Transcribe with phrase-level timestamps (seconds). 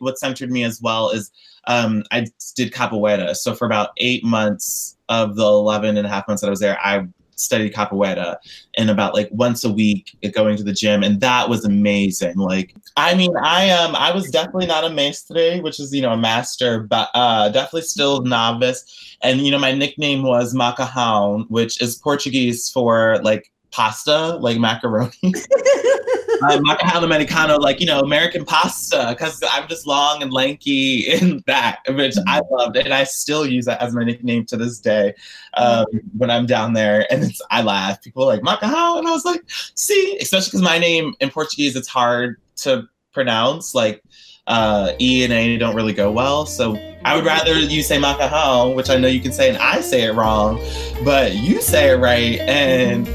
[0.00, 1.30] What centered me as well is
[1.66, 3.34] um, I did capoeira.
[3.34, 6.60] So for about eight months of the 11 and a half months that I was
[6.60, 8.36] there, I studied capoeira
[8.76, 12.36] and about like once a week going to the gym and that was amazing.
[12.36, 16.12] Like i mean i um i was definitely not a mestre which is you know
[16.12, 19.16] a master but uh definitely still novice.
[19.22, 25.12] And you know my nickname was macarrão which is portuguese for like pasta like macaroni
[26.42, 31.42] uh, macarrão americano, like you know, American pasta, because I'm just long and lanky in
[31.46, 35.14] that, which I loved, and I still use that as my nickname to this day
[35.54, 35.86] um,
[36.16, 37.06] when I'm down there.
[37.10, 38.02] And it's I laugh.
[38.02, 41.76] People are like macarrão, and I was like, see, especially because my name in Portuguese
[41.76, 44.02] it's hard to pronounce, like
[44.46, 46.46] uh, E and A don't really go well.
[46.46, 49.80] So I would rather you say macarrão, which I know you can say, and I
[49.80, 50.60] say it wrong,
[51.04, 53.08] but you say it right, and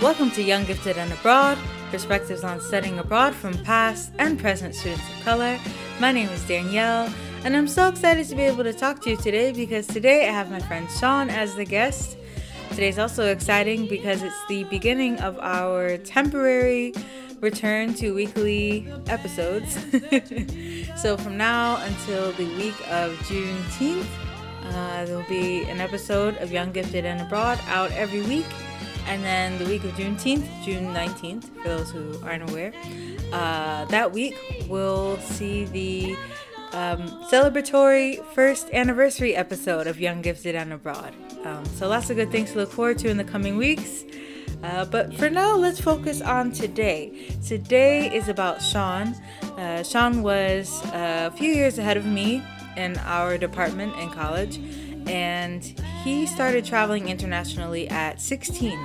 [0.00, 1.58] Welcome to Young Gifted and Abroad,
[1.90, 5.58] perspectives on studying abroad from past and present students of color.
[6.00, 7.12] My name is Danielle,
[7.44, 10.32] and I'm so excited to be able to talk to you today because today I
[10.32, 12.16] have my friend Sean as the guest.
[12.70, 16.94] Today's also exciting because it's the beginning of our temporary
[17.40, 19.74] return to weekly episodes.
[21.02, 24.06] so from now until the week of Juneteenth,
[24.62, 28.46] uh, there will be an episode of Young Gifted and Abroad out every week.
[29.06, 32.72] And then the week of Juneteenth, June 19th, for those who aren't aware,
[33.32, 34.36] uh, that week
[34.68, 36.16] we'll see the
[36.72, 41.14] um, celebratory first anniversary episode of Young Gifted and Abroad.
[41.44, 44.04] Um, so lots of good things to look forward to in the coming weeks.
[44.62, 47.36] Uh, but for now, let's focus on today.
[47.46, 49.14] Today is about Sean.
[49.58, 52.42] Uh, Sean was a few years ahead of me
[52.76, 54.58] in our department in college
[55.06, 55.64] and
[56.02, 58.78] he started traveling internationally at 16.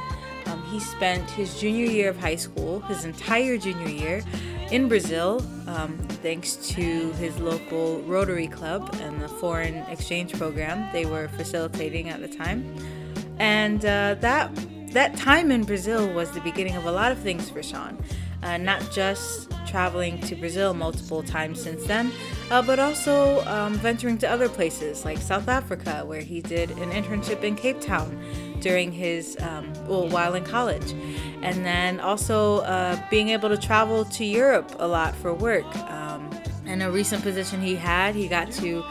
[0.45, 4.23] Um, he spent his junior year of high school, his entire junior year,
[4.71, 11.05] in Brazil, um, thanks to his local Rotary Club and the foreign exchange program they
[11.05, 12.75] were facilitating at the time.
[13.39, 14.51] And uh, that
[14.91, 17.97] that time in Brazil was the beginning of a lot of things for Sean.
[18.41, 22.11] Uh, not just traveling to Brazil multiple times since then,
[22.51, 26.91] uh, but also um, venturing to other places like South Africa, where he did an
[26.91, 28.21] internship in Cape Town
[28.59, 30.91] during his, um, well, while in college.
[31.41, 35.75] And then also uh, being able to travel to Europe a lot for work.
[35.89, 36.29] Um,
[36.65, 38.85] in a recent position he had, he got to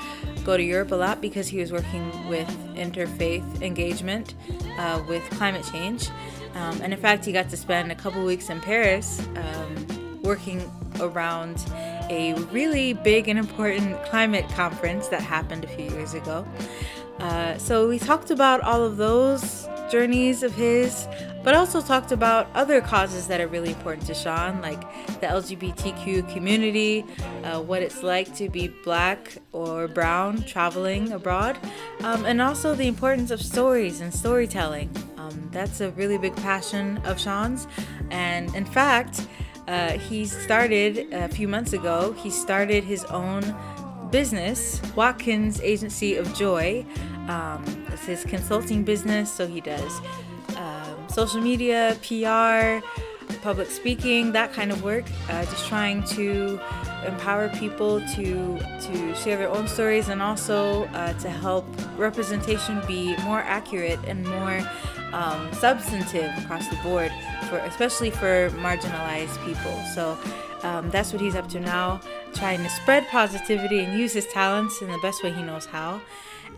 [0.45, 4.35] go to Europe a lot because he was working with interfaith engagement
[4.79, 6.09] uh, with climate change.
[6.55, 9.98] Um, and in fact, he got to spend a couple weeks in Paris um,
[10.29, 10.61] working
[11.01, 11.57] around
[12.11, 16.47] a really big and important climate conference that happened a few years ago.
[17.19, 21.09] Uh, so we talked about all of those journeys of his,
[21.43, 24.81] but also talked about other causes that are really important to Sean, like
[25.21, 27.07] the LGBTQ community,
[27.45, 31.59] uh, what it's like to be black or brown traveling abroad,
[32.01, 34.91] um, and also the importance of stories and storytelling.
[35.17, 37.67] Um, that's a really big passion of Sean's,
[38.11, 39.27] and in fact,
[39.69, 43.43] uh, he started a few months ago, he started his own
[44.11, 46.87] business, Watkins Agency of Joy.
[47.29, 47.63] Um,
[47.93, 50.01] it's his consulting business, so he does
[50.57, 52.83] um, social media, PR,
[53.43, 55.05] public speaking, that kind of work.
[55.29, 56.59] Uh, just trying to
[57.07, 61.67] empower people to to share their own stories and also uh, to help
[61.99, 64.61] representation be more accurate and more
[65.13, 67.13] um, substantive across the board
[67.49, 69.73] for especially for marginalized people.
[69.95, 70.19] So
[70.63, 72.01] um, that's what he's up to now,
[72.35, 76.01] trying to spread positivity and use his talents in the best way he knows how.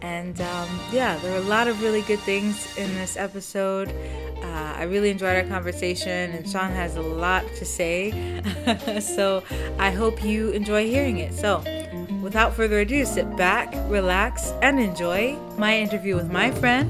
[0.02, 3.88] And um, yeah, there are a lot of really good things in this episode.
[4.42, 8.40] Uh, I really enjoyed our conversation, and Sean has a lot to say.
[9.00, 9.44] so
[9.78, 11.34] I hope you enjoy hearing it.
[11.34, 11.62] So
[12.30, 16.88] without further ado, sit back, relax, and enjoy my interview with my friend,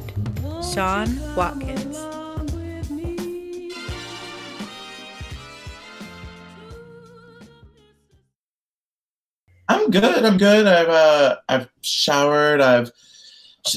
[0.62, 1.96] Sean Watkins.
[9.66, 10.26] I'm good.
[10.26, 10.66] I'm good.
[10.66, 12.60] I've uh, I've showered.
[12.60, 12.92] I've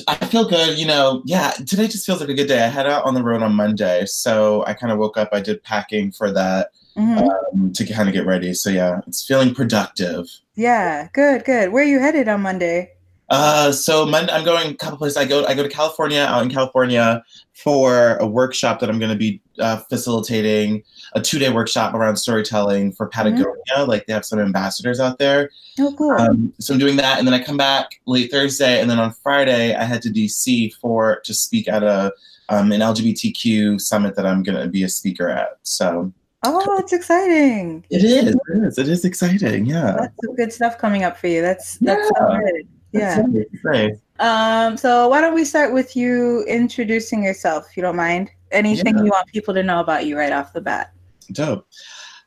[0.09, 0.77] I feel good.
[0.77, 1.51] You know, yeah.
[1.51, 2.61] Today just feels like a good day.
[2.61, 5.29] I head out on the road on Monday, so I kind of woke up.
[5.31, 7.59] I did packing for that mm-hmm.
[7.59, 8.53] um, to kind of get ready.
[8.53, 10.27] So yeah, it's feeling productive.
[10.55, 11.71] Yeah, good, good.
[11.71, 12.91] Where are you headed on Monday?
[13.29, 15.17] Uh, so Monday, I'm going a couple places.
[15.17, 17.23] I go I go to California, out in California,
[17.53, 22.17] for a workshop that I'm going to be uh, facilitating, a two day workshop around
[22.17, 23.55] storytelling for Patagonia.
[23.75, 23.89] Mm-hmm.
[23.89, 25.49] Like they have some ambassadors out there.
[25.79, 26.11] Oh, cool.
[26.11, 29.11] Um, so I'm doing that, and then I come back late Thursday, and then on
[29.11, 32.13] Friday I head to DC for to speak at a
[32.49, 35.57] um, an LGBTQ summit that I'm going to be a speaker at.
[35.63, 36.13] So.
[36.45, 37.85] Oh, it's exciting!
[37.89, 38.35] It is.
[38.35, 38.77] It is.
[38.77, 39.65] It is exciting.
[39.65, 39.95] Yeah.
[39.97, 41.41] That's some good stuff coming up for you.
[41.41, 42.27] That's that's yeah.
[42.27, 42.67] so good.
[42.91, 43.23] Yeah.
[43.63, 43.97] Nice.
[44.19, 44.77] Um.
[44.77, 48.29] So why don't we start with you introducing yourself, if you don't mind?
[48.51, 49.03] Anything yeah.
[49.03, 50.91] you want people to know about you right off the bat?
[51.31, 51.65] Dope.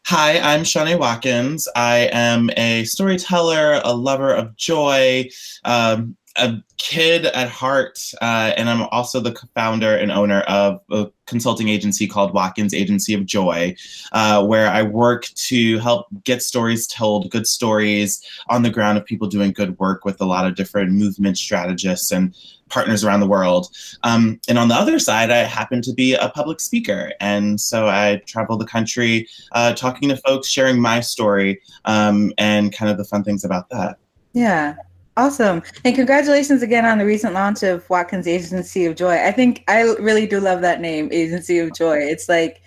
[0.07, 1.69] Hi, I'm Shawnee Watkins.
[1.75, 5.29] I am a storyteller, a lover of joy,
[5.65, 11.09] um, a kid at heart, uh, and I'm also the founder and owner of a
[11.27, 13.75] consulting agency called Watkins Agency of Joy,
[14.13, 19.05] uh, where I work to help get stories told, good stories on the ground of
[19.05, 22.35] people doing good work with a lot of different movement strategists and
[22.69, 23.69] partners around the world.
[24.03, 27.13] Um, and on the other side, I happen to be a public speaker.
[27.21, 32.73] And so I travel the country uh, talking to folks, sharing my story, um, and
[32.73, 33.99] kind of the fun things about that.
[34.33, 34.75] Yeah.
[35.17, 35.63] Awesome.
[35.85, 39.15] And congratulations again on the recent launch of Watkins Agency of Joy.
[39.25, 41.99] I think I really do love that name, Agency of Joy.
[41.99, 42.61] It's like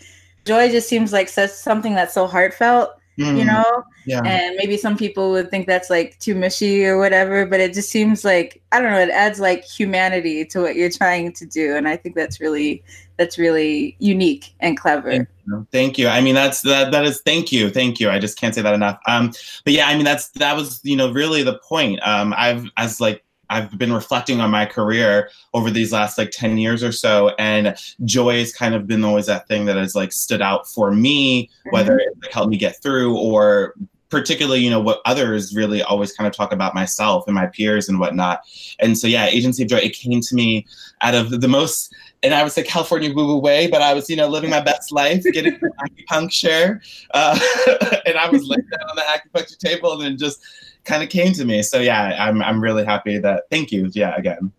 [0.46, 3.84] joy just seems like such something that's so heartfelt, mm, you know?
[4.07, 4.24] Yeah.
[4.25, 7.92] And maybe some people would think that's like too mushy or whatever, but it just
[7.92, 11.75] seems like I don't know, it adds like humanity to what you're trying to do.
[11.75, 12.84] And I think that's really
[13.19, 15.12] that's really unique and clever.
[15.12, 15.68] Thank you.
[15.74, 16.07] Thank you.
[16.07, 16.92] I mean, that's that.
[16.92, 18.10] That is thank you, thank you.
[18.10, 18.98] I just can't say that enough.
[19.07, 19.33] Um,
[19.66, 22.00] but yeah, I mean, that's that was you know really the point.
[22.07, 26.57] Um, I've as like I've been reflecting on my career over these last like 10
[26.60, 27.33] years or so.
[27.39, 27.75] And
[28.06, 31.50] joy has kind of been always that thing that has like stood out for me,
[31.71, 32.24] whether mm-hmm.
[32.24, 33.74] it helped me get through or
[34.10, 37.88] particularly, you know, what others really always kind of talk about myself and my peers
[37.88, 38.42] and whatnot.
[38.80, 40.66] And so, yeah, Agency of Joy, it came to me
[41.02, 44.10] out of the most and I would say California woo woo way, but I was,
[44.10, 46.82] you know, living my best life, getting acupuncture.
[47.14, 47.40] Uh,
[48.06, 50.42] and I was laying down on the acupuncture table and then just
[50.84, 51.62] kind of came to me.
[51.62, 53.90] So yeah, I'm, I'm really happy that, thank you.
[53.94, 54.52] Yeah, again.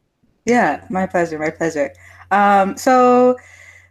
[0.46, 1.38] Yeah, my pleasure.
[1.38, 1.92] My pleasure.
[2.30, 3.36] Um, so,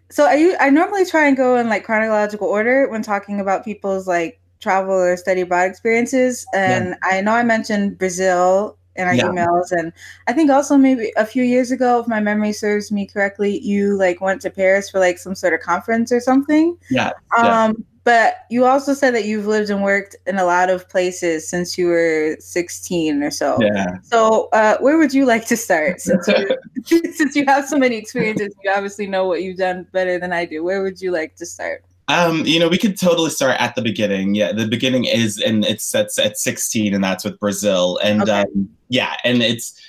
[0.09, 4.07] so I, I normally try and go in like chronological order when talking about people's
[4.07, 6.45] like travel or study abroad experiences.
[6.53, 7.17] And yeah.
[7.17, 9.23] I know I mentioned Brazil in our yeah.
[9.23, 9.71] emails.
[9.71, 9.93] And
[10.27, 13.95] I think also maybe a few years ago, if my memory serves me correctly, you
[13.97, 16.77] like went to Paris for like some sort of conference or something.
[16.89, 17.11] Yeah.
[17.37, 17.71] Um, yeah.
[18.05, 21.77] But you also said that you've lived and worked in a lot of places since
[21.77, 23.57] you were 16 or so.
[23.61, 23.97] Yeah.
[24.01, 26.01] So uh, where would you like to start?
[26.01, 30.17] Since you, since you have so many experiences, you obviously know what you've done better
[30.17, 30.63] than I do.
[30.63, 31.83] Where would you like to start?
[32.09, 34.33] Um, you know, we could totally start at the beginning.
[34.33, 37.99] Yeah, the beginning is, and it's sets at 16, and that's with Brazil.
[38.03, 38.41] And okay.
[38.41, 39.79] um, yeah, and it's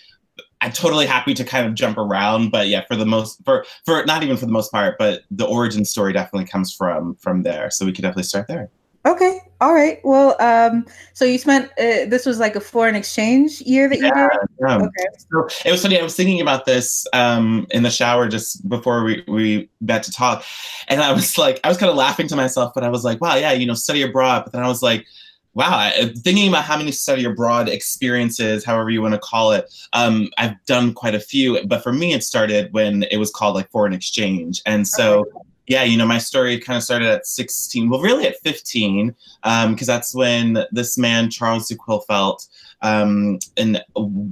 [0.61, 4.05] I'm totally happy to kind of jump around, but yeah, for the most for for
[4.05, 7.71] not even for the most part, but the origin story definitely comes from from there.
[7.71, 8.71] So we could definitely start there.
[9.07, 9.41] Okay.
[9.63, 9.99] All right.
[10.05, 14.07] Well, um, so you spent uh, this was like a foreign exchange year that you
[14.07, 14.49] yeah, did.
[14.61, 14.77] Yeah.
[14.77, 15.07] Okay.
[15.31, 15.99] So it was funny.
[15.99, 20.13] I was thinking about this um, in the shower just before we we met to
[20.13, 20.45] talk,
[20.89, 23.21] and I was like, I was kind of laughing to myself, but I was like,
[23.21, 24.45] wow, yeah, you know, study abroad.
[24.45, 25.07] But then I was like,
[25.55, 30.29] wow, thinking about how many study abroad experiences, however you want to call it, um,
[30.37, 31.67] I've done quite a few.
[31.67, 35.21] But for me, it started when it was called like foreign exchange, and so.
[35.21, 35.31] Okay
[35.71, 39.65] yeah, you know, my story kind of started at 16, well, really at 15, because
[39.65, 42.49] um, that's when this man, Charles de Quillfeldt,
[42.83, 43.81] um, a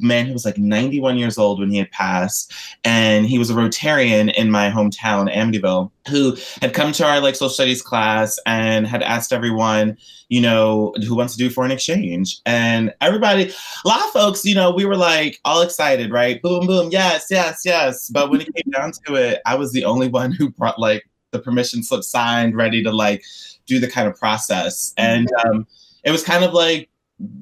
[0.00, 2.52] man who was like 91 years old when he had passed,
[2.84, 7.34] and he was a Rotarian in my hometown, Amityville, who had come to our like
[7.34, 12.40] social studies class and had asked everyone, you know, who wants to do foreign exchange,
[12.46, 13.52] and everybody,
[13.84, 16.40] a lot of folks, you know, we were like all excited, right?
[16.42, 18.08] Boom, boom, yes, yes, yes.
[18.08, 21.04] But when it came down to it, I was the only one who brought like
[21.30, 23.22] the permission slip signed, ready to like
[23.66, 24.94] do the kind of process.
[24.96, 25.66] And um,
[26.04, 26.88] it was kind of like,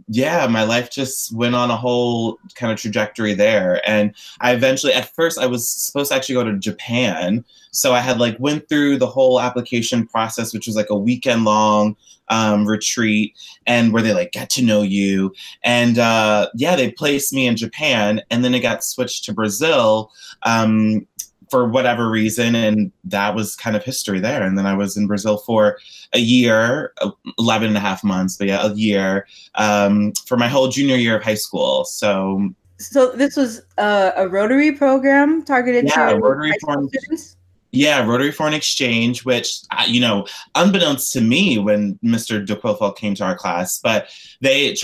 [0.09, 3.81] yeah, my life just went on a whole kind of trajectory there.
[3.89, 7.45] And I eventually, at first, I was supposed to actually go to Japan.
[7.73, 11.45] So I had like went through the whole application process, which was like a weekend
[11.45, 11.97] long
[12.29, 13.35] um, retreat
[13.67, 15.35] and where they like get to know you.
[15.63, 20.11] And uh, yeah, they placed me in Japan and then it got switched to Brazil.
[20.43, 21.07] Um,
[21.51, 24.43] for whatever reason and that was kind of history there.
[24.43, 25.79] And then i was in brazil for
[26.13, 26.93] a year
[27.39, 29.27] 11 and a half months but yeah a year
[29.57, 31.85] um, for my whole junior year of high school.
[31.85, 37.37] So so this was a, a rotary program targeted yeah, to rotary foreign, students?
[37.73, 43.25] Yeah rotary foreign exchange which you know unbeknownst to me when mr de came to
[43.25, 44.09] our class but
[44.41, 44.75] they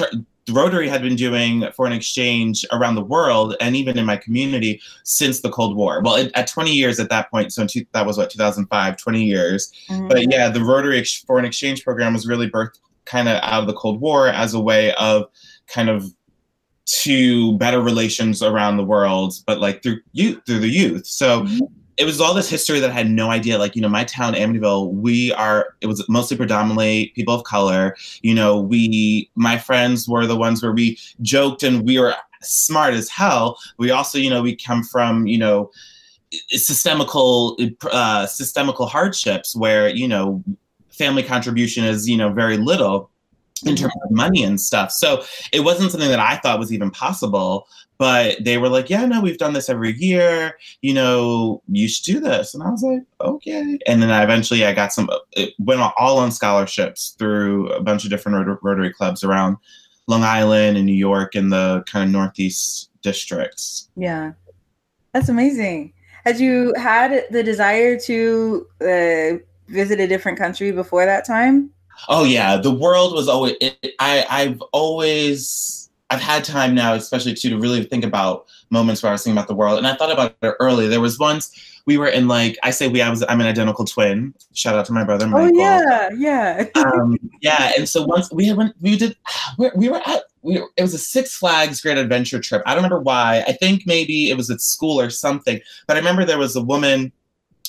[0.51, 5.41] Rotary had been doing foreign exchange around the world and even in my community since
[5.41, 6.03] the Cold War.
[6.03, 9.25] Well, it, at 20 years at that point, so two, that was what 2005, 20
[9.25, 9.73] years.
[9.89, 10.09] Mm-hmm.
[10.09, 13.67] But yeah, the Rotary ex- foreign exchange program was really birthed kind of out of
[13.67, 15.27] the Cold War as a way of
[15.69, 16.13] kind of
[16.85, 21.07] to better relations around the world, but like through youth, through the youth.
[21.07, 21.43] So.
[21.43, 21.65] Mm-hmm
[21.99, 23.59] it was all this history that I had no idea.
[23.59, 27.97] Like, you know, my town, Amityville, we are, it was mostly predominantly people of color.
[28.23, 32.95] You know, we, my friends were the ones where we joked and we were smart
[32.95, 33.59] as hell.
[33.79, 35.71] We also, you know, we come from, you know,
[36.49, 37.59] systemical,
[37.91, 40.43] uh, systemical hardships where, you know,
[40.91, 43.11] family contribution is, you know, very little
[43.67, 44.91] in terms of money and stuff.
[44.93, 47.67] So it wasn't something that I thought was even possible.
[47.99, 50.59] But they were like, yeah, no, we've done this every year.
[50.81, 52.53] You know, you should do this.
[52.53, 53.79] And I was like, okay.
[53.87, 58.03] And then I eventually I got some, it went all on scholarships through a bunch
[58.03, 59.57] of different rot- Rotary clubs around
[60.09, 63.89] Long Island and New York and the kind of Northeast districts.
[63.95, 64.33] Yeah.
[65.13, 65.93] That's amazing.
[66.25, 69.39] Had you had the desire to uh,
[69.69, 71.71] visit a different country before that time?
[72.09, 73.55] Oh yeah, the world was always.
[73.61, 79.03] It, I I've always I've had time now, especially too, to really think about moments
[79.03, 79.79] where I was thinking about the world.
[79.79, 80.87] And I thought about it early.
[80.87, 83.85] There was once we were in like I say we I was I'm an identical
[83.85, 84.35] twin.
[84.53, 85.59] Shout out to my brother Michael.
[85.59, 87.73] Oh yeah, yeah, um, yeah.
[87.79, 89.17] And so once we went, we did
[89.59, 92.63] we, we were at we were, it was a Six Flags Great Adventure trip.
[92.67, 93.45] I don't remember why.
[93.47, 95.61] I think maybe it was at school or something.
[95.87, 97.13] But I remember there was a woman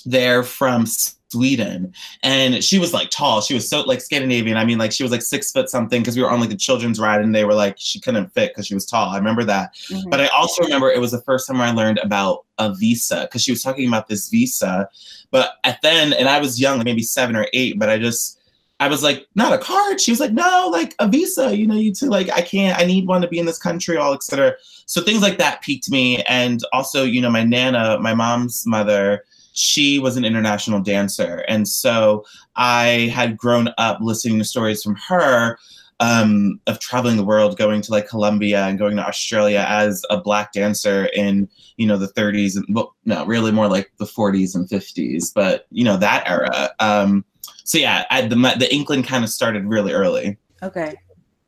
[0.05, 0.85] there from
[1.33, 1.91] Sweden.
[2.21, 3.41] And she was like tall.
[3.41, 4.55] She was so like Scandinavian.
[4.55, 6.55] I mean, like she was like six foot something because we were on like a
[6.55, 9.09] children's ride and they were like, she couldn't fit because she was tall.
[9.09, 9.73] I remember that.
[9.89, 10.09] Mm-hmm.
[10.09, 13.41] But I also remember it was the first time I learned about a visa because
[13.41, 14.87] she was talking about this visa.
[15.31, 18.39] But at then, and I was young, like maybe seven or eight, but I just,
[18.79, 19.99] I was like, not a card.
[19.99, 21.55] She was like, no, like a visa.
[21.55, 22.09] You know, you too.
[22.09, 22.77] Like, I can't.
[22.79, 24.55] I need one to be in this country, all etc.
[24.85, 29.23] So things like that piqued me, and also, you know, my nana, my mom's mother,
[29.53, 31.45] she was an international dancer.
[31.47, 35.57] And so I had grown up listening to stories from her
[35.99, 40.19] um, of traveling the world, going to like Colombia and going to Australia as a
[40.19, 44.55] black dancer in, you know, the 30s and well, no, really more like the 40s
[44.55, 46.71] and 50s, but you know, that era.
[46.79, 47.23] Um,
[47.63, 50.37] so yeah, I, the, the inkling kind of started really early.
[50.61, 50.95] Okay.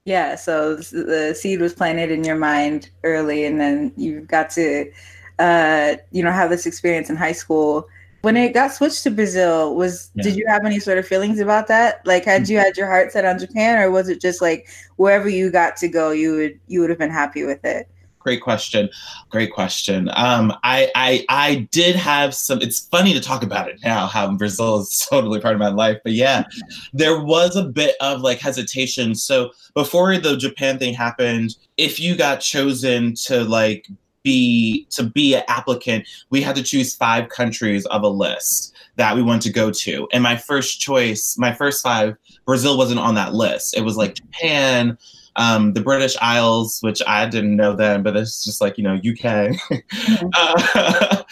[0.06, 0.36] Yeah.
[0.36, 4.92] So the seed was planted in your mind early and then you got to,
[5.40, 7.90] uh, you know, have this experience in high school
[8.26, 10.24] when it got switched to Brazil, was yeah.
[10.24, 12.02] did you have any sort of feelings about that?
[12.08, 15.30] Like, had you had your heart set on Japan, or was it just like wherever
[15.30, 17.88] you got to go, you would you would have been happy with it?
[18.18, 18.90] Great question.
[19.30, 20.10] Great question.
[20.16, 22.64] Um, I, I I did have some.
[22.64, 24.08] It's funny to talk about it now.
[24.08, 26.00] How Brazil is totally part of my life.
[26.04, 26.46] But yeah,
[26.94, 29.14] there was a bit of like hesitation.
[29.14, 33.88] So before the Japan thing happened, if you got chosen to like
[34.26, 39.16] be to be an applicant, we had to choose five countries of a list that
[39.16, 40.08] we wanted to go to.
[40.12, 43.78] And my first choice, my first five, Brazil wasn't on that list.
[43.78, 44.98] It was like Japan,
[45.36, 48.96] um, the British Isles, which I didn't know then, but it's just like you know
[48.96, 50.28] UK, mm-hmm.
[50.36, 51.24] uh,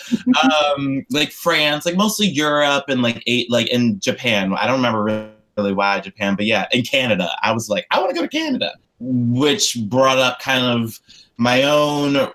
[0.78, 4.54] um, like France, like mostly Europe and like eight, like in Japan.
[4.54, 8.10] I don't remember really why Japan, but yeah, in Canada, I was like, I want
[8.10, 11.00] to go to Canada, which brought up kind of
[11.38, 12.32] my own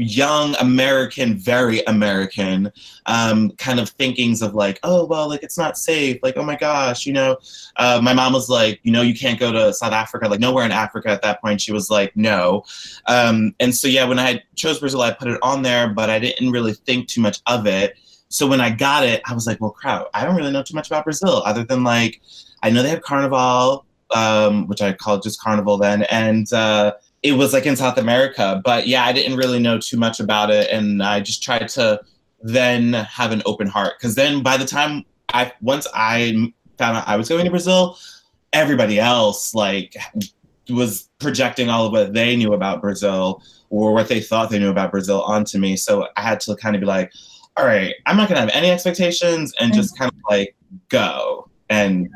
[0.00, 2.72] young American, very American
[3.06, 6.18] um, kind of thinkings of like, oh, well, like it's not safe.
[6.22, 7.36] Like, oh my gosh, you know,
[7.76, 10.64] uh, my mom was like, you know, you can't go to South Africa, like nowhere
[10.64, 11.60] in Africa at that point.
[11.60, 12.64] She was like, no.
[13.06, 16.18] Um, and so, yeah, when I chose Brazil, I put it on there, but I
[16.18, 17.98] didn't really think too much of it.
[18.28, 20.74] So when I got it, I was like, well, crap, I don't really know too
[20.74, 22.22] much about Brazil other than like,
[22.62, 26.04] I know they have Carnival, um, which I called just Carnival then.
[26.04, 26.92] And, uh,
[27.22, 28.60] it was like in South America.
[28.64, 32.00] But yeah, I didn't really know too much about it, and I just tried to
[32.42, 37.08] then have an open heart because then by the time I once I found out
[37.08, 37.98] I was going to Brazil,
[38.52, 39.94] everybody else like
[40.68, 44.70] was projecting all of what they knew about Brazil or what they thought they knew
[44.70, 45.76] about Brazil onto me.
[45.76, 47.12] So I had to kind of be like,
[47.56, 49.98] all right, I'm not gonna have any expectations and just mm.
[49.98, 50.56] kind of like
[50.88, 51.48] go.
[51.68, 52.08] And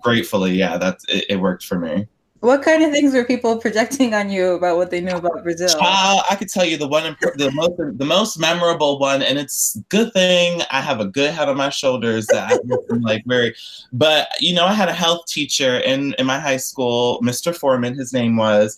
[0.00, 2.06] gratefully, yeah, that's it, it worked for me.
[2.42, 5.68] What kind of things were people projecting on you about what they knew about Brazil?
[5.80, 9.78] Uh, I could tell you the one, the most, the most memorable one, and it's
[9.90, 12.58] good thing I have a good head on my shoulders that
[12.90, 13.54] I'm like very.
[13.92, 17.56] But you know, I had a health teacher in in my high school, Mr.
[17.56, 18.76] Foreman, his name was,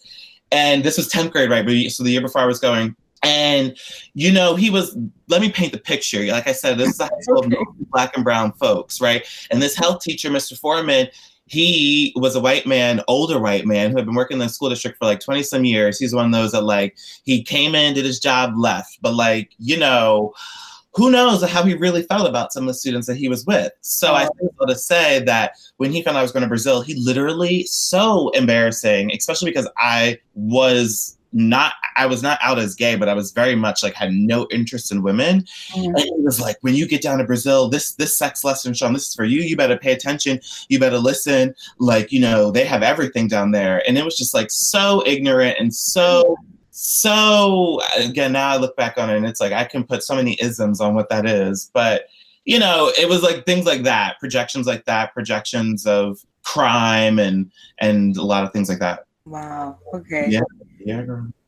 [0.52, 1.90] and this was tenth grade, right?
[1.90, 3.78] So the year before I was going, and
[4.12, 4.94] you know, he was.
[5.28, 6.23] Let me paint the picture.
[6.26, 7.56] Like I said, this is a high school okay.
[7.56, 9.26] of black and brown folks, right?
[9.50, 10.59] And this health teacher, Mr.
[10.59, 11.09] Foreman
[11.46, 14.70] he was a white man, older white man who had been working in the school
[14.70, 15.98] district for like 20 some years.
[15.98, 18.98] He's one of those that like he came in, did his job, left.
[19.02, 20.32] But like, you know,
[20.94, 23.72] who knows how he really felt about some of the students that he was with.
[23.80, 24.14] So oh.
[24.14, 24.30] I uh-huh.
[24.38, 27.64] think to say that when he found out I was going to Brazil, he literally
[27.64, 33.14] so embarrassing, especially because I was not I was not out as gay, but I
[33.14, 35.45] was very much like had no interest in women.
[35.73, 35.97] Mm-hmm.
[35.97, 38.93] And it was like when you get down to Brazil, this this sex lesson, Sean,
[38.93, 39.43] this is for you.
[39.43, 40.41] You better pay attention.
[40.69, 41.55] You better listen.
[41.79, 45.57] Like you know they have everything down there, and it was just like so ignorant
[45.59, 46.37] and so.
[46.76, 50.17] So again, now I look back on it and it's like I can put so
[50.17, 52.07] many isms on what that is, but
[52.45, 57.50] you know, it was like things like that, projections like that, projections of crime and
[57.79, 59.07] and a lot of things like that.
[59.25, 59.79] Wow.
[59.95, 60.26] Okay.
[60.29, 60.41] Yeah.
[60.85, 61.05] Yeah.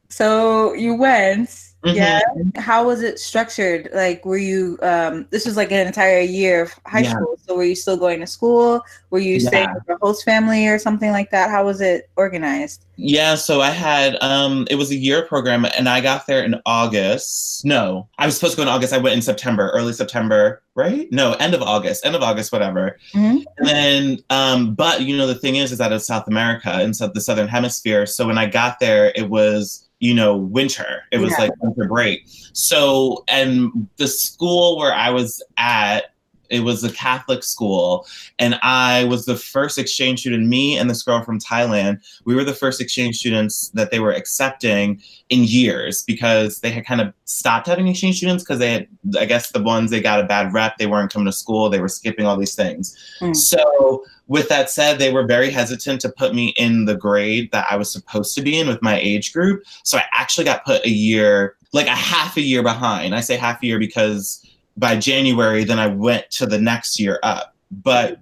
[0.08, 1.50] So you went.
[1.86, 1.96] Mm-hmm.
[1.96, 2.20] Yeah.
[2.60, 3.88] How was it structured?
[3.94, 4.78] Like, were you?
[4.82, 7.12] um This was like an entire year of high yeah.
[7.12, 7.38] school.
[7.46, 8.82] So were you still going to school?
[9.10, 9.48] Were you yeah.
[9.48, 11.48] staying with a host family or something like that?
[11.50, 12.84] How was it organized?
[12.96, 13.36] Yeah.
[13.36, 14.16] So I had.
[14.20, 17.64] um It was a year program, and I got there in August.
[17.64, 18.92] No, I was supposed to go in August.
[18.92, 20.62] I went in September, early September.
[20.74, 21.08] Right?
[21.10, 22.04] No, end of August.
[22.04, 22.52] End of August.
[22.52, 22.98] Whatever.
[23.14, 23.38] Mm-hmm.
[23.58, 26.90] And then, um but you know, the thing is, is that it's South America in
[26.90, 28.06] the Southern Hemisphere.
[28.06, 31.04] So when I got there, it was you know, winter.
[31.10, 31.44] It was yeah.
[31.44, 32.24] like winter break.
[32.52, 36.12] So, and the school where I was at,
[36.50, 38.06] it was a Catholic school,
[38.38, 40.46] and I was the first exchange student.
[40.46, 44.12] Me and this girl from Thailand, we were the first exchange students that they were
[44.12, 48.88] accepting in years because they had kind of stopped having exchange students because they had,
[49.18, 50.78] I guess, the ones they got a bad rep.
[50.78, 51.68] They weren't coming to school.
[51.68, 52.96] They were skipping all these things.
[53.20, 53.34] Mm.
[53.34, 57.66] So with that said, they were very hesitant to put me in the grade that
[57.70, 59.62] I was supposed to be in with my age group.
[59.82, 63.14] So I actually got put a year, like a half a year behind.
[63.14, 64.44] I say half a year because
[64.76, 67.54] by January, then I went to the next year up.
[67.70, 68.20] But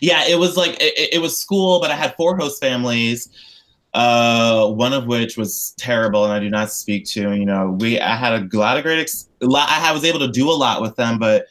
[0.00, 3.28] yeah, it was like it, it was school, but I had four host families.
[3.94, 7.32] Uh, one of which was terrible, and I do not speak to.
[7.32, 8.98] You know, we I had a lot of great.
[8.98, 11.46] Ex- I was able to do a lot with them, but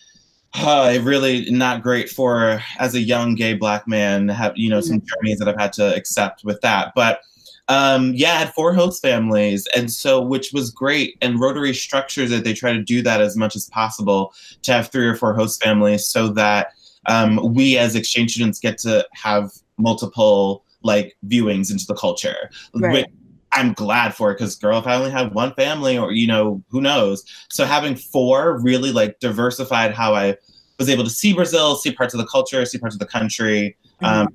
[0.54, 4.98] uh, really not great for as a young gay black man have you know some
[4.98, 5.08] mm-hmm.
[5.08, 6.94] journeys that I've had to accept with that.
[6.96, 7.22] But
[7.68, 11.18] um, yeah, I had four host families, and so which was great.
[11.22, 14.92] And Rotary structures that they try to do that as much as possible to have
[14.92, 16.74] three or four host families, so that
[17.08, 22.50] um, we as exchange students get to have multiple like viewings into the culture.
[22.76, 22.94] Right.
[22.94, 23.06] Which,
[23.54, 26.62] I'm glad for it because girl, if I only had one family or you know,
[26.70, 27.24] who knows.
[27.50, 30.36] So having four really like diversified how I
[30.78, 33.78] was able to see Brazil, see parts of the culture, see parts of the country.
[34.02, 34.06] Mm-hmm.
[34.06, 34.28] Um,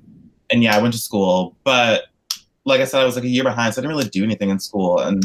[0.49, 2.05] and yeah, I went to school, but
[2.65, 4.49] like I said, I was like a year behind, so I didn't really do anything
[4.49, 4.99] in school.
[4.99, 5.23] And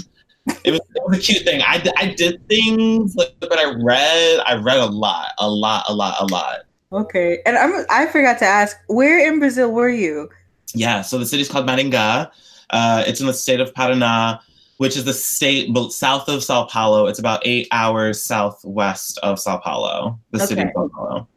[0.64, 1.61] it was, it was a cute thing.
[1.62, 4.40] I, I did things, but I read.
[4.46, 6.61] I read a lot, a lot, a lot, a lot.
[6.92, 10.31] Okay, and I'm I forgot to ask, where in Brazil were you?
[10.72, 12.31] Yeah, so the city's called Maringá.
[12.70, 14.40] Uh, it's in the state of Paraná,
[14.79, 17.07] which is the state south of Sao Paulo.
[17.07, 20.46] It's about eight hours southwest of Sao Paulo, the okay.
[20.46, 21.29] city of Sao Paulo.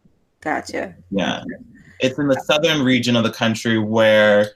[0.41, 0.95] Gotcha.
[1.11, 1.43] Yeah.
[1.99, 4.51] It's in the southern region of the country where,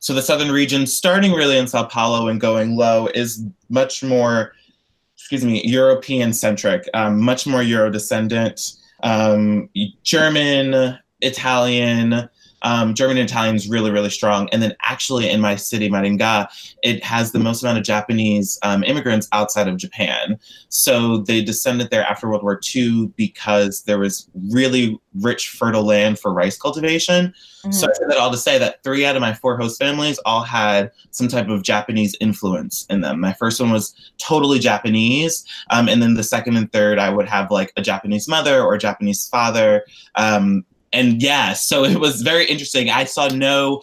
[0.00, 4.52] so the southern region, starting really in Sao Paulo and going low, is much more,
[5.14, 9.68] excuse me, European centric, um, much more Euro descendant, um,
[10.04, 12.28] German, Italian,
[12.62, 14.48] um, German and Italian is really, really strong.
[14.52, 16.48] And then actually in my city, Maringá,
[16.82, 20.38] it has the most amount of Japanese um, immigrants outside of Japan.
[20.68, 26.18] So they descended there after World War II because there was really rich, fertile land
[26.18, 27.26] for rice cultivation.
[27.26, 27.72] Mm-hmm.
[27.72, 30.18] So I said that all to say that three out of my four host families
[30.24, 33.20] all had some type of Japanese influence in them.
[33.20, 35.44] My first one was totally Japanese.
[35.70, 38.74] Um, and then the second and third, I would have like a Japanese mother or
[38.74, 39.84] a Japanese father.
[40.14, 42.90] Um, and yeah, so it was very interesting.
[42.90, 43.82] I saw no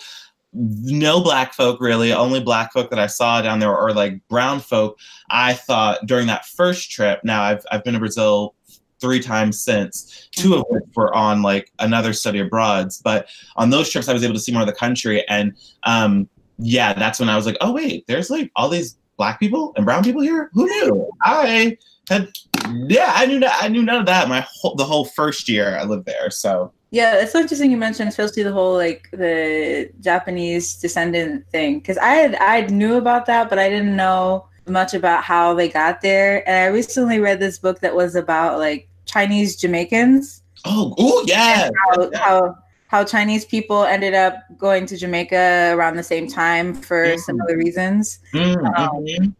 [0.57, 4.61] no black folk really, only black folk that I saw down there or like brown
[4.61, 4.97] folk.
[5.29, 7.19] I thought during that first trip.
[7.23, 8.55] Now I've I've been to Brazil
[9.01, 13.01] three times since, two of which were on like another study abroads.
[13.03, 16.29] But on those trips, I was able to see more of the country, and um,
[16.57, 19.85] yeah, that's when I was like, oh wait, there's like all these black people and
[19.85, 20.49] brown people here.
[20.53, 21.09] Who knew?
[21.21, 21.77] I
[22.09, 22.29] had
[22.87, 23.57] yeah, I knew that.
[23.61, 24.29] I knew none of that.
[24.29, 27.77] My whole the whole first year I lived there, so yeah, it's so interesting you
[27.77, 33.25] mentioned, especially the whole like the Japanese descendant thing, because I had I knew about
[33.25, 36.47] that, but I didn't know much about how they got there.
[36.47, 40.41] And I recently read this book that was about like Chinese Jamaicans.
[40.65, 41.69] Oh, oh yeah.
[41.77, 42.55] How, how,
[42.87, 47.19] how Chinese people ended up going to Jamaica around the same time for mm-hmm.
[47.19, 48.19] similar reasons.
[48.33, 48.65] Mm-hmm.
[48.65, 49.35] Um,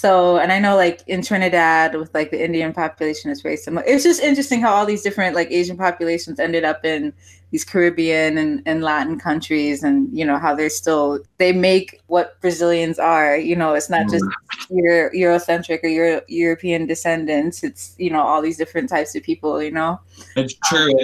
[0.00, 3.84] so, and I know like in Trinidad with like the Indian population is very similar.
[3.86, 7.12] It's just interesting how all these different like Asian populations ended up in
[7.50, 12.40] these Caribbean and, and Latin countries and, you know, how they're still, they make what
[12.40, 14.78] Brazilians are, you know, it's not just mm-hmm.
[14.78, 17.62] Euro, Eurocentric or Euro, European descendants.
[17.62, 20.00] It's, you know, all these different types of people, you know?
[20.34, 20.98] It's true.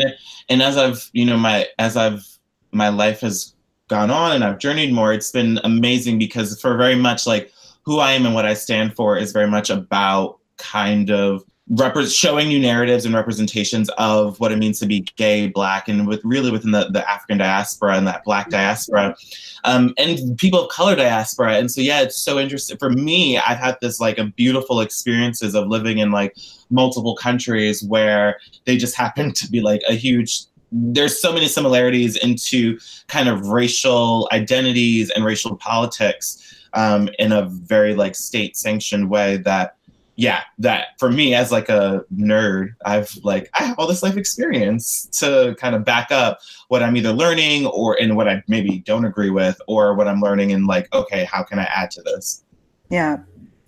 [0.49, 2.25] And as I've, you know, my, as I've,
[2.71, 3.53] my life has
[3.89, 7.53] gone on and I've journeyed more, it's been amazing because for very much like,
[7.87, 11.97] who I am and what I stand for is very much about kind of rep-
[12.07, 16.21] showing new narratives and representations of what it means to be gay, black, and with
[16.25, 19.17] really within the, the African diaspora and that black diaspora,
[19.63, 21.55] um, and people of color diaspora.
[21.55, 23.39] And so, yeah, it's so interesting for me.
[23.39, 26.37] I've had this like a beautiful experiences of living in like
[26.71, 32.17] multiple countries where they just happen to be like a huge there's so many similarities
[32.17, 39.09] into kind of racial identities and racial politics um, in a very like state sanctioned
[39.09, 39.77] way that
[40.17, 44.17] yeah, that for me as like a nerd, I've like I have all this life
[44.17, 48.79] experience to kind of back up what I'm either learning or in what I maybe
[48.79, 52.03] don't agree with or what I'm learning and like, okay, how can I add to
[52.03, 52.45] this?
[52.89, 53.19] Yeah.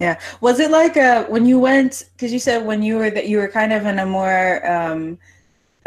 [0.01, 0.19] Yeah.
[0.41, 3.39] Was it like uh when you went because you said when you were that you
[3.39, 5.19] were kind of in a more um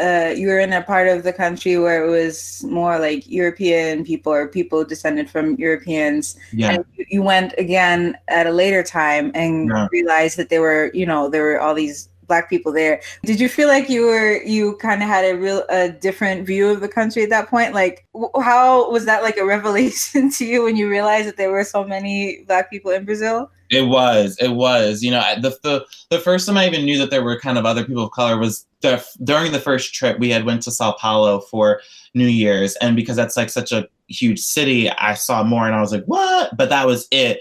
[0.01, 4.03] uh, you were in a part of the country where it was more like European
[4.03, 6.35] people or people descended from Europeans.
[6.51, 6.71] Yeah.
[6.71, 9.87] And you went again at a later time and yeah.
[9.91, 13.01] realized that there were, you know, there were all these black people there.
[13.25, 16.69] Did you feel like you were you kind of had a real a different view
[16.69, 17.73] of the country at that point?
[17.73, 18.07] Like
[18.41, 21.83] how was that like a revelation to you when you realized that there were so
[21.83, 23.51] many black people in Brazil?
[23.71, 24.38] It was.
[24.39, 25.01] It was.
[25.01, 27.65] You know, the the the first time I even knew that there were kind of
[27.65, 30.91] other people of color was the, during the first trip we had went to Sao
[30.91, 31.81] Paulo for
[32.13, 35.79] New Year's, and because that's like such a huge city, I saw more, and I
[35.81, 36.55] was like, what?
[36.57, 37.39] But that was it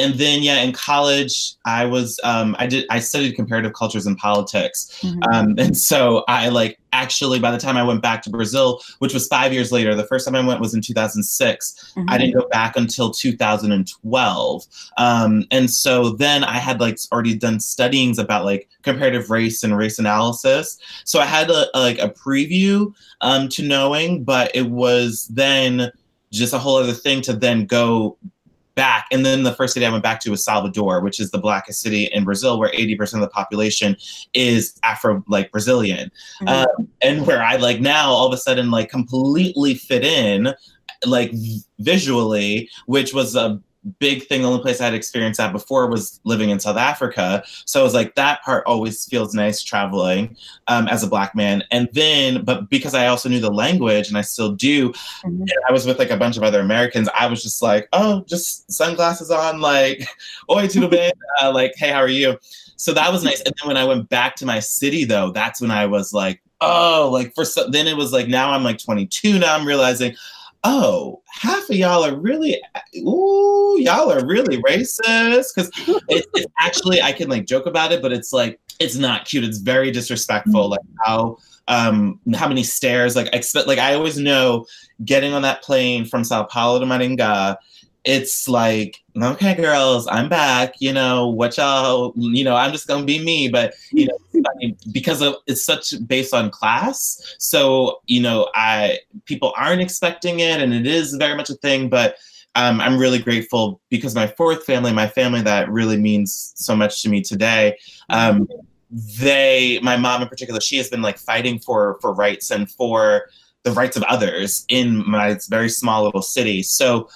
[0.00, 4.16] and then yeah in college i was um, i did i studied comparative cultures and
[4.16, 5.22] politics mm-hmm.
[5.32, 9.14] um, and so i like actually by the time i went back to brazil which
[9.14, 12.10] was five years later the first time i went was in 2006 mm-hmm.
[12.10, 14.66] i didn't go back until 2012
[14.98, 19.76] um, and so then i had like already done studyings about like comparative race and
[19.76, 24.70] race analysis so i had a, a like a preview um, to knowing but it
[24.70, 25.92] was then
[26.32, 28.16] just a whole other thing to then go
[28.80, 29.06] back.
[29.12, 31.82] And then the first city I went back to was Salvador, which is the blackest
[31.82, 33.94] city in Brazil, where 80% of the population
[34.32, 36.10] is Afro, like Brazilian.
[36.40, 36.48] Mm-hmm.
[36.48, 40.54] Um, and where I like now all of a sudden like completely fit in
[41.04, 41.30] like
[41.78, 43.60] visually, which was a
[43.98, 44.42] big thing.
[44.42, 47.42] The only place I had experienced that before was living in South Africa.
[47.64, 50.36] So I was like that part always feels nice traveling
[50.68, 51.64] um, as a black man.
[51.70, 55.44] And then, but because I also knew the language and I still do, mm-hmm.
[55.68, 57.08] I was with like a bunch of other Americans.
[57.18, 60.06] I was just like, oh, just sunglasses on, like,
[60.50, 61.12] oi, tudo bem,
[61.42, 62.38] uh, like, hey, how are you?
[62.76, 63.42] So that was nice.
[63.42, 66.40] And then when I went back to my city, though, that's when I was like,
[66.60, 69.38] oh, like for so, then it was like now I'm like 22.
[69.38, 70.14] Now I'm realizing,
[70.64, 72.60] oh, half of y'all are really,
[72.98, 75.54] ooh, y'all are really racist.
[75.54, 75.70] Because
[76.08, 79.44] it, it's actually, I can like joke about it, but it's like, it's not cute.
[79.44, 80.62] It's very disrespectful.
[80.62, 80.70] Mm-hmm.
[80.70, 81.36] Like how,
[81.68, 84.66] um, how many stares, like, expect, like I always know
[85.04, 87.56] getting on that plane from Sao Paulo to Maringá,
[88.04, 90.74] it's like, okay, girls, I'm back.
[90.80, 93.48] You know what y'all, you know, I'm just gonna be me.
[93.48, 99.52] But you know, because of it's such based on class, so you know, I people
[99.56, 101.88] aren't expecting it, and it is very much a thing.
[101.88, 102.16] But
[102.54, 107.02] um, I'm really grateful because my fourth family, my family that really means so much
[107.02, 107.78] to me today.
[108.08, 108.48] Um,
[108.90, 113.28] they, my mom in particular, she has been like fighting for for rights and for
[113.62, 116.62] the rights of others in my very small little city.
[116.62, 117.08] So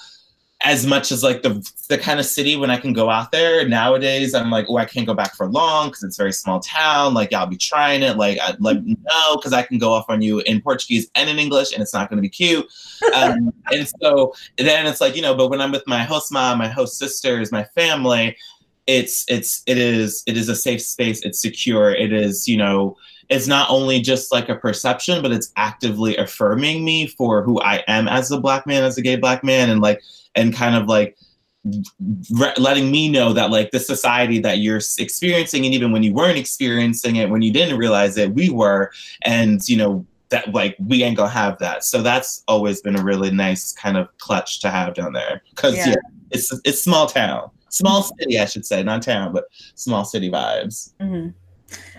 [0.65, 3.69] as much as like the the kind of city when I can go out there
[3.69, 7.13] nowadays, I'm like, oh, I can't go back for long because it's very small town.
[7.13, 8.17] Like, I'll be trying it.
[8.17, 11.39] Like, let me know because I can go off on you in Portuguese and in
[11.39, 12.67] English, and it's not going to be cute.
[13.15, 16.59] Um, and so then it's like, you know, but when I'm with my host mom,
[16.59, 18.37] my host sisters, my family,
[18.87, 21.23] it's it's it is it is a safe space.
[21.23, 21.95] It's secure.
[21.95, 22.97] It is you know
[23.29, 27.83] it's not only just like a perception, but it's actively affirming me for who I
[27.89, 30.03] am as a black man, as a gay black man, and like
[30.35, 31.17] and kind of like
[31.65, 36.13] re- letting me know that like the society that you're experiencing and even when you
[36.13, 38.91] weren't experiencing it when you didn't realize it we were
[39.23, 43.03] and you know that like we ain't gonna have that so that's always been a
[43.03, 45.89] really nice kind of clutch to have down there because yeah.
[45.89, 45.95] yeah.
[46.31, 50.93] it's it's small town small city i should say not town but small city vibes
[51.01, 51.31] mm-hmm.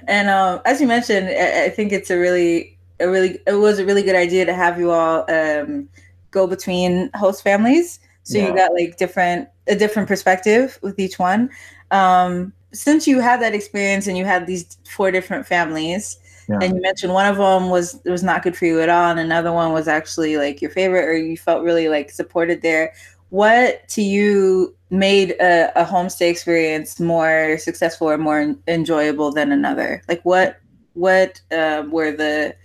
[0.07, 3.79] And uh, as you mentioned I, I think it's a really a really it was
[3.79, 5.89] a really good idea to have you all um,
[6.31, 8.47] go between host families so yeah.
[8.47, 11.49] you got like different a different perspective with each one
[11.91, 16.59] um since you had that experience and you had these four different families yeah.
[16.61, 19.19] and you mentioned one of them was was not good for you at all and
[19.19, 22.93] another one was actually like your favorite or you felt really like supported there
[23.29, 30.01] what to you made a, a homestay experience more successful or more enjoyable than another
[30.07, 30.59] like what
[30.93, 32.55] what uh, were the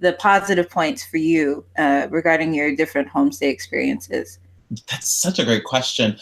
[0.00, 4.38] the positive points for you uh, regarding your different homestay experiences
[4.90, 6.16] that's such a great question.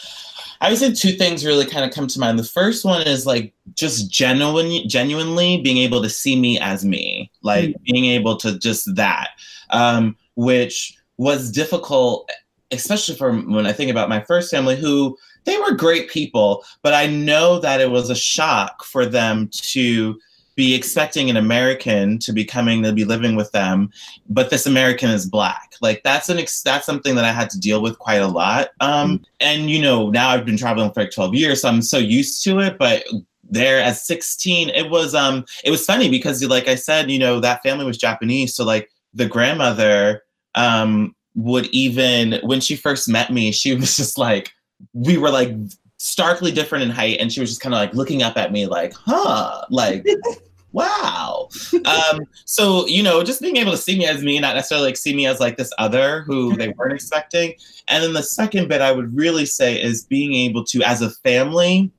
[0.61, 2.39] I would say two things really kind of come to mind.
[2.39, 7.31] The first one is like just genuine, genuinely being able to see me as me,
[7.41, 7.83] like mm-hmm.
[7.83, 9.29] being able to just that,
[9.69, 12.29] um, which was difficult,
[12.71, 16.93] especially for when I think about my first family, who they were great people, but
[16.93, 20.19] I know that it was a shock for them to
[20.57, 23.91] be expecting an American to be coming to be living with them,
[24.27, 25.75] but this American is black.
[25.81, 28.69] Like that's an ex- that's something that I had to deal with quite a lot.
[28.81, 31.99] Um, and you know, now I've been traveling for like 12 years, so I'm so
[31.99, 32.79] used to it.
[32.79, 33.05] But
[33.43, 37.39] there at 16, it was um it was funny because like I said, you know,
[37.39, 40.23] that family was Japanese, so like the grandmother
[40.55, 44.51] um would even when she first met me, she was just like
[44.93, 45.53] we were like
[45.97, 48.67] starkly different in height and she was just kind of like looking up at me
[48.67, 50.05] like huh like
[50.77, 51.49] wow.
[51.85, 54.97] Um, so, you know, just being able to see me as me, not necessarily like
[54.97, 57.55] see me as like this other who they weren't expecting.
[57.87, 61.09] And then the second bit I would really say is being able to, as a
[61.09, 61.91] family,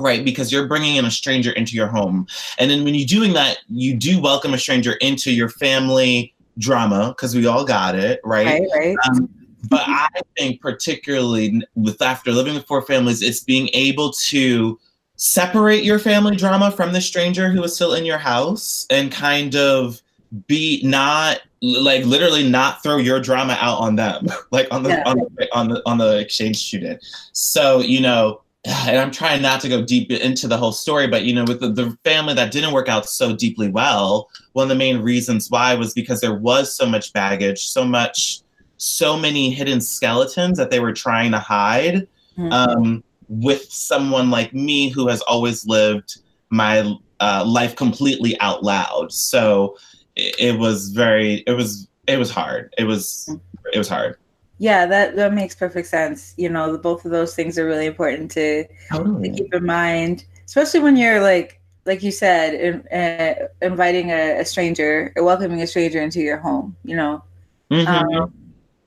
[0.00, 2.26] right because you're bringing in a stranger into your home
[2.58, 7.08] and then when you're doing that you do welcome a stranger into your family drama
[7.08, 8.96] because we all got it right, right, right.
[9.08, 9.28] Um,
[9.68, 14.78] but i think particularly with after living with four families it's being able to
[15.16, 19.56] separate your family drama from the stranger who is still in your house and kind
[19.56, 20.00] of
[20.46, 25.02] be not like literally not throw your drama out on them like on the, yeah.
[25.06, 29.60] on the on the on the exchange student so you know and i'm trying not
[29.60, 32.52] to go deep into the whole story but you know with the, the family that
[32.52, 36.34] didn't work out so deeply well one of the main reasons why was because there
[36.34, 38.40] was so much baggage so much
[38.78, 42.52] so many hidden skeletons that they were trying to hide mm-hmm.
[42.52, 46.18] um, with someone like me who has always lived
[46.50, 49.12] my uh, life completely out loud.
[49.12, 49.76] So
[50.14, 52.74] it, it, was very, it was, it was hard.
[52.78, 53.34] It was,
[53.72, 54.18] it was hard.
[54.58, 56.32] Yeah, that that makes perfect sense.
[56.38, 59.30] You know, the, both of those things are really important to, totally.
[59.30, 64.40] to keep in mind, especially when you're like, like you said, in, uh, inviting a,
[64.40, 66.76] a, stranger or welcoming a stranger into your home.
[66.84, 67.24] You know.
[67.70, 68.16] Mm-hmm.
[68.16, 68.32] Um,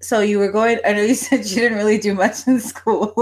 [0.01, 3.13] so you were going i know you said you didn't really do much in school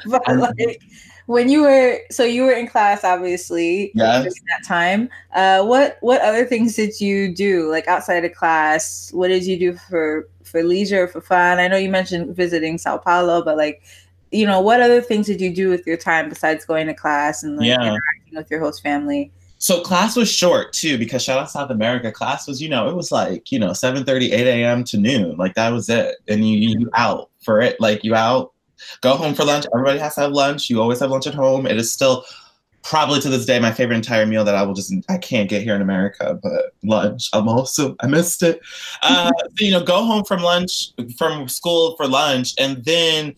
[0.06, 0.82] but like
[1.26, 5.98] when you were so you were in class obviously yeah during that time uh what
[6.00, 10.28] what other things did you do like outside of class what did you do for
[10.44, 13.82] for leisure for fun i know you mentioned visiting sao paulo but like
[14.32, 17.42] you know what other things did you do with your time besides going to class
[17.42, 17.74] and like yeah.
[17.74, 22.12] interacting with your host family so class was short too because shout out South America.
[22.12, 24.84] Class was, you know, it was like, you know, 7 30, 8 a.m.
[24.84, 25.36] to noon.
[25.36, 26.16] Like that was it.
[26.28, 27.80] And you you out for it.
[27.80, 28.52] Like you out,
[29.00, 29.64] go home for lunch.
[29.72, 30.68] Everybody has to have lunch.
[30.68, 31.66] You always have lunch at home.
[31.66, 32.24] It is still
[32.82, 35.62] probably to this day my favorite entire meal that I will just I can't get
[35.62, 37.30] here in America, but lunch.
[37.32, 38.60] I'm also I missed it.
[39.02, 43.34] Uh, so, you know, go home from lunch from school for lunch and then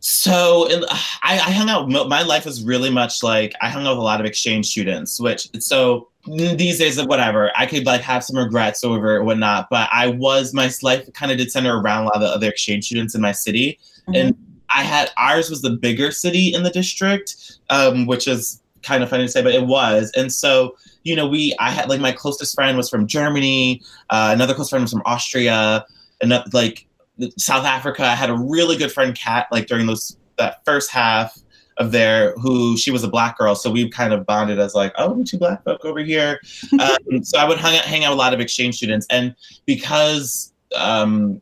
[0.00, 1.88] so in, I, I hung out.
[1.88, 5.20] My life was really much like I hung out with a lot of exchange students,
[5.20, 9.68] which so these days of whatever I could like have some regrets over it, whatnot.
[9.70, 12.48] But I was my life kind of did center around a lot of the other
[12.48, 14.14] exchange students in my city, mm-hmm.
[14.14, 14.36] and
[14.70, 19.10] I had ours was the bigger city in the district, um, which is kind of
[19.10, 20.12] funny to say, but it was.
[20.16, 24.30] And so you know, we I had like my closest friend was from Germany, uh,
[24.32, 25.84] another close friend was from Austria,
[26.20, 26.87] and like
[27.36, 28.04] South Africa.
[28.04, 31.38] I had a really good friend, Kat, like during those that first half
[31.78, 34.92] of there, who she was a black girl, so we kind of bonded as like,
[34.98, 36.40] oh, two black folk over here.
[36.80, 39.34] Um, so I would hang out, hang out with a lot of exchange students, and
[39.66, 41.40] because um,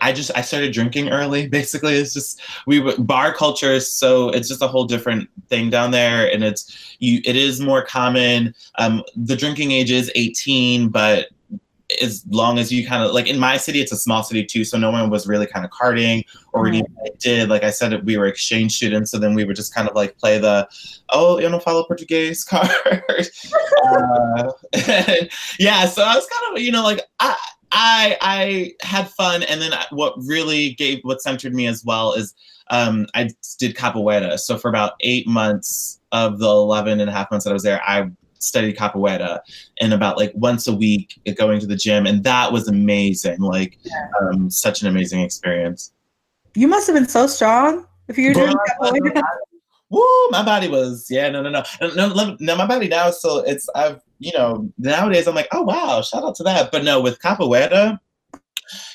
[0.00, 1.48] I just I started drinking early.
[1.60, 5.90] Basically, it's just we bar culture is so it's just a whole different thing down
[5.90, 7.20] there, and it's you.
[7.24, 8.54] It is more common.
[8.78, 11.28] Um, the drinking age is 18, but
[12.00, 14.64] as long as you kind of like in my city, it's a small city too,
[14.64, 16.70] so no one was really kind of carding or
[17.18, 17.48] did.
[17.48, 20.16] Like I said, we were exchange students, so then we would just kind of like
[20.18, 20.68] play the
[21.10, 22.70] oh, you know, follow Portuguese card.
[22.86, 24.52] uh,
[25.58, 27.36] yeah, so I was kind of you know like I.
[27.74, 32.34] I I had fun, and then what really gave what centered me as well is
[32.68, 34.38] um, I did capoeira.
[34.38, 37.62] So for about eight months of the 11 and a half months that I was
[37.62, 38.10] there, I
[38.42, 39.40] studied capoeira
[39.80, 43.78] and about like once a week going to the gym and that was amazing like
[43.82, 44.08] yeah.
[44.20, 45.92] um, such an amazing experience.
[46.54, 49.22] You must have been so strong if you were doing capoeira.
[49.90, 51.62] Woo, my body was yeah no no no.
[51.94, 56.02] No no my body now so it's I've you know nowadays I'm like oh wow
[56.02, 56.72] shout out to that.
[56.72, 57.98] But no with capoeira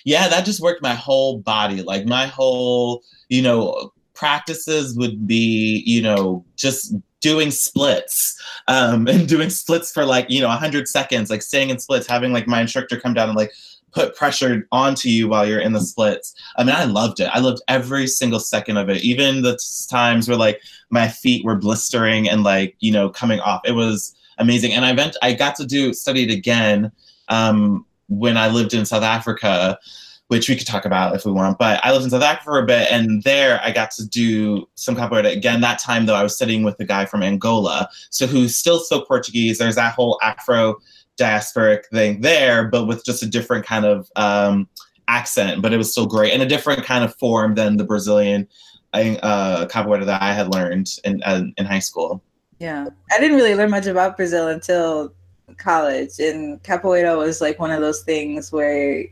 [0.05, 1.81] yeah that just worked my whole body.
[1.81, 9.27] Like my whole you know practices would be you know just doing splits um, and
[9.27, 12.61] doing splits for like you know 100 seconds like staying in splits having like my
[12.61, 13.51] instructor come down and like
[13.91, 16.35] put pressure onto you while you're in the splits.
[16.57, 17.29] I mean, I loved it.
[17.33, 19.01] I loved every single second of it.
[19.01, 19.57] Even the
[19.89, 23.61] times where like my feet were blistering and like, you know, coming off.
[23.65, 24.73] It was amazing.
[24.73, 26.91] And I went I got to do study it again
[27.29, 29.79] um, when I lived in South Africa,
[30.27, 31.57] which we could talk about if we want.
[31.57, 34.67] But I lived in South Africa for a bit, and there I got to do
[34.75, 35.61] some capoeira again.
[35.61, 39.07] That time though, I was studying with a guy from Angola, so who still spoke
[39.07, 39.57] Portuguese.
[39.57, 40.77] There's that whole Afro
[41.19, 44.67] diasporic thing there, but with just a different kind of um,
[45.07, 45.61] accent.
[45.61, 48.47] But it was still great and a different kind of form than the Brazilian
[48.93, 52.21] uh, capoeira that I had learned in uh, in high school.
[52.59, 55.13] Yeah, I didn't really learn much about Brazil until
[55.57, 59.05] college, and capoeira was like one of those things where,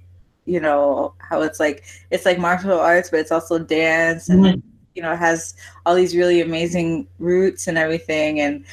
[0.46, 4.60] you know, how it's like it's like martial arts, but it's also dance, and mm-hmm.
[4.94, 5.56] you know, it has
[5.86, 8.66] all these really amazing roots and everything, and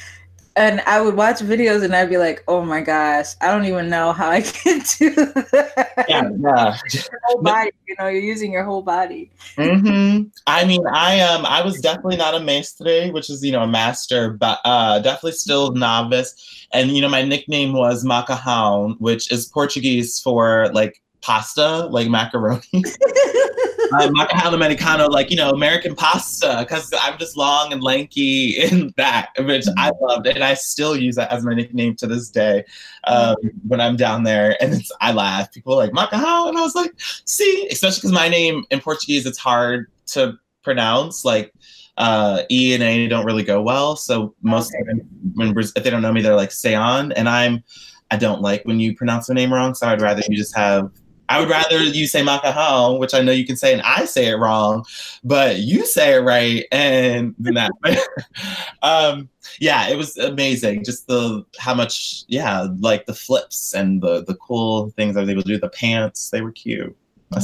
[0.55, 3.89] and I would watch videos and I'd be like, oh my gosh, I don't even
[3.89, 6.05] know how I can do that.
[6.07, 6.77] Yeah, yeah.
[6.93, 9.31] your whole body, you know, you're using your whole body.
[9.57, 10.27] Mm-hmm.
[10.45, 13.67] I mean, I um, I was definitely not a mestre, which is you know a
[13.67, 16.67] master, but uh, definitely still novice.
[16.71, 22.61] And you know, my nickname was Macarrão, which is Portuguese for like pasta, like macaroni.
[22.73, 28.93] uh, macarrão americano, like you know, American pasta, because I'm just long and lanky in
[28.97, 32.65] that, which I loved, and I still use that as my nickname to this day
[33.05, 33.35] um,
[33.67, 34.55] when I'm down there.
[34.61, 35.51] And it's I laugh.
[35.51, 36.91] People like macarrão, and I was like,
[37.25, 41.53] see, especially because my name in Portuguese it's hard to pronounce, like
[41.97, 43.95] uh, E and A don't really go well.
[43.95, 44.99] So most okay.
[45.35, 47.63] when if they don't know me, they're like say on, and I'm
[48.11, 49.73] I don't like when you pronounce the name wrong.
[49.73, 50.91] So I'd rather you just have
[51.33, 54.27] I would rather you say macarrão, which I know you can say, and I say
[54.27, 54.85] it wrong,
[55.23, 57.71] but you say it right, and than that.
[58.83, 60.83] um, yeah, it was amazing.
[60.83, 65.29] Just the how much, yeah, like the flips and the the cool things I was
[65.29, 65.57] able to do.
[65.57, 66.95] The pants, they were cute.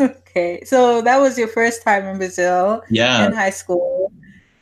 [0.00, 2.84] okay, so that was your first time in Brazil.
[2.88, 4.12] Yeah, in high school.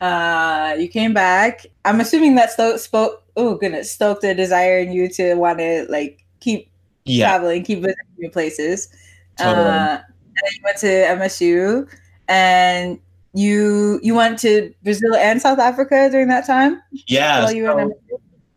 [0.01, 1.67] Uh, you came back.
[1.85, 6.25] I'm assuming that spoke oh goodness, stoke the desire in you to want to like
[6.41, 6.69] keep
[7.05, 7.29] yeah.
[7.29, 8.89] traveling, keep visiting new places.
[9.37, 9.67] Totally.
[9.67, 11.87] Uh, and you went to MSU,
[12.27, 12.99] and
[13.33, 16.81] you you went to Brazil and South Africa during that time.
[17.07, 17.45] Yeah.
[17.45, 17.93] So,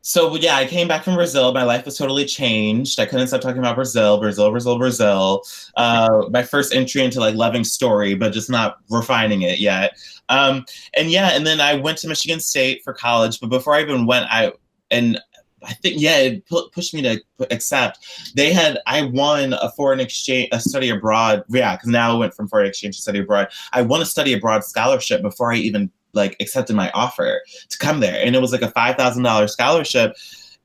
[0.02, 1.52] So yeah, I came back from Brazil.
[1.52, 2.98] My life was totally changed.
[2.98, 5.42] I couldn't stop talking about Brazil, Brazil, Brazil, Brazil.
[5.76, 9.92] Uh, my first entry into like loving story, but just not refining it yet.
[10.30, 10.64] Um,
[10.94, 13.40] and yeah, and then I went to Michigan State for college.
[13.40, 14.52] But before I even went, I
[14.90, 15.20] and
[15.62, 18.33] I think yeah, it pu- pushed me to accept.
[18.35, 21.44] They had I won a foreign exchange, a study abroad.
[21.48, 23.48] Yeah, because now I went from foreign exchange to study abroad.
[23.72, 28.00] I won a study abroad scholarship before I even like accepted my offer to come
[28.00, 30.16] there, and it was like a five thousand dollars scholarship.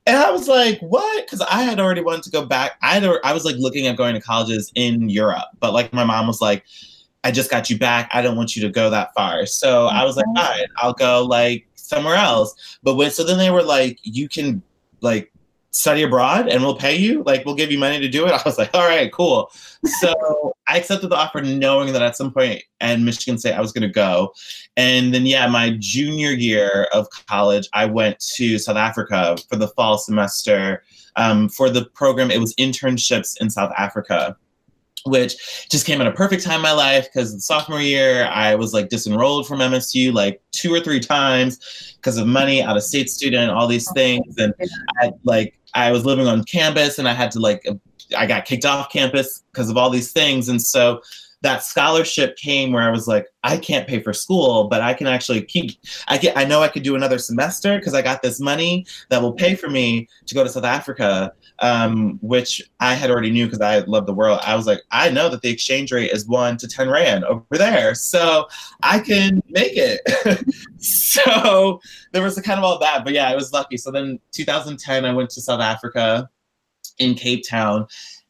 [0.06, 1.26] And I was like, what?
[1.26, 2.72] Because I had already wanted to go back.
[2.80, 6.04] I had, I was like looking at going to colleges in Europe, but like my
[6.04, 6.64] mom was like,
[7.24, 8.08] I just got you back.
[8.12, 9.46] I don't want you to go that far.
[9.46, 10.38] So I was like, mm-hmm.
[10.38, 12.78] all right, I'll go like somewhere else.
[12.82, 14.62] But when so then they were like, you can
[15.00, 15.32] like
[15.70, 17.22] study abroad and we'll pay you.
[17.24, 18.32] Like we'll give you money to do it.
[18.32, 19.50] I was like all right cool.
[20.00, 23.72] So i accepted the offer knowing that at some point at michigan state i was
[23.72, 24.32] going to go.
[24.76, 29.68] And then yeah my junior year of college i went to south africa for the
[29.68, 30.82] fall semester
[31.14, 32.30] um, for the program.
[32.30, 34.36] It was internships in south africa
[35.06, 38.74] which just came at a perfect time in my life because sophomore year I was
[38.74, 43.10] like disenrolled from MSU like two or three times because of money, out of state
[43.10, 44.54] student, all these oh, things, and
[45.00, 47.66] I like I was living on campus and I had to like
[48.16, 51.00] I got kicked off campus because of all these things, and so
[51.42, 55.06] that scholarship came where I was like, I can't pay for school, but I can
[55.06, 55.78] actually keep.
[56.08, 56.36] I get.
[56.36, 59.54] I know I could do another semester because I got this money that will pay
[59.54, 63.78] for me to go to South Africa, um, which I had already knew because I
[63.80, 64.40] love the world.
[64.42, 67.44] I was like, I know that the exchange rate is one to ten rand over
[67.50, 68.46] there, so
[68.82, 70.00] I can make it.
[70.78, 71.80] so
[72.12, 73.76] there was kind of all that, but yeah, I was lucky.
[73.76, 76.28] So then, 2010, I went to South Africa
[76.98, 77.86] in Cape Town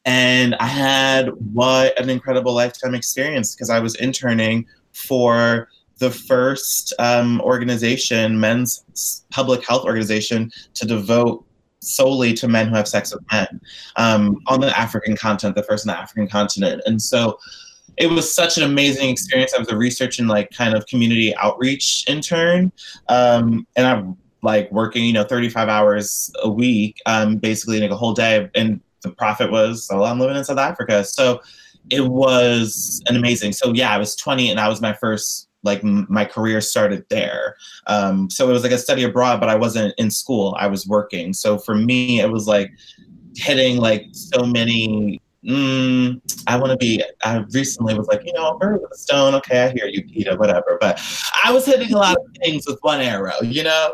[0.06, 6.94] and I had what an incredible lifetime experience because I was interning for the first
[6.98, 11.44] um, organization, men's public health organization, to devote
[11.86, 13.60] solely to men who have sex with men
[13.96, 16.82] um, on the African continent, the first on the African continent.
[16.86, 17.38] And so
[17.96, 19.54] it was such an amazing experience.
[19.54, 22.72] I was a research and like kind of community outreach intern.
[23.08, 27.96] Um, and I'm like working, you know, 35 hours a week, um, basically like a
[27.96, 28.50] whole day.
[28.54, 31.04] And the profit was, oh, I'm living in South Africa.
[31.04, 31.40] So
[31.90, 33.52] it was an amazing.
[33.52, 37.04] So yeah, I was 20 and that was my first like m- my career started
[37.10, 37.56] there.
[37.86, 40.56] Um, so it was like a study abroad, but I wasn't in school.
[40.58, 41.34] I was working.
[41.34, 42.70] So for me, it was like
[43.36, 45.20] hitting like so many.
[45.44, 47.04] Mm, I want to be.
[47.22, 49.34] I recently was like, you know, bird with a stone.
[49.34, 50.36] Okay, I hear you, Peter.
[50.36, 50.78] Whatever.
[50.80, 51.00] But
[51.44, 53.40] I was hitting a lot of things with one arrow.
[53.42, 53.92] You know.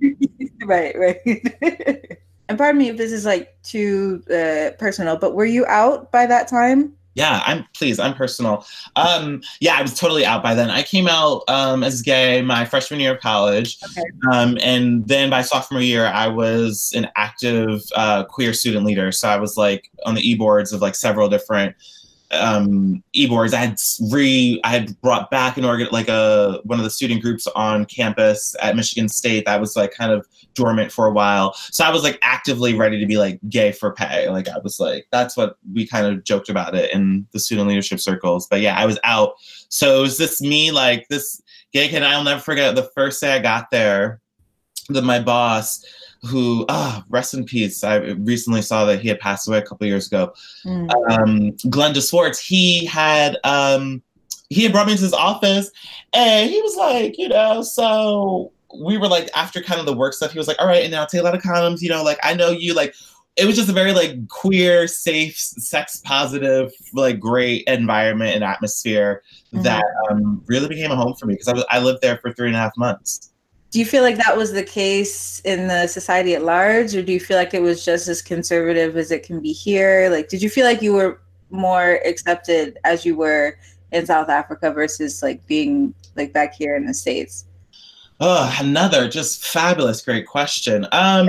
[0.64, 0.98] right.
[0.98, 1.20] Right.
[2.48, 6.26] and pardon me if this is like too uh, personal, but were you out by
[6.26, 6.97] that time?
[7.18, 8.64] Yeah i'm please i'm personal.
[8.96, 10.70] Um yeah i was totally out by then.
[10.70, 13.78] I came out um as gay my freshman year of college.
[13.90, 14.08] Okay.
[14.32, 19.10] um and then by sophomore year i was an active uh, queer student leader.
[19.12, 21.74] So i was like on the e-boards of like several different
[22.30, 23.54] um, e-boards.
[23.54, 27.22] I had re I had brought back an organ like a one of the student
[27.22, 31.54] groups on campus at Michigan State that was like kind of dormant for a while.
[31.54, 34.28] So I was like actively ready to be like gay for pay.
[34.28, 37.68] Like I was like that's what we kind of joked about it in the student
[37.68, 38.46] leadership circles.
[38.46, 39.34] But yeah, I was out.
[39.68, 41.40] So it was this me like this
[41.72, 42.02] gay kid.
[42.02, 44.20] I'll never forget the first day I got there.
[44.90, 45.84] That my boss
[46.24, 49.86] who ah rest in peace i recently saw that he had passed away a couple
[49.86, 50.32] years ago
[50.64, 50.90] mm.
[51.12, 54.02] um Glenn de Swardt he had um
[54.50, 55.70] he had brought me into his office
[56.12, 60.12] and he was like you know so we were like after kind of the work
[60.12, 62.02] stuff he was like all right and now take a lot of condoms you know
[62.02, 62.94] like i know you like
[63.36, 69.22] it was just a very like queer safe sex positive like great environment and atmosphere
[69.52, 69.62] mm-hmm.
[69.62, 72.48] that um, really became a home for me because I, I lived there for three
[72.48, 73.30] and a half months
[73.70, 77.12] do you feel like that was the case in the society at large, or do
[77.12, 80.08] you feel like it was just as conservative as it can be here?
[80.10, 83.58] Like, did you feel like you were more accepted as you were
[83.92, 87.44] in South Africa versus like being like back here in the States?
[88.20, 90.86] Oh, another just fabulous, great question.
[90.92, 91.28] Um,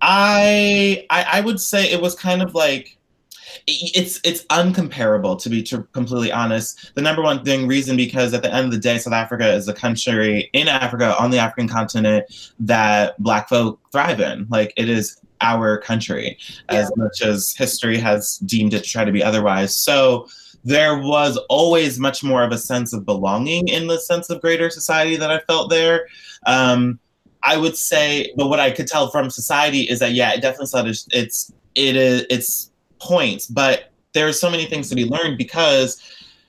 [0.00, 2.96] I, I I would say it was kind of like
[3.66, 6.94] it's it's uncomparable to be completely honest.
[6.94, 9.68] The number one thing reason because at the end of the day, South Africa is
[9.68, 14.46] a country in Africa on the African continent that Black folk thrive in.
[14.50, 16.38] Like it is our country,
[16.70, 16.78] yeah.
[16.78, 19.74] as much as history has deemed it to try to be otherwise.
[19.74, 20.28] So
[20.64, 24.68] there was always much more of a sense of belonging in the sense of greater
[24.70, 26.06] society that I felt there.
[26.46, 26.98] Um,
[27.42, 30.92] I would say, but what I could tell from society is that yeah, it definitely
[31.10, 32.69] it's it is it's
[33.00, 36.00] points, but there's so many things to be learned because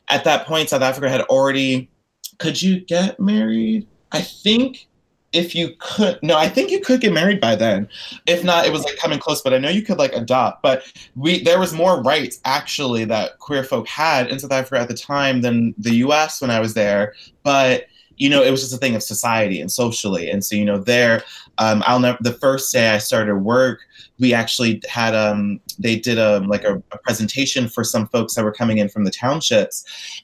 [0.09, 1.89] at that point, South Africa had already.
[2.37, 3.87] Could you get married?
[4.11, 4.87] I think
[5.33, 7.87] if you could no i think you could get married by then
[8.25, 10.83] if not it was like coming close but i know you could like adopt but
[11.15, 14.93] we there was more rights actually that queer folk had in south africa at the
[14.93, 17.85] time than the us when i was there but
[18.17, 20.29] you know it was just a thing of society and socially.
[20.29, 21.23] And so you know there
[21.57, 23.81] um, i'll never the first day i started work
[24.21, 28.43] we actually had um they did a like a, a, presentation for some folks that
[28.43, 29.83] were coming in from the townships.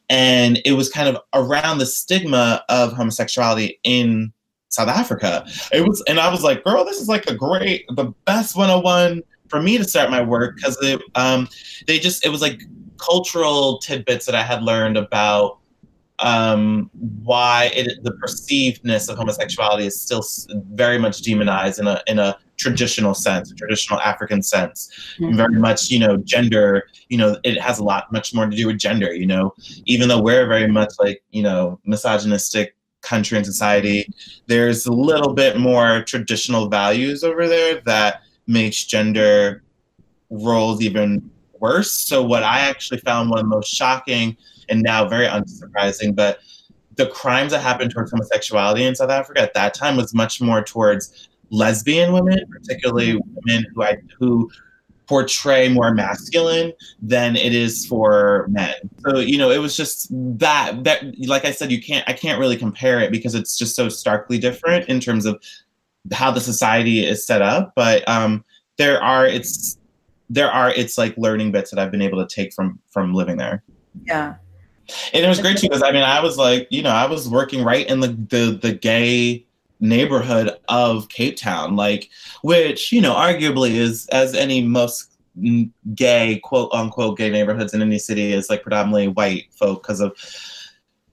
[0.09, 4.31] And it was kind of around the stigma of homosexuality in
[4.69, 5.45] south africa.
[5.73, 9.23] It was and i was like girl this is like a great the best 101
[9.49, 10.57] for me to start my work.
[10.57, 10.77] Because
[11.15, 11.47] um
[11.87, 12.61] they just it was like
[12.99, 15.59] cultural tidbits that i had learned about
[16.19, 16.89] um,
[17.23, 20.23] why it, the perceivedness of homosexuality is still
[20.71, 24.89] very much demonized in a in a traditional sense, a traditional African sense.
[25.19, 25.37] Mm-hmm.
[25.37, 28.67] Very much, you know, gender, you know, it has a lot much more to do
[28.67, 29.53] with gender, you know,
[29.85, 34.11] even though we're very much like, you know, misogynistic country and society,
[34.47, 39.63] there's a little bit more traditional values over there that makes gender
[40.29, 41.91] roles even worse.
[41.91, 44.35] So what I actually found one of the most shocking
[44.69, 46.39] and now very unsurprising, but
[46.95, 50.63] the crimes that happened towards homosexuality in South Africa at that time was much more
[50.63, 54.49] towards lesbian women, particularly women who I who
[55.07, 58.73] portray more masculine than it is for men.
[59.05, 60.07] So, you know, it was just
[60.39, 63.75] that that like I said, you can't I can't really compare it because it's just
[63.75, 65.41] so starkly different in terms of
[66.11, 67.73] how the society is set up.
[67.75, 68.43] But um
[68.77, 69.77] there are it's
[70.29, 73.37] there are it's like learning bits that I've been able to take from from living
[73.37, 73.63] there.
[74.05, 74.35] Yeah.
[75.13, 77.29] And it was great too because I mean I was like, you know, I was
[77.29, 79.45] working right in the the the gay
[79.79, 82.09] neighborhood of Cape Town, like
[82.41, 85.11] which you know arguably is as any most
[85.93, 90.17] gay quote unquote gay neighborhoods in any city is like predominantly white folk because of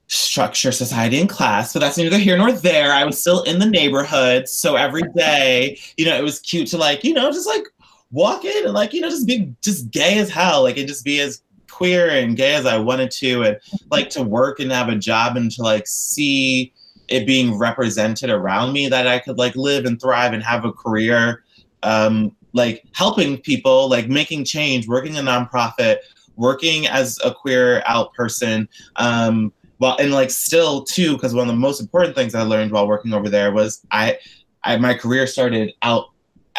[0.07, 1.72] structure, society, and class.
[1.72, 2.93] But that's neither here nor there.
[2.93, 6.79] I was still in the neighborhood, so every day, you know, it was cute to
[6.79, 7.64] like you know just like
[8.11, 11.05] walk in and like you know just be just gay as hell, like and just
[11.05, 11.43] be as
[11.75, 13.59] queer and gay as I wanted to, and
[13.91, 16.72] like to work and have a job and to like see
[17.09, 20.72] it being represented around me that I could like live and thrive and have a
[20.72, 21.45] career,
[21.83, 25.99] um, like helping people, like making change, working a nonprofit,
[26.37, 31.55] working as a queer out person, um, well, and like still too, because one of
[31.55, 34.18] the most important things I learned while working over there was I,
[34.62, 36.07] I my career started out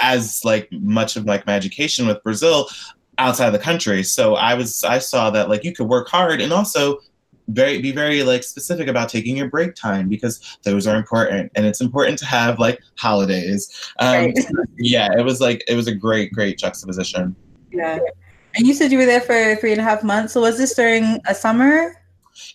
[0.02, 2.68] as like much of like my education with Brazil
[3.18, 4.04] outside of the country.
[4.04, 7.00] So I was I saw that like you could work hard and also
[7.50, 11.66] very be very like specific about taking your break time because those are important and
[11.66, 13.92] it's important to have like holidays.
[14.00, 14.38] Um, right.
[14.78, 17.36] yeah, it was like it was a great great juxtaposition.
[17.72, 18.00] Yeah.
[18.56, 20.34] And you said you were there for three and a half months.
[20.34, 21.94] So was this during a summer?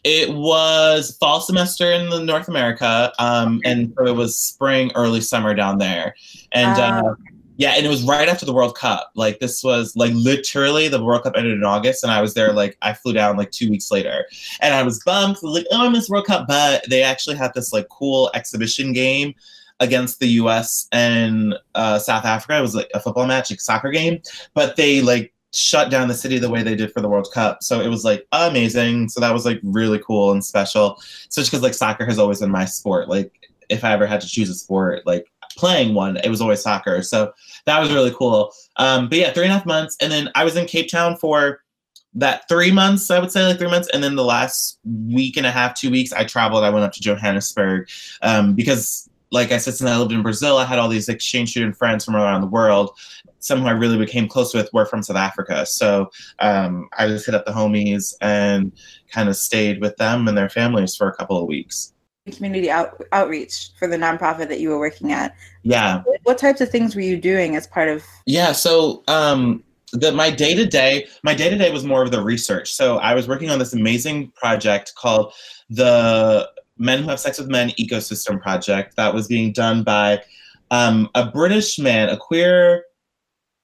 [0.04, 5.22] It was fall semester in the North America, um, and so it was spring, early
[5.22, 6.14] summer down there.
[6.52, 7.14] And uh, uh,
[7.60, 9.10] yeah, and it was right after the World Cup.
[9.14, 12.54] Like this was like literally the World Cup ended in August, and I was there
[12.54, 14.24] like I flew down like two weeks later,
[14.62, 15.36] and I was bummed.
[15.42, 19.34] Like oh, I missed World Cup, but they actually had this like cool exhibition game
[19.78, 20.88] against the U.S.
[20.92, 22.56] and uh, South Africa.
[22.56, 24.22] It was like a football match, like soccer game,
[24.54, 27.62] but they like shut down the city the way they did for the World Cup.
[27.62, 29.10] So it was like amazing.
[29.10, 30.96] So that was like really cool and special.
[31.28, 33.10] Especially because like soccer has always been my sport.
[33.10, 36.62] Like if I ever had to choose a sport, like playing one, it was always
[36.62, 37.02] soccer.
[37.02, 37.32] So
[37.66, 38.52] that was really cool.
[38.76, 39.96] Um, but yeah, three and a half months.
[40.00, 41.60] And then I was in Cape Town for
[42.14, 43.88] that three months, I would say like three months.
[43.92, 46.64] And then the last week and a half, two weeks, I traveled.
[46.64, 47.88] I went up to Johannesburg
[48.22, 51.50] um, because, like I said, since I lived in Brazil, I had all these exchange
[51.50, 52.90] student friends from around the world.
[53.38, 55.64] Some who I really became close with were from South Africa.
[55.64, 58.72] So um, I just hit up the homies and
[59.10, 61.92] kind of stayed with them and their families for a couple of weeks
[62.30, 65.34] community out, outreach for the nonprofit that you were working at.
[65.62, 66.02] Yeah.
[66.24, 68.04] What types of things were you doing as part of?
[68.26, 68.52] Yeah.
[68.52, 72.22] So, um, the my day to day, my day to day was more of the
[72.22, 72.72] research.
[72.72, 75.32] So I was working on this amazing project called
[75.68, 76.48] the
[76.78, 80.22] Men Who Have Sex with Men Ecosystem Project that was being done by
[80.70, 82.84] um, a British man, a queer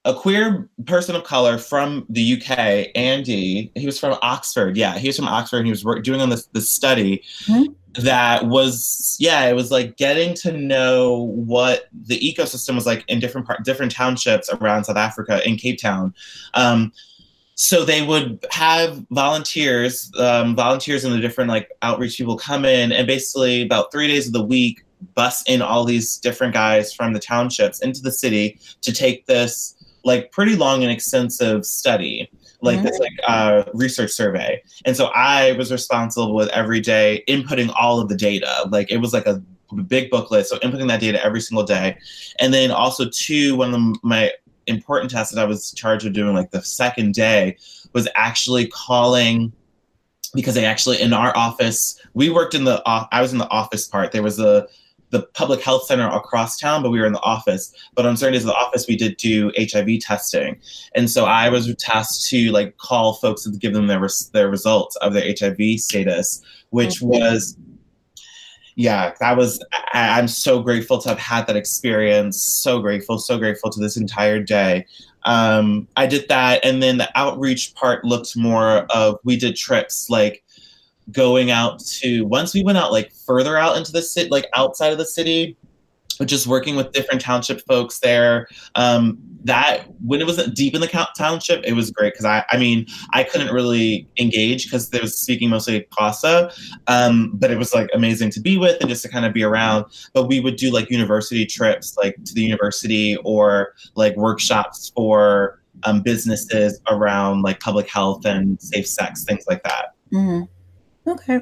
[0.06, 3.72] a queer person of color from the UK, Andy.
[3.74, 4.76] He was from Oxford.
[4.76, 7.72] Yeah, he was from Oxford, and he was work, doing on this this study mm-hmm.
[8.04, 13.18] that was yeah, it was like getting to know what the ecosystem was like in
[13.18, 16.14] different part, different townships around South Africa in Cape Town.
[16.54, 16.92] Um,
[17.56, 22.92] so they would have volunteers, um, volunteers and the different like outreach people come in,
[22.92, 24.84] and basically about three days of the week
[25.14, 29.75] bus in all these different guys from the townships into the city to take this
[30.06, 32.30] like pretty long and extensive study
[32.62, 32.86] like mm-hmm.
[32.86, 34.62] this like uh, research survey.
[34.86, 38.66] And so i was responsible with every day inputting all of the data.
[38.70, 39.42] Like it was like a
[39.88, 41.98] big booklet so inputting that data every single day.
[42.38, 44.32] And then also two one of my
[44.68, 47.56] important tasks that i was charged of doing like the second day
[47.92, 49.52] was actually calling
[50.34, 53.86] because they actually in our office we worked in the i was in the office
[53.86, 54.12] part.
[54.12, 54.66] There was a
[55.10, 57.72] the public health center across town, but we were in the office.
[57.94, 60.58] But on certain days of the office, we did do HIV testing,
[60.94, 64.48] and so I was tasked to like call folks and give them their res- their
[64.48, 67.56] results of their HIV status, which was
[68.76, 69.62] yeah, that was.
[69.94, 72.42] I, am so grateful to have had that experience.
[72.42, 74.84] So grateful, so grateful to this entire day.
[75.24, 80.10] Um, I did that, and then the outreach part looked more of we did trips
[80.10, 80.44] like
[81.12, 84.92] going out to once we went out like further out into the city, like outside
[84.92, 85.56] of the city,
[86.24, 88.48] just working with different township folks there.
[88.74, 92.56] Um, that when it was deep in the township, it was great because I, I
[92.56, 96.52] mean, I couldn't really engage because they was speaking mostly Xhosa,
[96.88, 99.44] um, but it was like amazing to be with and just to kind of be
[99.44, 99.84] around.
[100.14, 105.62] But we would do like university trips, like to the university or like workshops for
[105.84, 109.94] um, businesses around like public health and safe sex, things like that.
[110.12, 110.44] Mm-hmm.
[111.06, 111.40] Okay.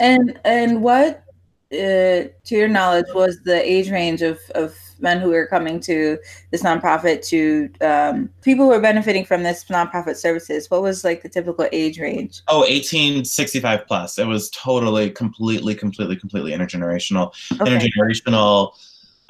[0.00, 1.24] And and what,
[1.72, 6.18] uh, to your knowledge, was the age range of of men who were coming to
[6.50, 10.70] this nonprofit to um, people who are benefiting from this nonprofit services?
[10.70, 12.42] What was like the typical age range?
[12.48, 14.18] Oh, 18, 65 plus.
[14.18, 17.34] It was totally, completely, completely, completely intergenerational.
[17.60, 17.70] Okay.
[17.70, 18.72] Intergenerational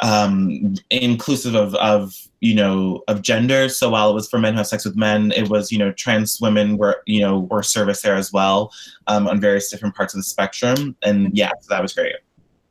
[0.01, 3.69] um, inclusive of, of you know of gender.
[3.69, 5.93] So while it was for men who have sex with men, it was you know
[5.93, 8.73] trans women were you know were service there as well
[9.07, 10.97] um, on various different parts of the spectrum.
[11.03, 12.17] And yeah, so that was great.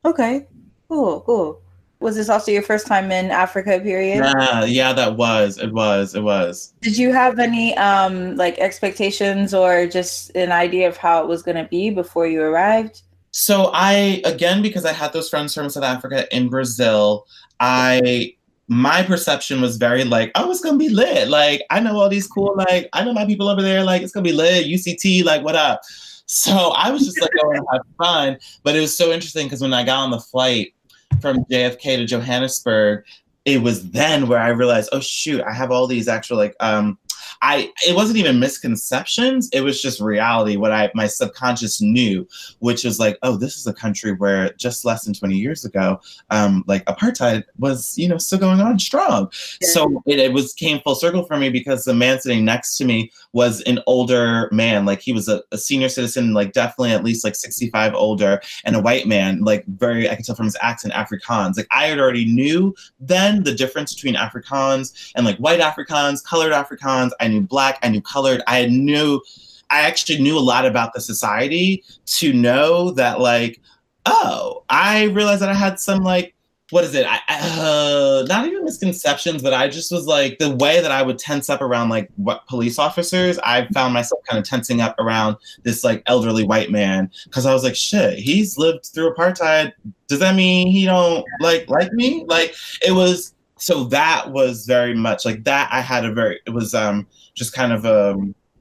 [0.04, 0.46] Okay,
[0.88, 1.62] cool, cool.
[2.00, 3.80] Was this also your first time in Africa?
[3.80, 4.18] Period.
[4.18, 5.58] Yeah, yeah, that was.
[5.58, 6.14] It was.
[6.14, 6.74] It was.
[6.82, 11.42] Did you have any um like expectations or just an idea of how it was
[11.42, 13.02] going to be before you arrived?
[13.38, 17.28] So I again because I had those friends from South Africa in Brazil,
[17.60, 18.34] I
[18.70, 21.28] my perception was very like, oh, it's gonna be lit.
[21.28, 24.14] Like I know all these cool, like I know my people over there, like it's
[24.14, 25.82] gonna be lit, UCT, like what up?
[26.28, 28.38] So I was just like going to have fun.
[28.64, 30.74] But it was so interesting because when I got on the flight
[31.22, 33.04] from JFK to Johannesburg,
[33.44, 36.98] it was then where I realized, oh shoot, I have all these actual like um
[37.46, 39.50] I it wasn't even misconceptions.
[39.54, 40.56] It was just reality.
[40.56, 42.28] What I my subconscious knew,
[42.58, 46.02] which was like, oh, this is a country where just less than 20 years ago,
[46.32, 49.32] um, like apartheid was, you know, still going on strong.
[49.62, 49.68] Yeah.
[49.70, 52.86] So it, it was came full circle for me because the man sitting next to
[52.86, 54.86] me was an older man.
[54.86, 58.76] Like he was a, a senior citizen, like definitely at least like 65 older, and
[58.76, 61.58] a white man, like very I could tell from his accent, Afrikaans.
[61.58, 66.52] Like I had already knew then the difference between Afrikaans and like white Afrikaans, colored
[66.52, 67.12] Afrikaans.
[67.20, 68.42] I knew black, I knew colored.
[68.48, 69.22] I knew,
[69.70, 73.62] I actually knew a lot about the society to know that, like,
[74.06, 76.36] oh, I realized that I had some, like,
[76.72, 77.06] what is it?
[77.08, 81.20] I, uh, not even misconceptions, but I just was like the way that I would
[81.20, 83.38] tense up around like what police officers.
[83.40, 87.54] I found myself kind of tensing up around this like elderly white man because I
[87.54, 89.74] was like, shit, he's lived through apartheid.
[90.08, 92.26] Does that mean he don't like like me?
[92.28, 93.35] Like it was
[93.66, 95.68] so that was very much like that.
[95.72, 98.16] I had a very it was um just kind of a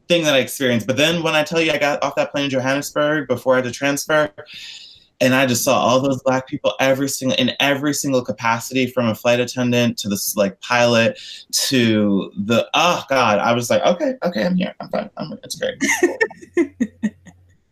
[0.09, 0.87] thing that I experienced.
[0.87, 3.57] But then when I tell you I got off that plane in Johannesburg before I
[3.57, 4.31] had to transfer,
[5.21, 9.09] and I just saw all those black people every single in every single capacity from
[9.09, 11.21] a flight attendant to this like pilot
[11.69, 15.57] to the oh god I was like okay okay I'm here I'm fine I'm, it's
[15.57, 17.13] great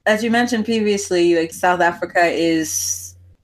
[0.06, 3.01] as you mentioned previously like South Africa is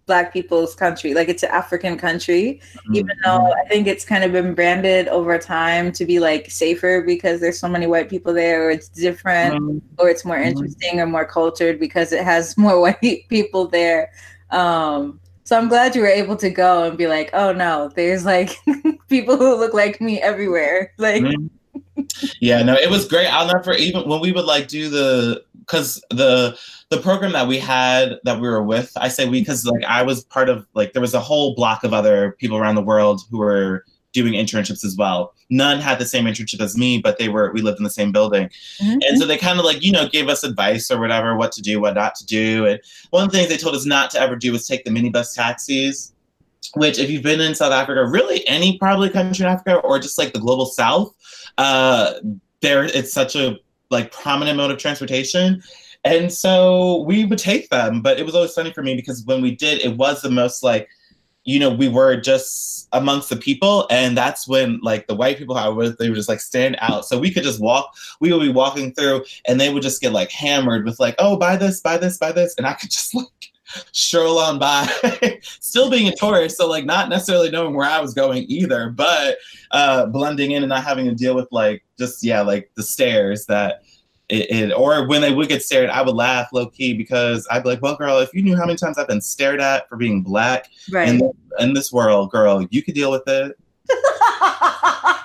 [0.09, 2.95] black people's country like it's an african country mm-hmm.
[2.97, 7.03] even though i think it's kind of been branded over time to be like safer
[7.03, 9.79] because there's so many white people there or it's different mm-hmm.
[9.99, 10.49] or it's more mm-hmm.
[10.49, 14.11] interesting or more cultured because it has more white people there
[14.51, 18.25] um, so i'm glad you were able to go and be like oh no there's
[18.25, 18.57] like
[19.09, 22.17] people who look like me everywhere like mm-hmm.
[22.41, 26.03] yeah no it was great i'll never even when we would like do the because
[26.11, 26.59] the
[26.91, 30.03] the program that we had that we were with, I say we because like I
[30.03, 33.21] was part of like there was a whole block of other people around the world
[33.31, 35.35] who were doing internships as well.
[35.51, 38.11] None had the same internship as me, but they were we lived in the same
[38.11, 38.49] building.
[38.81, 38.99] Mm-hmm.
[39.07, 41.63] And so they kind of like, you know, gave us advice or whatever, what to
[41.63, 42.67] do, what not to do.
[42.67, 44.91] And one of the things they told us not to ever do was take the
[44.91, 46.15] minibus taxis,
[46.75, 50.19] which if you've been in South Africa, really any probably country in Africa or just
[50.19, 51.15] like the global south,
[51.59, 52.15] uh
[52.61, 53.57] there it's such a
[53.91, 55.63] like prominent mode of transportation
[56.05, 59.43] and so we would take them, but it was always funny for me because when
[59.43, 60.89] we did, it was the most like,
[61.45, 65.57] you know, we were just amongst the people, and that's when like the white people
[65.57, 67.05] I was, they would just like stand out.
[67.05, 67.95] So we could just walk.
[68.21, 71.37] We would be walking through, and they would just get like hammered with like, oh,
[71.37, 73.27] buy this, buy this, buy this, and I could just like
[73.93, 74.87] stroll on by,
[75.43, 79.39] still being a tourist, so like not necessarily knowing where I was going either, but
[79.71, 83.47] uh, blending in and not having to deal with like just yeah, like the stares
[83.47, 83.83] that
[84.29, 87.63] it, it, or when they would get stared, I would laugh low key because I'd
[87.63, 89.97] be like, "Well, girl, if you knew how many times I've been stared at for
[89.97, 91.09] being black right.
[91.09, 93.59] in, in this world, girl, you could deal with it."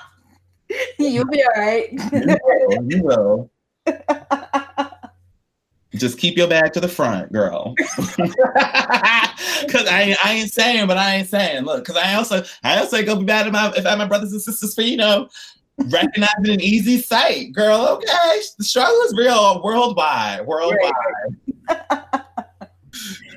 [0.98, 1.90] You'll be all right.
[2.88, 3.52] you will.
[5.96, 7.76] Just keep your bag to the front, girl.
[7.98, 11.64] Cause I, I ain't saying, but I ain't saying.
[11.64, 14.08] Look, cause I also I also go be bad at my if I have my
[14.08, 15.30] brothers and sisters for you know
[15.78, 17.88] recognizing an easy sight, girl.
[17.92, 20.46] Okay, the struggle is real worldwide.
[20.46, 20.94] Worldwide.
[21.70, 22.16] uh,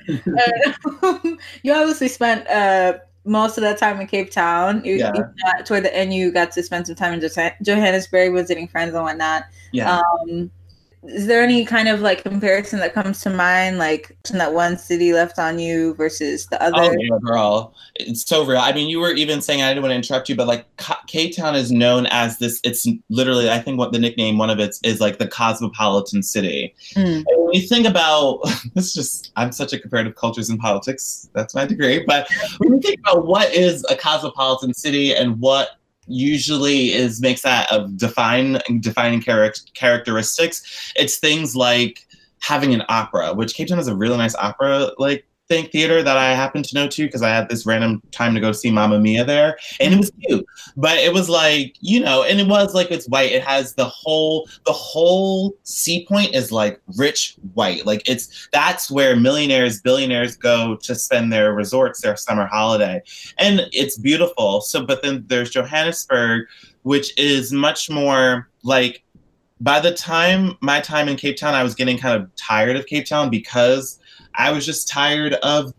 [1.62, 4.84] you obviously spent uh, most of that time in Cape Town.
[4.84, 5.12] You, yeah.
[5.14, 7.30] You got, toward the end, you got to spend some time in
[7.62, 9.44] Johannesburg visiting friends and whatnot.
[9.72, 10.00] Yeah.
[10.00, 10.50] Um,
[11.08, 15.12] is there any kind of like comparison that comes to mind, like that one city
[15.12, 16.76] left on you versus the other?
[16.76, 18.58] Oh yeah, girl, it's so real.
[18.58, 20.66] I mean, you were even saying I didn't want to interrupt you, but like
[21.06, 22.60] Cape Town is known as this.
[22.64, 26.22] It's literally, I think, what the nickname one of it is is like the cosmopolitan
[26.22, 26.74] city.
[26.94, 27.24] Mm.
[27.26, 28.40] when you think about
[28.74, 31.28] it's just I'm such a comparative cultures and politics.
[31.32, 32.28] That's my degree, but
[32.58, 35.70] when you think about what is a cosmopolitan city and what
[36.06, 40.92] usually is makes that of define defining char- characteristics.
[40.96, 42.06] It's things like
[42.40, 46.16] having an opera, which Cape Town has a really nice opera like think theater that
[46.16, 48.98] I happen to know too because I had this random time to go see Mamma
[48.98, 50.46] Mia there, and it was cute.
[50.76, 53.32] But it was like you know, and it was like it's white.
[53.32, 57.86] It has the whole the whole sea point is like rich white.
[57.86, 63.02] Like it's that's where millionaires, billionaires go to spend their resorts, their summer holiday,
[63.38, 64.60] and it's beautiful.
[64.60, 66.46] So, but then there's Johannesburg,
[66.82, 69.02] which is much more like.
[69.58, 72.84] By the time my time in Cape Town, I was getting kind of tired of
[72.84, 73.98] Cape Town because
[74.36, 75.72] I was just tired of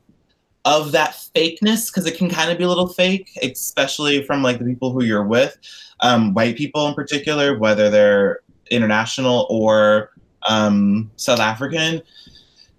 [0.66, 4.60] of that fakeness because it can kind of be a little fake, especially from like
[4.60, 5.58] the people who you're with,
[6.02, 10.12] um, white people in particular, whether they're international or
[10.50, 12.02] um, South African.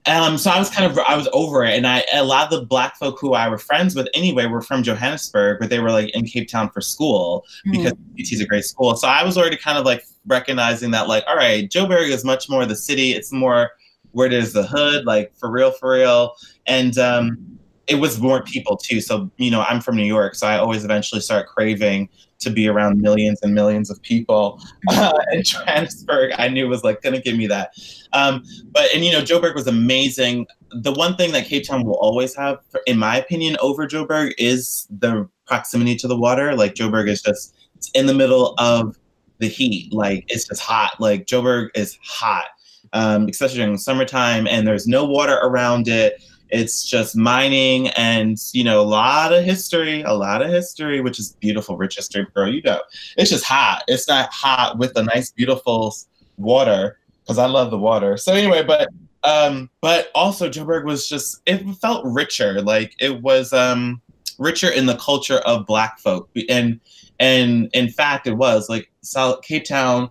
[0.07, 2.61] Um, so I was kind of I was over it, and I a lot of
[2.61, 5.91] the black folk who I were friends with anyway were from Johannesburg, but they were
[5.91, 7.73] like in Cape Town for school mm.
[7.73, 8.97] because UT is a great school.
[8.97, 12.49] So I was already kind of like recognizing that like, all right, Joburg is much
[12.49, 13.13] more the city.
[13.13, 13.71] It's more
[14.13, 16.35] where is the hood, like for real, for real.
[16.67, 19.01] And um, it was more people too.
[19.01, 22.09] So, you know, I'm from New York, so I always eventually start craving
[22.41, 24.61] to be around millions and millions of people.
[24.91, 27.73] Uh, and Johannesburg, I knew was like gonna give me that.
[28.15, 28.43] Um,
[28.73, 30.47] but and you know, Joburg was amazing.
[30.71, 34.87] The one thing that Cape Town will always have, in my opinion, over Joburg is
[34.91, 36.57] the proximity to the water.
[36.57, 38.97] Like Joburg is just it's in the middle of
[39.39, 39.93] the heat.
[39.93, 40.93] Like it's just hot.
[40.99, 42.47] Like Joburg is hot,
[42.93, 46.23] um, especially during summertime, and there's no water around it.
[46.51, 51.19] It's just mining and you know a lot of history, a lot of history, which
[51.19, 52.53] is beautiful, rich history, girl.
[52.53, 52.81] You know,
[53.17, 53.85] it's just hot.
[53.87, 55.95] It's not hot with a nice, beautiful
[56.39, 58.17] water because I love the water.
[58.17, 58.89] So anyway, but
[59.25, 62.63] um, but also Joburg was just it felt richer.
[62.63, 64.01] Like it was um
[64.39, 66.81] richer in the culture of Black folk, and
[67.21, 70.11] and in fact, it was like South Cape Town.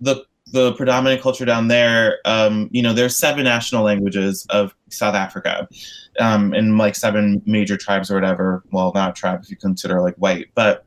[0.00, 5.14] The the predominant culture down there, um, you know, there's seven national languages of South
[5.14, 5.68] Africa,
[6.18, 8.64] um, and like seven major tribes or whatever.
[8.70, 10.84] Well, not tribe if you consider like white, but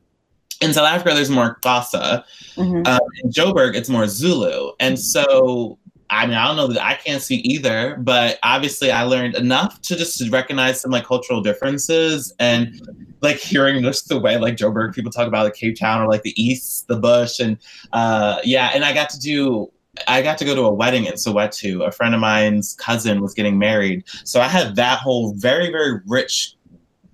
[0.60, 2.24] in South Africa, there's more Xhosa.
[2.56, 2.86] Mm-hmm.
[2.86, 5.78] Um, in Joburg, it's more Zulu, and so
[6.10, 9.80] I mean, I don't know that I can't see either, but obviously I learned enough
[9.82, 12.80] to just recognize some like cultural differences and
[13.22, 16.22] like hearing just the way like Joburg people talk about like Cape Town or like
[16.22, 17.58] the East, the Bush, and
[17.92, 19.70] uh, yeah, and I got to do.
[20.08, 21.86] I got to go to a wedding in Soweto.
[21.86, 26.00] A friend of mine's cousin was getting married, so I had that whole very very
[26.06, 26.56] rich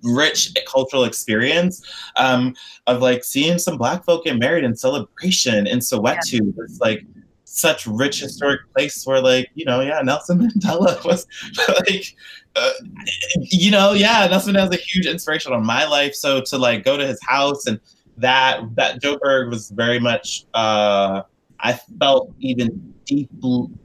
[0.03, 2.55] rich cultural experience um,
[2.87, 6.33] of like seeing some black folk get married in celebration in Soweto.
[6.33, 6.63] Yeah.
[6.63, 7.05] It's like
[7.61, 11.27] such rich historic place where like you know yeah Nelson Mandela was
[11.67, 12.15] like
[12.55, 12.71] uh,
[13.35, 16.97] you know yeah Nelson has a huge inspiration on my life so to like go
[16.97, 17.79] to his house and
[18.17, 21.21] that that Joburg was very much uh
[21.59, 23.29] I felt even deep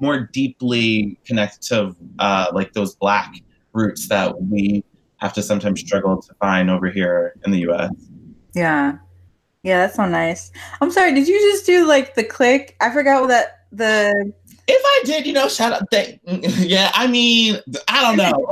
[0.01, 3.35] more deeply connected to uh like those black
[3.75, 4.83] roots that we
[5.19, 7.91] have to sometimes struggle to find over here in the US
[8.55, 8.97] yeah
[9.67, 10.53] yeah, that's so nice.
[10.81, 12.77] I'm sorry, did you just do like the click?
[12.81, 14.33] I forgot what that the
[14.69, 15.83] if I did, you know, shout out.
[15.91, 16.21] Thank,
[16.59, 17.59] yeah, I mean,
[17.89, 18.49] I don't know.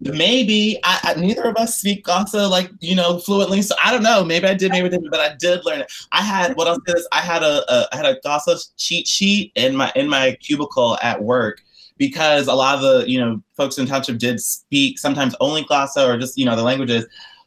[0.00, 4.02] Maybe I, I, neither of us speak Xhosa like you know fluently, so I don't
[4.02, 4.22] know.
[4.24, 5.92] Maybe I did, maybe I didn't, but I did learn it.
[6.12, 9.52] I had what else is I had a, a I had a Xhosa cheat sheet
[9.54, 11.62] in my in my cubicle at work
[11.96, 16.06] because a lot of the you know folks in township did speak sometimes only Xhosa
[16.06, 17.06] or just you know the languages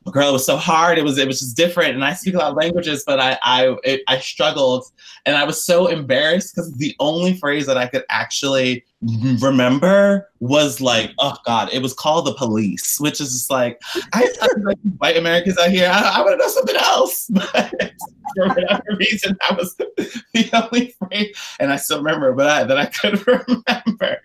[0.10, 0.98] girl, it was so hard.
[0.98, 1.96] It was it was just different.
[1.96, 4.86] And I speak a lot of languages, but I I it, I struggled,
[5.26, 10.82] and I was so embarrassed because the only phrase that I could actually remember was
[10.82, 13.82] like, oh God, it was called the police, which is just like
[14.14, 14.30] I
[14.64, 15.90] like white Americans out here.
[15.92, 17.52] I, I want to know something else, but
[18.36, 22.78] for whatever reason, that was the only phrase, and I still remember, but I, that
[22.78, 24.22] I could remember.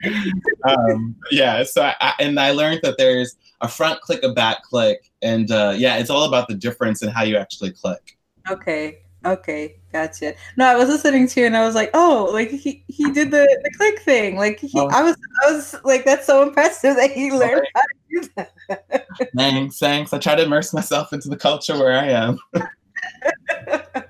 [0.64, 4.62] Um, yeah, so I, I and I learned that there's a front click, a back
[4.62, 8.16] click, and uh, yeah, it's all about the difference in how you actually click.
[8.50, 9.03] Okay.
[9.24, 10.34] Okay, gotcha.
[10.56, 13.30] No, I was listening to you and I was like, oh, like he, he did
[13.30, 14.36] the, the click thing.
[14.36, 14.88] Like he, oh.
[14.88, 17.68] I was I was like, that's so impressive that he learned okay.
[17.74, 19.06] how to do that.
[19.36, 20.12] thanks, thanks.
[20.12, 22.38] I try to immerse myself into the culture where I am.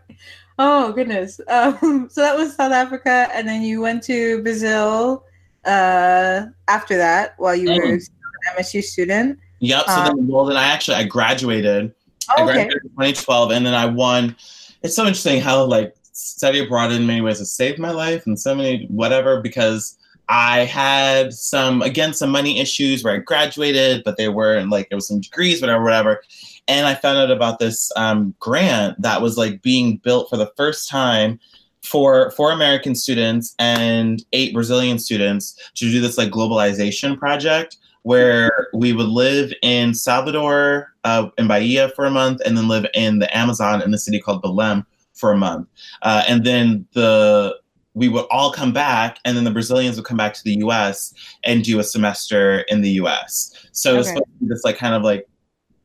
[0.59, 1.41] oh goodness.
[1.49, 5.25] Um, so that was South Africa, and then you went to Brazil
[5.65, 7.79] uh, after that while you mm.
[7.79, 8.01] were an
[8.59, 9.39] MSU student.
[9.61, 9.87] Yep.
[9.87, 11.95] So um, then, well, then I actually I graduated.
[12.31, 14.37] Oh, I graduated in 2012, and then I won.
[14.85, 18.39] It's so interesting how like study abroad in many ways has saved my life and
[18.39, 24.18] so many whatever because I had some again some money issues where I graduated, but
[24.18, 26.22] they weren't like there was some degrees, whatever, whatever.
[26.68, 30.53] And I found out about this um, grant that was like being built for the
[30.55, 31.41] first time
[31.82, 38.64] for four American students and eight Brazilian students to do this like globalization project where
[38.75, 43.20] we would live in Salvador, uh, in Bahia for a month, and then live in
[43.20, 45.68] the Amazon in the city called Belém for a month.
[46.03, 47.57] Uh, and then the
[47.97, 51.14] we would all come back, and then the Brazilians would come back to the U.S.
[51.45, 53.68] and do a semester in the U.S.
[53.70, 53.95] So okay.
[53.95, 55.29] it was supposed to be this like kind of like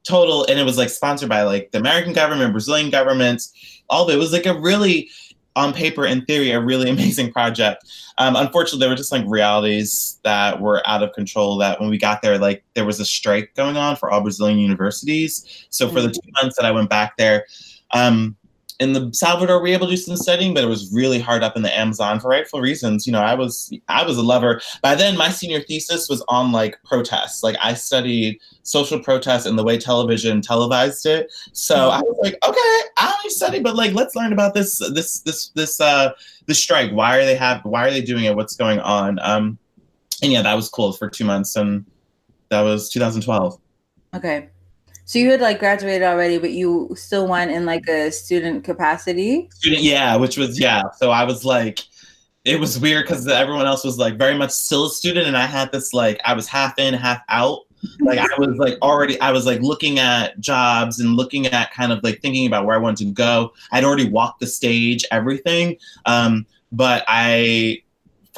[0.03, 3.53] total, and it was like sponsored by like the American government, Brazilian governments.
[3.91, 5.09] All of it was like a really
[5.59, 7.83] on paper, in theory, a really amazing project.
[8.17, 11.57] Um, unfortunately, there were just like realities that were out of control.
[11.57, 14.59] That when we got there, like there was a strike going on for all Brazilian
[14.59, 15.67] universities.
[15.69, 16.27] So for the mm-hmm.
[16.27, 17.45] two months that I went back there,
[17.91, 18.35] um,
[18.79, 21.43] in the Salvador, we were able to do some studying, but it was really hard
[21.43, 23.05] up in the Amazon for rightful reasons.
[23.05, 24.61] You know, I was I was a lover.
[24.81, 27.43] By then, my senior thesis was on like protests.
[27.43, 31.31] Like I studied social protests and the way television televised it.
[31.51, 31.97] So mm-hmm.
[31.97, 35.49] I was like, okay, I only study, but like let's learn about this this this
[35.49, 36.13] this uh
[36.45, 36.91] this strike.
[36.91, 38.35] Why are they have why are they doing it?
[38.35, 39.19] What's going on?
[39.19, 39.57] Um
[40.23, 41.85] and yeah, that was cool for two months and
[42.49, 43.59] that was 2012.
[44.15, 44.49] Okay.
[45.09, 49.49] So you had like graduated already, but you still went in like a student capacity?
[49.55, 50.83] Student, yeah, which was yeah.
[50.97, 51.79] So I was like,
[52.45, 55.47] it was weird because everyone else was like very much still a student, and I
[55.47, 57.61] had this like I was half in, half out.
[58.01, 61.91] Like I was like already, I was like looking at jobs and looking at kind
[61.91, 63.51] of like thinking about where I wanted to go.
[63.71, 65.77] I'd already walked the stage, everything.
[66.05, 67.81] Um, but I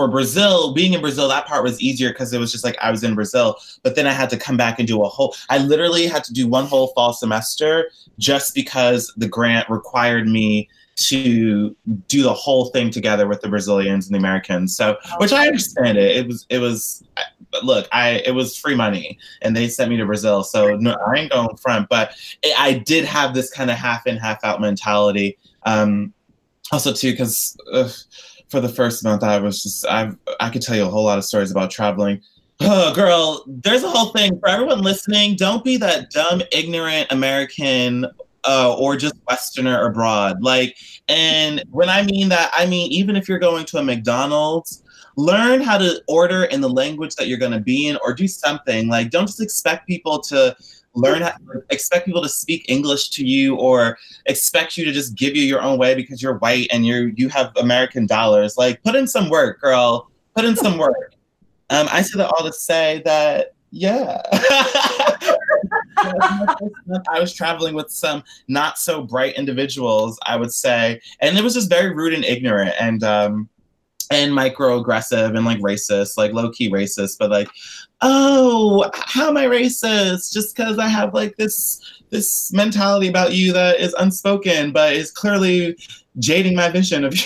[0.02, 2.90] for Brazil, being in Brazil, that part was easier because it was just like I
[2.90, 3.58] was in Brazil.
[3.84, 6.34] But then I had to come back and do a whole, I literally had to
[6.34, 11.76] do one whole fall semester just because the grant required me to
[12.08, 14.76] do the whole thing together with the Brazilians and the Americans.
[14.76, 16.18] So, which I understand it.
[16.18, 17.04] It was, it was,
[17.52, 20.44] but look, I, it was free money and they sent me to Brazil.
[20.44, 24.08] So no, I ain't going front, but it, I did have this kind of half
[24.08, 25.38] in, half out mentality.
[25.62, 26.12] Um,
[26.72, 27.56] also too, cause,
[28.52, 31.18] for the first month, I was just I I could tell you a whole lot
[31.18, 32.22] of stories about traveling.
[32.64, 35.36] Oh, girl, there's a whole thing for everyone listening.
[35.36, 38.06] Don't be that dumb, ignorant American
[38.44, 40.44] uh, or just Westerner abroad.
[40.44, 40.78] Like,
[41.08, 44.84] and when I mean that, I mean even if you're going to a McDonald's,
[45.16, 48.28] learn how to order in the language that you're going to be in, or do
[48.28, 48.88] something.
[48.88, 50.56] Like, don't just expect people to
[50.94, 51.34] learn how
[51.70, 55.62] expect people to speak english to you or expect you to just give you your
[55.62, 58.58] own way because you're white and you you have american dollars.
[58.58, 60.10] Like put in some work girl.
[60.36, 61.14] Put in some work.
[61.70, 64.22] Um, i say that all to say that yeah.
[66.04, 71.00] I was traveling with some not so bright individuals i would say.
[71.22, 73.50] And it was just very rude and ignorant and um
[74.12, 77.50] and microaggressive and like racist, like low key racist, but like
[78.02, 80.34] oh, how am I racist?
[80.34, 85.12] Just because I have like this this mentality about you that is unspoken, but is
[85.12, 85.78] clearly
[86.20, 87.26] jading my vision of you.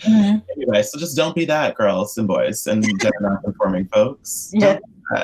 [0.00, 0.38] Mm-hmm.
[0.56, 4.50] anyway, so just don't be that, girls and boys and gender non-conforming folks.
[4.52, 4.80] Yeah.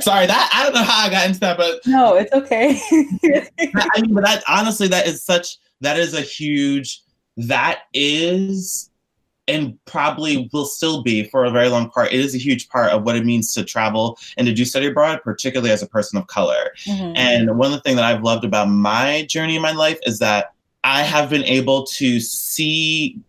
[0.00, 2.80] Sorry, that I don't know how I got into that, but no, it's okay.
[2.90, 7.02] I mean, but that honestly, that is such that is a huge
[7.36, 8.90] that is
[9.48, 12.12] and probably will still be for a very long part.
[12.12, 14.86] It is a huge part of what it means to travel and to do study
[14.86, 16.72] abroad, particularly as a person of color.
[16.84, 17.16] Mm-hmm.
[17.16, 20.18] And one of the things that I've loved about my journey in my life is
[20.18, 23.20] that I have been able to see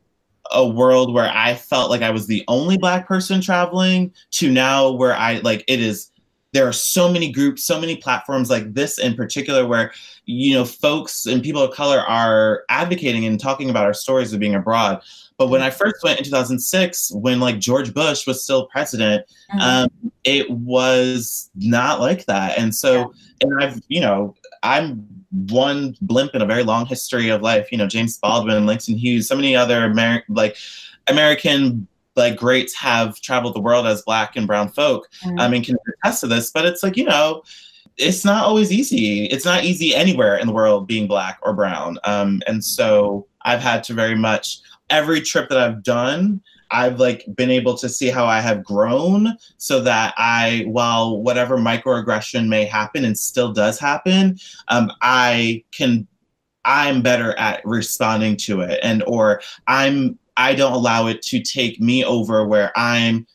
[0.52, 4.92] a world where I felt like I was the only black person traveling to now
[4.92, 6.12] where I like it is
[6.58, 9.92] there are so many groups, so many platforms like this in particular where
[10.26, 14.40] you know folks and people of color are advocating and talking about our stories of
[14.40, 15.00] being abroad.
[15.38, 19.60] But when I first went in 2006, when like George Bush was still president, mm-hmm.
[19.60, 22.58] um, it was not like that.
[22.58, 23.06] And so, yeah.
[23.42, 24.34] and I've, you know,
[24.64, 27.72] I'm one blimp in a very long history of life.
[27.72, 30.58] You know, James Baldwin, Langston Hughes, so many other American, like
[31.08, 31.88] American
[32.18, 35.08] like greats have traveled the world as black and brown folk.
[35.24, 35.40] Mm-hmm.
[35.40, 37.44] I mean, can attest to this, but it's like, you know,
[37.98, 39.26] it's not always easy.
[39.26, 41.98] It's not easy anywhere in the world being black or brown.
[42.04, 44.60] Um, and so I've had to very much
[44.90, 49.38] every trip that I've done, I've like been able to see how I have grown
[49.58, 54.38] so that I, while whatever microaggression may happen and still does happen,
[54.68, 56.08] um, I can,
[56.66, 61.80] I'm better at responding to it and, or I'm, I don't allow it to take
[61.80, 63.28] me over where I'm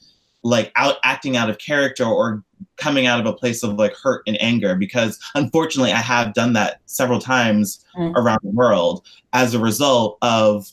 [0.43, 2.43] like out acting out of character or
[2.77, 6.53] coming out of a place of like hurt and anger because unfortunately I have done
[6.55, 8.13] that several times mm.
[8.17, 10.67] around the world as a result of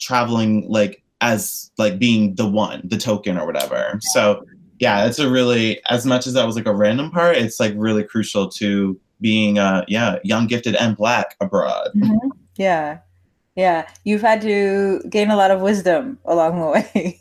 [0.00, 3.98] traveling like as like being the one, the token or whatever.
[4.00, 4.44] So
[4.80, 7.74] yeah, it's a really as much as that was like a random part, it's like
[7.76, 11.90] really crucial to being uh yeah, young, gifted and black abroad.
[11.96, 12.30] Mm-hmm.
[12.56, 12.98] Yeah.
[13.54, 13.88] Yeah.
[14.04, 17.20] You've had to gain a lot of wisdom along the way.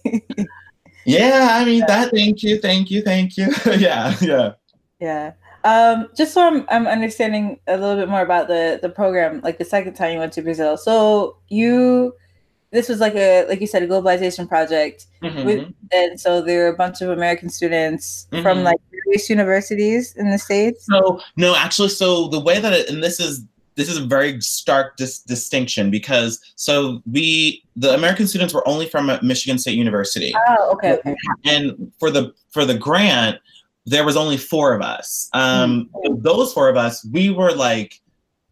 [1.05, 3.47] yeah, I mean that thank you, thank you, thank you.
[3.77, 4.53] yeah, yeah.
[4.99, 5.33] Yeah.
[5.63, 9.57] Um, just so I'm, I'm understanding a little bit more about the the program, like
[9.57, 10.77] the second time you went to Brazil.
[10.77, 12.13] So you
[12.71, 15.45] this was like a like you said a globalization project mm-hmm.
[15.45, 18.41] with, and so there were a bunch of american students mm-hmm.
[18.41, 22.89] from like various universities in the states so no actually so the way that it,
[22.89, 23.43] and this is
[23.75, 28.87] this is a very stark dis- distinction because so we the american students were only
[28.87, 31.15] from michigan state university oh okay, okay.
[31.45, 33.37] and for the for the grant
[33.85, 36.21] there was only four of us um mm-hmm.
[36.21, 38.01] those four of us we were like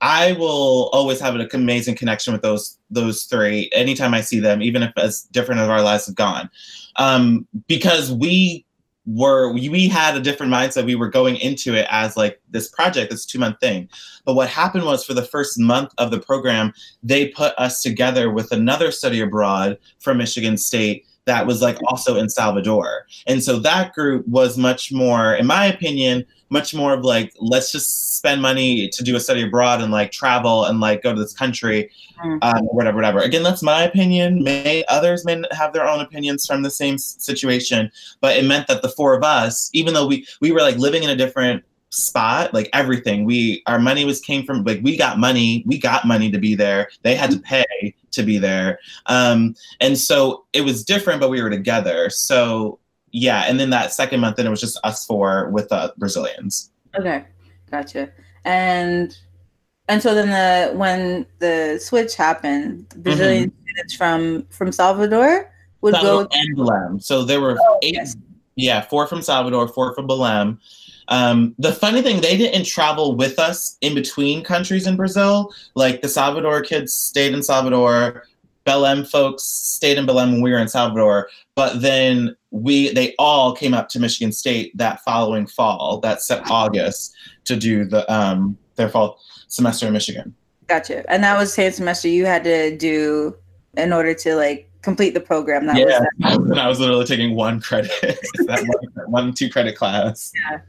[0.01, 4.61] I will always have an amazing connection with those those three anytime I see them,
[4.61, 6.49] even if as different as our lives have gone,
[6.95, 8.65] um, because we
[9.09, 10.85] were we had a different mindset.
[10.85, 13.89] We were going into it as like this project, this two month thing.
[14.23, 18.29] But what happened was for the first month of the program, they put us together
[18.29, 23.05] with another study abroad from Michigan State that was like also in Salvador.
[23.27, 27.71] And so that group was much more, in my opinion, much more of like, let's
[27.71, 31.19] just spend money to do a study abroad and like travel and like go to
[31.19, 31.91] this country,
[32.23, 32.39] mm.
[32.41, 33.19] um, whatever, whatever.
[33.19, 34.43] Again, that's my opinion.
[34.43, 37.91] May others may have their own opinions from the same situation,
[38.21, 41.03] but it meant that the four of us, even though we we were like living
[41.03, 43.25] in a different spot like everything.
[43.25, 46.55] We our money was came from like we got money we got money to be
[46.55, 46.89] there.
[47.01, 48.79] They had to pay to be there.
[49.07, 52.09] Um and so it was different but we were together.
[52.09, 52.79] So
[53.11, 56.71] yeah and then that second month then it was just us four with the brazilians.
[56.97, 57.25] Okay
[57.71, 58.11] gotcha.
[58.45, 59.17] And
[59.87, 63.61] and so then the when the switch happened brazilian mm-hmm.
[63.63, 67.03] students from from salvador would salvador go and Belém.
[67.03, 67.97] so there were oh, eight
[68.55, 70.57] yeah four from salvador four from Belém
[71.09, 75.51] um, the funny thing, they didn't travel with us in between countries in Brazil.
[75.75, 78.23] Like the Salvador kids stayed in Salvador,
[78.65, 81.29] Belém folks stayed in Belém when we were in Salvador.
[81.55, 86.49] But then we they all came up to Michigan State that following fall, that set
[86.49, 90.35] August, to do the um, their fall semester in Michigan.
[90.67, 91.09] Gotcha.
[91.11, 93.35] And that was same semester you had to do
[93.75, 95.65] in order to like complete the program.
[95.65, 100.31] That yeah, was I was literally taking one credit, that one, one two credit class.
[100.35, 100.59] Yeah.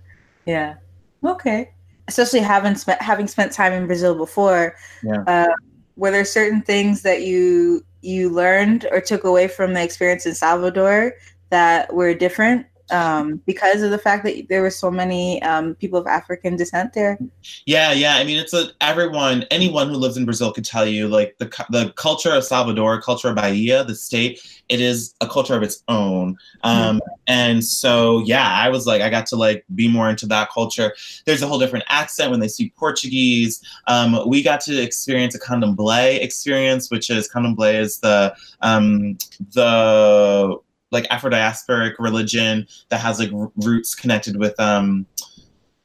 [0.47, 0.76] Yeah.
[1.24, 1.70] Okay.
[2.09, 4.76] Especially having spent having spent time in Brazil before.
[5.03, 5.22] Yeah.
[5.26, 5.55] Uh,
[5.97, 10.34] were there certain things that you you learned or took away from the experience in
[10.34, 11.14] Salvador
[11.51, 15.99] that were different um, because of the fact that there were so many um, people
[15.99, 17.18] of African descent there.
[17.66, 18.16] Yeah, yeah.
[18.16, 21.47] I mean, it's a everyone, anyone who lives in Brazil could tell you, like the
[21.70, 25.82] the culture of Salvador, culture of Bahia, the state, it is a culture of its
[25.88, 26.36] own.
[26.62, 26.99] Um, mm-hmm.
[27.26, 30.95] And so, yeah, I was like, I got to like be more into that culture.
[31.26, 33.62] There's a whole different accent when they speak Portuguese.
[33.86, 39.18] Um, we got to experience a candomblé experience, which is candomblé is the um,
[39.53, 40.59] the
[40.91, 45.07] like Afro-diasporic religion that has like roots connected with um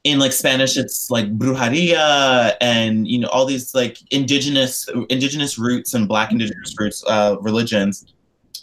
[0.03, 5.93] in like Spanish it's like brujeria and you know all these like indigenous indigenous roots
[5.93, 8.05] and black indigenous roots uh, religions.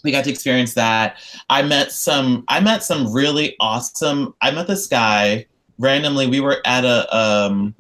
[0.05, 1.19] We got to experience that.
[1.51, 5.47] I met some i met some really awesome i met this guy
[5.79, 6.29] randomly.
[6.29, 7.75] We were at a um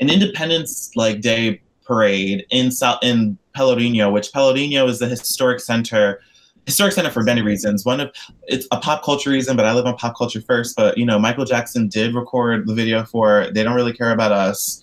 [0.00, 6.20] an independence like day parade in south in pelourinho which pelourinho is the historic center
[6.66, 7.84] historic center for many reasons.
[7.84, 8.12] One of
[8.44, 10.76] it's a pop culture reason, but I live on pop culture first.
[10.76, 14.32] But you know, Michael Jackson did record the video for "They Don't Really Care About
[14.32, 14.82] Us"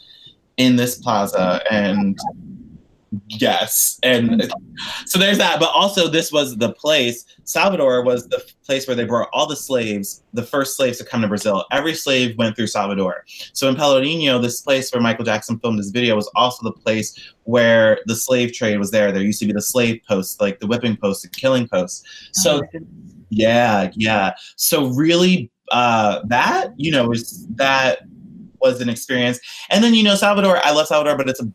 [0.57, 2.19] in this plaza, and
[3.28, 3.99] yes.
[4.03, 4.51] And
[5.05, 5.59] so there's that.
[5.59, 9.55] But also this was the place salvador was the place where they brought all the
[9.55, 11.66] slaves the first slaves to come to brazil.
[11.72, 13.26] Every slave went through salvador.
[13.53, 17.34] So in pelourinho this place where michael jackson filmed his video was also the place
[17.43, 19.12] where the slave trade was there.
[19.12, 22.62] There used to be the slave post like the whipping post the killing post so
[22.74, 22.80] oh,
[23.30, 24.34] yeah yeah.
[24.55, 27.99] So really uh that you know was that
[28.62, 29.39] was an experience.
[29.70, 31.51] And then you know salvador i love salvador but it's a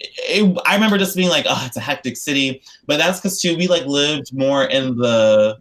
[0.00, 2.62] it, I remember just being like, oh, it's a hectic city.
[2.86, 5.58] But that's because too we like lived more in the.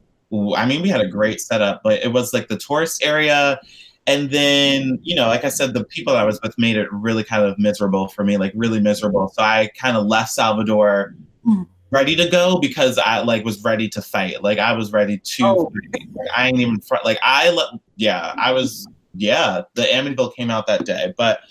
[0.56, 3.60] I mean, we had a great setup, but it was like the tourist area.
[4.06, 7.24] And then, you know, like I said, the people I was with made it really
[7.24, 9.30] kind of miserable for me, like really miserable.
[9.30, 11.16] So I kind of left Salvador
[11.46, 11.66] mm.
[11.90, 14.44] ready to go because I like was ready to fight.
[14.44, 15.44] Like I was ready to.
[15.46, 15.72] Oh.
[15.92, 17.06] Like, I ain't even front.
[17.06, 18.88] Like I, le- yeah, I was.
[19.16, 21.42] Yeah, the Amityville came out that day, but.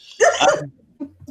[0.40, 0.72] Um,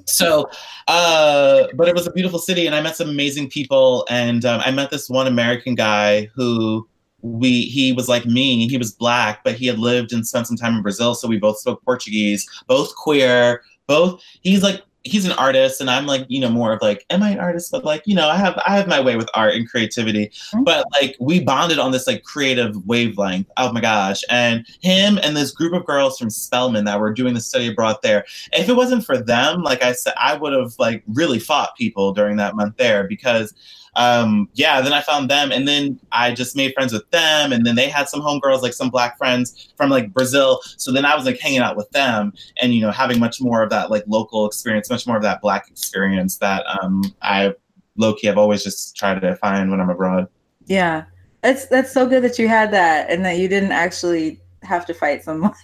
[0.08, 0.50] so
[0.88, 4.62] uh but it was a beautiful city and i met some amazing people and um,
[4.66, 6.88] i met this one american guy who
[7.22, 10.58] we he was like me he was black but he had lived and spent some
[10.58, 15.32] time in brazil so we both spoke portuguese both queer both he's like he's an
[15.34, 17.72] artist and I'm like, you know, more of like, am I an artist?
[17.72, 20.28] But like, you know, I have I have my way with art and creativity.
[20.28, 20.64] Mm-hmm.
[20.64, 23.48] But like we bonded on this like creative wavelength.
[23.58, 24.24] Oh my gosh.
[24.30, 27.98] And him and this group of girls from Spelman that were doing the study abroad
[28.04, 28.26] there.
[28.54, 32.14] If it wasn't for them, like I said, I would have like really fought people
[32.14, 33.54] during that month there because
[33.98, 37.66] um, yeah, then I found them, and then I just made friends with them, and
[37.66, 40.62] then they had some homegirls, like some black friends from like Brazil.
[40.78, 42.32] So then I was like hanging out with them,
[42.62, 45.42] and you know, having much more of that like local experience, much more of that
[45.42, 47.56] black experience that um, I
[47.96, 50.28] low key I've always just tried to find when I'm abroad.
[50.68, 51.06] Yeah,
[51.42, 54.94] that's that's so good that you had that, and that you didn't actually have to
[54.94, 55.54] fight someone.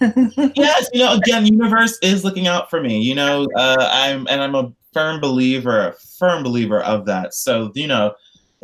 [0.56, 3.00] yes, you know, again, universe is looking out for me.
[3.00, 7.34] You know, uh, I'm and I'm a firm believer, firm believer of that.
[7.34, 8.14] So, you know,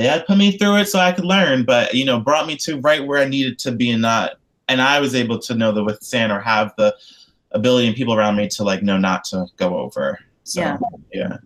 [0.00, 2.56] they had put me through it so I could learn, but you know, brought me
[2.56, 4.36] to right where I needed to be and not
[4.66, 6.96] and I was able to know the withstand or have the
[7.50, 10.18] ability and people around me to like know not to go over.
[10.44, 10.78] So yeah.
[11.12, 11.36] yeah.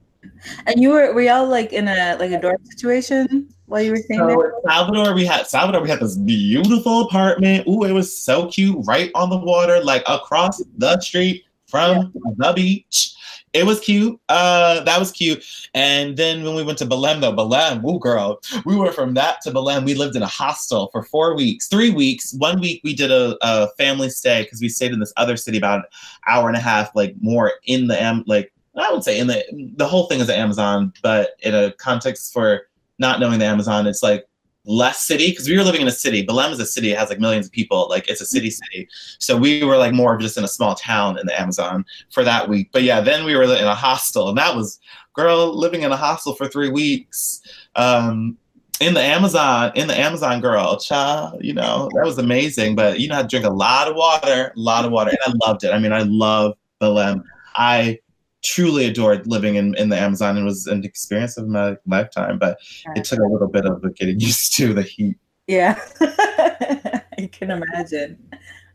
[0.68, 3.96] And you were were y'all like in a like a dorm situation while you were
[3.96, 4.52] staying so there?
[4.68, 7.66] Salvador, we had Salvador, we had this beautiful apartment.
[7.66, 12.30] Ooh, it was so cute, right on the water, like across the street from yeah.
[12.36, 13.16] the beach.
[13.55, 14.20] It was cute.
[14.28, 15.44] Uh, that was cute.
[15.74, 19.40] And then when we went to Belém, though, Belém, woo girl, we were from that
[19.42, 19.84] to Belém.
[19.84, 22.34] We lived in a hostel for four weeks, three weeks.
[22.34, 25.57] One week we did a, a family stay because we stayed in this other city
[25.57, 25.84] about an
[26.28, 29.44] hour and a half, like more in the am, like I would say in the
[29.76, 32.66] the whole thing is the Amazon, but in a context for
[32.98, 34.26] not knowing the Amazon, it's like
[34.64, 36.26] less city because we were living in a city.
[36.26, 37.86] Belém is a city; it has like millions of people.
[37.88, 38.88] Like it's a city city.
[39.18, 42.24] So we were like more of just in a small town in the Amazon for
[42.24, 42.70] that week.
[42.72, 44.80] But yeah, then we were in a hostel, and that was
[45.12, 47.42] girl living in a hostel for three weeks.
[47.76, 48.36] Um,
[48.80, 52.74] in the Amazon, in the Amazon girl, cha, you know, that was amazing.
[52.74, 55.46] But you know, I drink a lot of water, a lot of water, and I
[55.46, 55.72] loved it.
[55.72, 57.22] I mean, I love Belém.
[57.54, 58.00] I
[58.45, 60.36] truly adored living in, in the Amazon.
[60.36, 62.59] It was an experience of my lifetime, but
[62.95, 65.16] it took a little bit of getting used to the heat.
[65.47, 68.18] Yeah, I can imagine.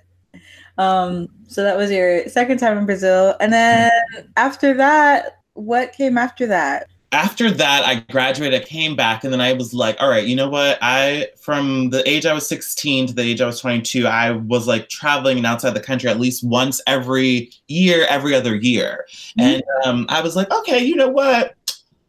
[0.77, 3.35] um, so that was your second time in Brazil.
[3.39, 3.91] And then
[4.37, 6.87] after that, what came after that?
[7.11, 10.35] After that, I graduated, I came back, and then I was like, all right, you
[10.35, 10.77] know what?
[10.81, 14.65] I, from the age I was 16 to the age I was 22, I was
[14.65, 19.05] like traveling and outside the country at least once every year, every other year.
[19.37, 19.41] Mm-hmm.
[19.41, 21.55] And um, I was like, okay, you know what?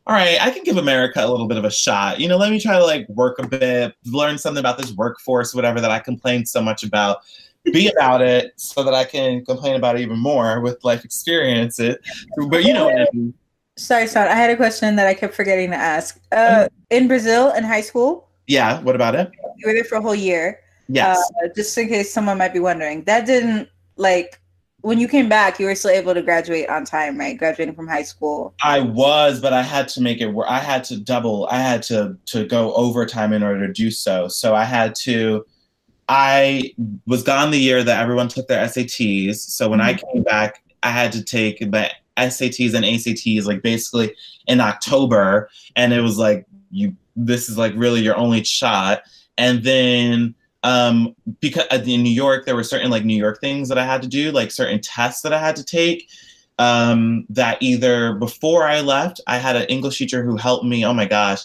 [0.06, 2.20] All right, I can give America a little bit of a shot.
[2.20, 5.54] You know, let me try to like work a bit, learn something about this workforce,
[5.54, 7.22] whatever that I complained so much about
[7.64, 11.78] be about it so that I can complain about it even more with life experience
[11.78, 12.00] it.
[12.48, 13.34] But you know what I mean.
[13.82, 14.28] Sorry, sorry.
[14.28, 16.20] I had a question that I kept forgetting to ask.
[16.30, 18.28] Uh, in Brazil, in high school.
[18.46, 18.80] Yeah.
[18.82, 19.30] What about it?
[19.58, 20.60] You were there for a whole year.
[20.88, 21.18] Yes.
[21.42, 24.40] Uh, just in case someone might be wondering, that didn't like
[24.82, 25.58] when you came back.
[25.58, 27.36] You were still able to graduate on time, right?
[27.36, 28.54] Graduating from high school.
[28.62, 30.46] I was, but I had to make it work.
[30.48, 31.48] I had to double.
[31.50, 34.28] I had to to go overtime in order to do so.
[34.28, 35.44] So I had to.
[36.08, 36.74] I
[37.06, 39.36] was gone the year that everyone took their SATs.
[39.36, 39.88] So when mm-hmm.
[39.88, 44.14] I came back, I had to take the SATs and ACTs like basically
[44.46, 49.02] in October, and it was like you this is like really your only shot.
[49.38, 53.68] And then um because uh, in New York there were certain like New York things
[53.68, 56.08] that I had to do, like certain tests that I had to take.
[56.58, 60.84] Um, that either before I left, I had an English teacher who helped me.
[60.84, 61.40] Oh my gosh,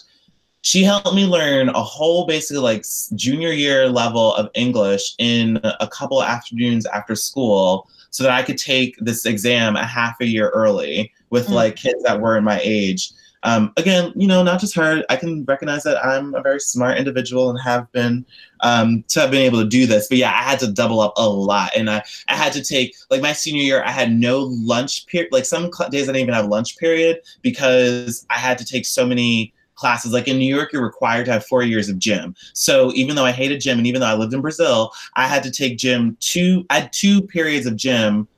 [0.60, 5.88] she helped me learn a whole basically like junior year level of English in a
[5.88, 10.50] couple afternoons after school so that I could take this exam a half a year
[10.50, 11.54] early with mm-hmm.
[11.54, 13.12] like kids that were in my age.
[13.44, 15.04] Um, again, you know, not just her.
[15.08, 18.26] I can recognize that I'm a very smart individual and have been
[18.60, 20.08] um, to have been able to do this.
[20.08, 22.96] But yeah, I had to double up a lot, and I, I had to take
[23.10, 23.84] like my senior year.
[23.84, 25.32] I had no lunch period.
[25.32, 29.06] Like some days I didn't even have lunch period because I had to take so
[29.06, 30.12] many classes.
[30.12, 32.34] Like in New York, you're required to have four years of gym.
[32.52, 35.42] So even though I hated gym and even though I lived in Brazil, I had
[35.44, 38.28] to take gym two, I had two periods of gym,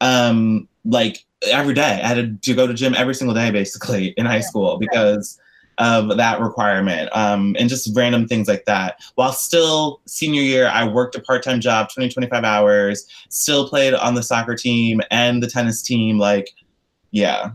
[0.00, 2.00] um, like every day.
[2.02, 5.38] I had to go to gym every single day basically in high school because
[5.78, 9.00] of that requirement um, and just random things like that.
[9.14, 13.94] While still senior year, I worked a part time job, 20, 25 hours, still played
[13.94, 16.18] on the soccer team and the tennis team.
[16.18, 16.52] Like,
[17.10, 17.52] yeah,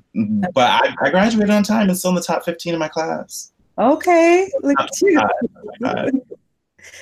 [0.54, 3.52] but I, I graduated on time and still in the top 15 in my class.
[3.78, 5.22] Okay, look at you.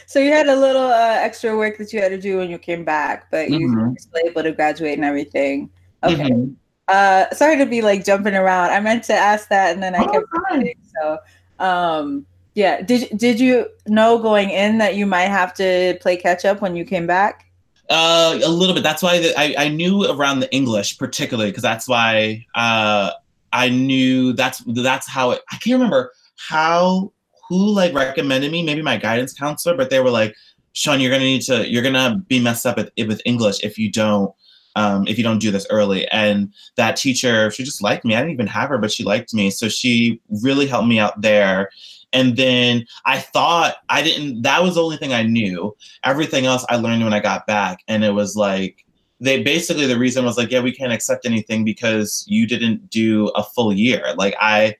[0.06, 2.58] so you had a little uh, extra work that you had to do when you
[2.58, 3.90] came back, but you mm-hmm.
[3.90, 5.70] were still able to graduate and everything.
[6.04, 6.30] Okay.
[6.30, 6.54] Mm-hmm.
[6.88, 8.72] Uh, sorry to be like jumping around.
[8.72, 10.76] I meant to ask that, and then I oh, kept forgetting.
[11.00, 11.20] So,
[11.60, 12.82] um, yeah.
[12.82, 16.76] Did did you know going in that you might have to play catch up when
[16.76, 17.51] you came back?
[17.92, 18.84] Uh, a little bit.
[18.84, 23.12] That's why the, I, I knew around the English particularly because that's why uh,
[23.52, 25.42] I knew that's that's how it.
[25.52, 27.12] I can't remember how
[27.50, 28.64] who like recommended me.
[28.64, 30.34] Maybe my guidance counselor, but they were like,
[30.72, 31.70] "Sean, you're gonna need to.
[31.70, 34.34] You're gonna be messed up with, with English if you don't."
[34.78, 36.08] Um, if you don't do this early.
[36.12, 38.16] And that teacher, she just liked me.
[38.16, 39.50] I didn't even have her, but she liked me.
[39.50, 41.72] So she really helped me out there.
[42.14, 45.76] And then I thought I didn't, that was the only thing I knew.
[46.04, 47.84] Everything else I learned when I got back.
[47.88, 48.86] And it was like,
[49.20, 53.28] they basically, the reason was like, yeah, we can't accept anything because you didn't do
[53.30, 54.14] a full year.
[54.16, 54.76] Like I,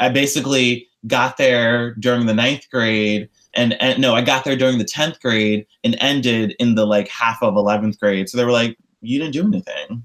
[0.00, 4.78] I basically got there during the ninth grade and, and no, I got there during
[4.78, 8.28] the 10th grade and ended in the like half of 11th grade.
[8.28, 10.04] So they were like, you didn't do anything.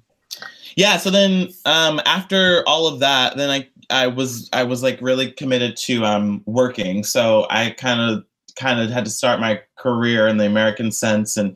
[0.75, 4.99] yeah so then um after all of that then i i was i was like
[5.01, 7.03] really committed to um working.
[7.03, 8.23] So i kind of
[8.55, 11.55] kind of had to start my career in the american sense and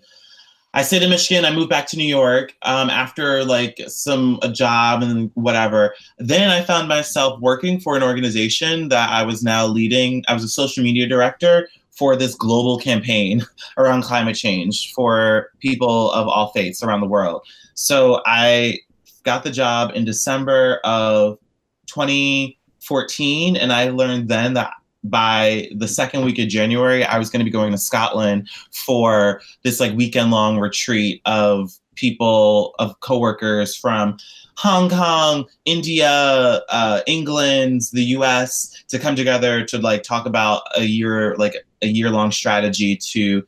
[0.73, 1.43] i stayed in michigan.
[1.45, 5.93] I moved back to new york um, after like some a job and whatever.
[6.17, 10.23] Then i found myself working for an organization that i was now leading.
[10.27, 13.45] I was a social media director for this global campaign
[13.77, 17.41] around climate change for people of all faiths around the world.
[17.73, 18.79] So i
[19.25, 21.37] got the job in December of
[21.87, 24.71] 2014, and I learned then that
[25.03, 29.41] by the second week of January, I was going to be going to Scotland for
[29.63, 34.17] this like weekend long retreat of people of coworkers from
[34.57, 36.09] Hong Kong, India,
[36.69, 38.83] uh, England, the U.S.
[38.87, 43.45] to come together to like talk about a year like a year long strategy to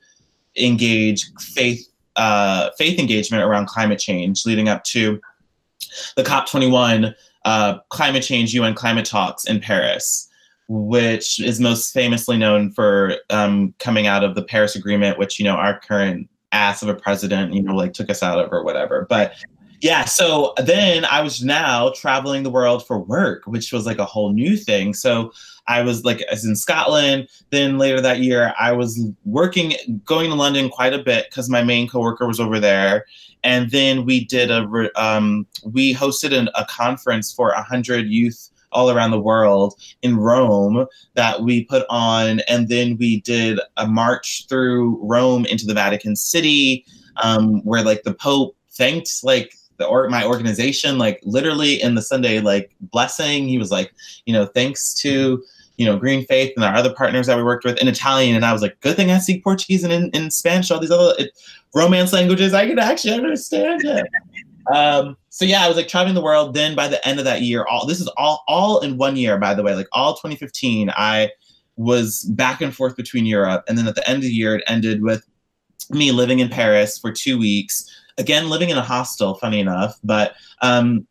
[0.55, 1.87] engage faith
[2.17, 5.21] uh, faith engagement around climate change, leading up to
[6.15, 7.13] the COP21
[7.47, 10.27] uh, climate change UN climate talks in Paris,
[10.67, 15.45] which is most famously known for um, coming out of the Paris Agreement, which you
[15.45, 18.65] know our current ass of a president, you know, like took us out of or
[18.65, 19.07] whatever.
[19.09, 19.33] But
[19.79, 24.05] yeah, so then I was now traveling the world for work, which was like a
[24.05, 24.93] whole new thing.
[24.93, 25.31] So
[25.69, 27.29] I was like, as in Scotland.
[27.51, 31.63] Then later that year, I was working, going to London quite a bit because my
[31.63, 33.05] main coworker was over there
[33.43, 38.91] and then we did a um, we hosted an, a conference for 100 youth all
[38.91, 40.85] around the world in Rome
[41.15, 46.15] that we put on, and then we did a march through Rome into the Vatican
[46.15, 46.85] City,
[47.23, 52.01] um, where like the Pope thanked like the or my organization, like literally in the
[52.01, 53.47] Sunday like blessing.
[53.47, 53.93] He was like,
[54.25, 55.43] you know, thanks to
[55.77, 58.35] you know, Green Faith and our other partners that we worked with in Italian.
[58.35, 60.91] And I was like, good thing I speak Portuguese and in, in Spanish, all these
[60.91, 61.31] other it,
[61.73, 62.53] Romance languages.
[62.53, 64.07] I can actually understand it.
[64.73, 66.55] um, so yeah, I was like traveling the world.
[66.55, 69.37] Then by the end of that year, all this is all all in one year,
[69.37, 71.29] by the way, like all 2015, I
[71.75, 73.63] was back and forth between Europe.
[73.67, 75.23] And then at the end of the year, it ended with
[75.91, 77.87] me living in Paris for two weeks.
[78.17, 80.33] Again, living in a hostel, funny enough, but
[80.63, 81.05] um,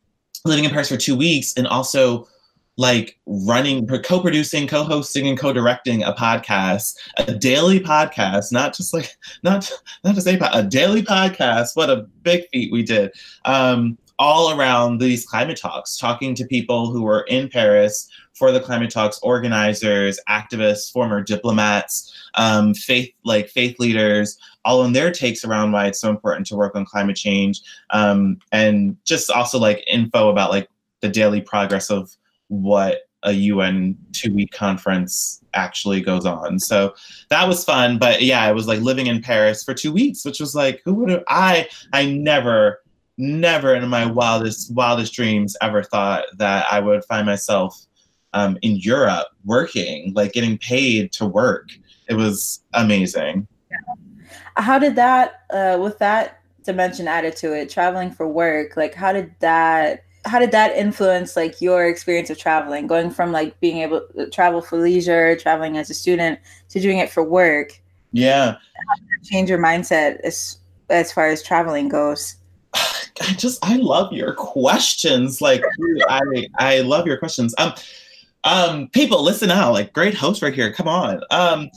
[0.45, 2.27] living in Paris for two weeks and also
[2.77, 9.71] like running, co-producing, co-hosting, and co-directing a podcast, a daily podcast, not just like not
[10.05, 11.75] not to say a daily podcast.
[11.75, 13.13] What a big feat we did.
[13.45, 18.61] Um, all around these climate talks, talking to people who were in Paris for the
[18.61, 25.45] climate talks, organizers, activists, former diplomats, um, faith like faith leaders, all in their takes
[25.45, 29.85] around why it's so important to work on climate change, um, and just also like
[29.91, 30.69] info about like
[31.01, 32.17] the daily progress of
[32.49, 36.59] what a UN two week conference actually goes on.
[36.59, 36.95] So
[37.29, 37.99] that was fun.
[37.99, 40.95] But yeah, I was like living in Paris for two weeks, which was like, who
[40.95, 42.83] would have I I never,
[43.19, 47.87] never in my wildest, wildest dreams ever thought that I would find myself
[48.33, 51.71] um, in Europe working, like getting paid to work.
[52.09, 53.49] It was amazing.
[54.57, 59.13] How did that uh, with that dimension added to it, traveling for work, like how
[59.13, 62.87] did that how did that influence like your experience of traveling?
[62.87, 66.39] Going from like being able to travel for leisure traveling as a student
[66.71, 67.81] to doing it for work.
[68.13, 68.57] Yeah.
[69.25, 70.59] Change your mindset as
[70.91, 72.37] as far as traveling goes?
[72.75, 75.41] I just i love your questions.
[75.41, 75.63] Like
[76.09, 77.55] i i love your questions.
[77.59, 77.73] Um
[78.45, 79.73] um people listen out.
[79.73, 80.73] Like great host right here.
[80.73, 81.21] Come on.
[81.31, 81.71] Um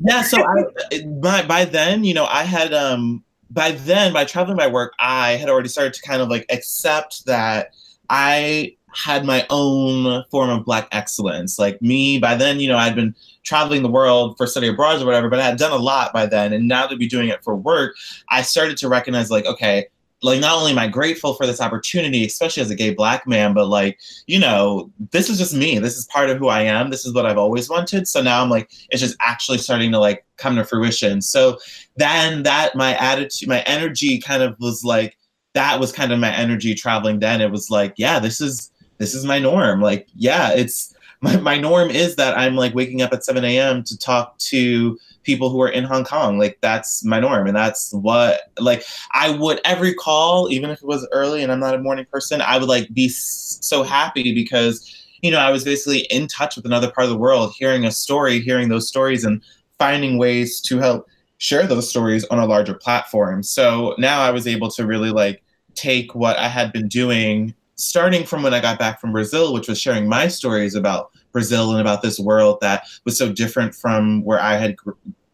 [0.00, 4.56] yeah so i by, by then you know i had um by then by traveling
[4.56, 7.74] by work i had already started to kind of like accept that
[8.10, 11.58] I had my own form of black excellence.
[11.58, 13.14] Like me, by then, you know, I'd been
[13.44, 16.26] traveling the world for study abroad or whatever, but I had done a lot by
[16.26, 16.52] then.
[16.52, 17.94] And now to be doing it for work,
[18.30, 19.86] I started to recognize like, okay,
[20.22, 23.52] like not only am I grateful for this opportunity, especially as a gay black man,
[23.52, 25.78] but like, you know, this is just me.
[25.78, 26.90] This is part of who I am.
[26.90, 28.08] This is what I've always wanted.
[28.08, 31.20] So now I'm like, it's just actually starting to like come to fruition.
[31.20, 31.58] So
[31.96, 35.18] then that my attitude, my energy kind of was like,
[35.56, 37.40] that was kind of my energy traveling then.
[37.40, 39.80] It was like, yeah, this is this is my norm.
[39.80, 43.82] Like, yeah, it's my, my norm is that I'm like waking up at 7 a.m.
[43.84, 46.38] to talk to people who are in Hong Kong.
[46.38, 47.46] Like that's my norm.
[47.46, 51.60] And that's what like I would every call, even if it was early and I'm
[51.60, 54.92] not a morning person, I would like be so happy because
[55.22, 57.90] you know, I was basically in touch with another part of the world, hearing a
[57.90, 59.42] story, hearing those stories and
[59.78, 61.08] finding ways to help
[61.38, 63.42] share those stories on a larger platform.
[63.42, 65.42] So now I was able to really like
[65.76, 69.68] take what I had been doing starting from when I got back from Brazil, which
[69.68, 74.24] was sharing my stories about Brazil and about this world that was so different from
[74.24, 74.76] where I had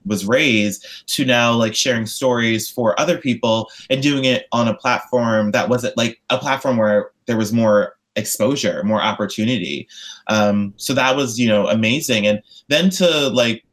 [0.05, 4.75] was raised to now like sharing stories for other people and doing it on a
[4.75, 9.89] platform that wasn't like a platform where there was more exposure more opportunity.
[10.27, 12.27] Um so that was you know amazing.
[12.27, 13.65] And then to like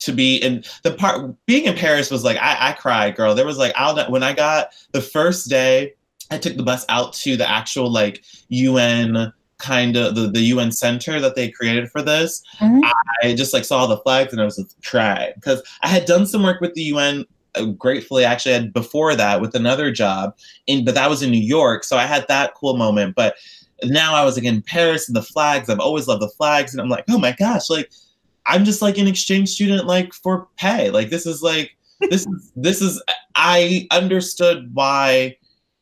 [0.00, 3.36] to be in the part being in paris was like i i cried girl.
[3.36, 5.94] There was like i'll when i got the first day
[6.30, 10.72] i took the bus out to the actual like un kind of the, the UN
[10.72, 12.80] center that they created for this, mm-hmm.
[13.22, 16.26] I just like saw the flags and I was like, crying because I had done
[16.26, 17.26] some work with the UN.
[17.54, 20.36] Uh, gratefully, actually, had before that with another job,
[20.66, 23.16] in but that was in New York, so I had that cool moment.
[23.16, 23.36] But
[23.84, 25.70] now I was like in Paris and the flags.
[25.70, 27.90] I've always loved the flags, and I'm like, oh my gosh, like
[28.44, 30.90] I'm just like an exchange student, like for pay.
[30.90, 33.02] Like this is like this is this is
[33.34, 35.38] I understood why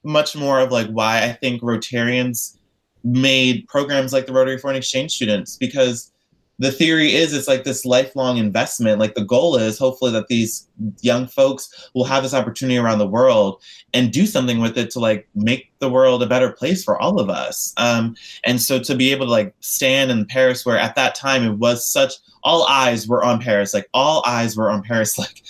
[0.06, 2.56] much more of like why I think Rotarians
[3.04, 6.12] made programs like the Rotary Foreign Exchange Students because
[6.58, 8.98] the theory is it's like this lifelong investment.
[8.98, 10.66] Like the goal is hopefully that these
[11.02, 13.62] young folks will have this opportunity around the world
[13.92, 17.20] and do something with it to like make the world a better place for all
[17.20, 17.74] of us.
[17.76, 21.44] Um, and so to be able to like stand in Paris, where at that time
[21.44, 25.42] it was such all eyes were on Paris, like all eyes were on Paris, like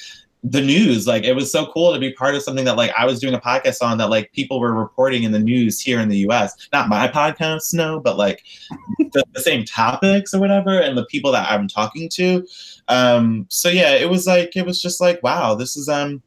[0.49, 1.09] the news.
[1.09, 3.35] Like it was so cool to be part of something that like I was doing
[3.35, 6.69] a podcast on that like people were reporting in the news here in the US.
[6.73, 8.45] Not my podcast, no, but like
[8.99, 12.47] the, the, same topics or whatever, and the people that I'm talking to.
[12.87, 16.23] Um, so yeah, it was like it was just like, wow, this is um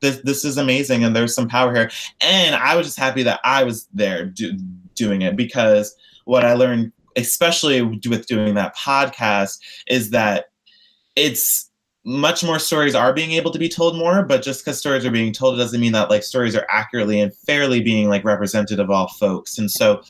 [0.00, 1.90] this this is amazing and there's some power here.
[2.20, 4.56] And I was just happy that I was there do,
[4.94, 5.96] doing it because
[6.26, 10.50] what I learned, especially with doing that podcast, is that
[11.16, 11.70] it's
[12.04, 15.10] much more stories are being able to be told more but just because stories are
[15.10, 18.78] being told it doesn't mean that like stories are accurately and fairly being like represented
[18.78, 19.58] of all folks.
[19.58, 20.02] And so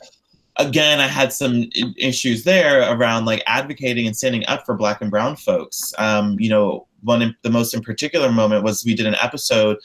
[0.57, 1.65] again i had some
[1.97, 5.93] issues there around like advocating and standing up for black and brown folks.
[5.97, 9.77] Um, you know one in, the most in particular moment was we did an episode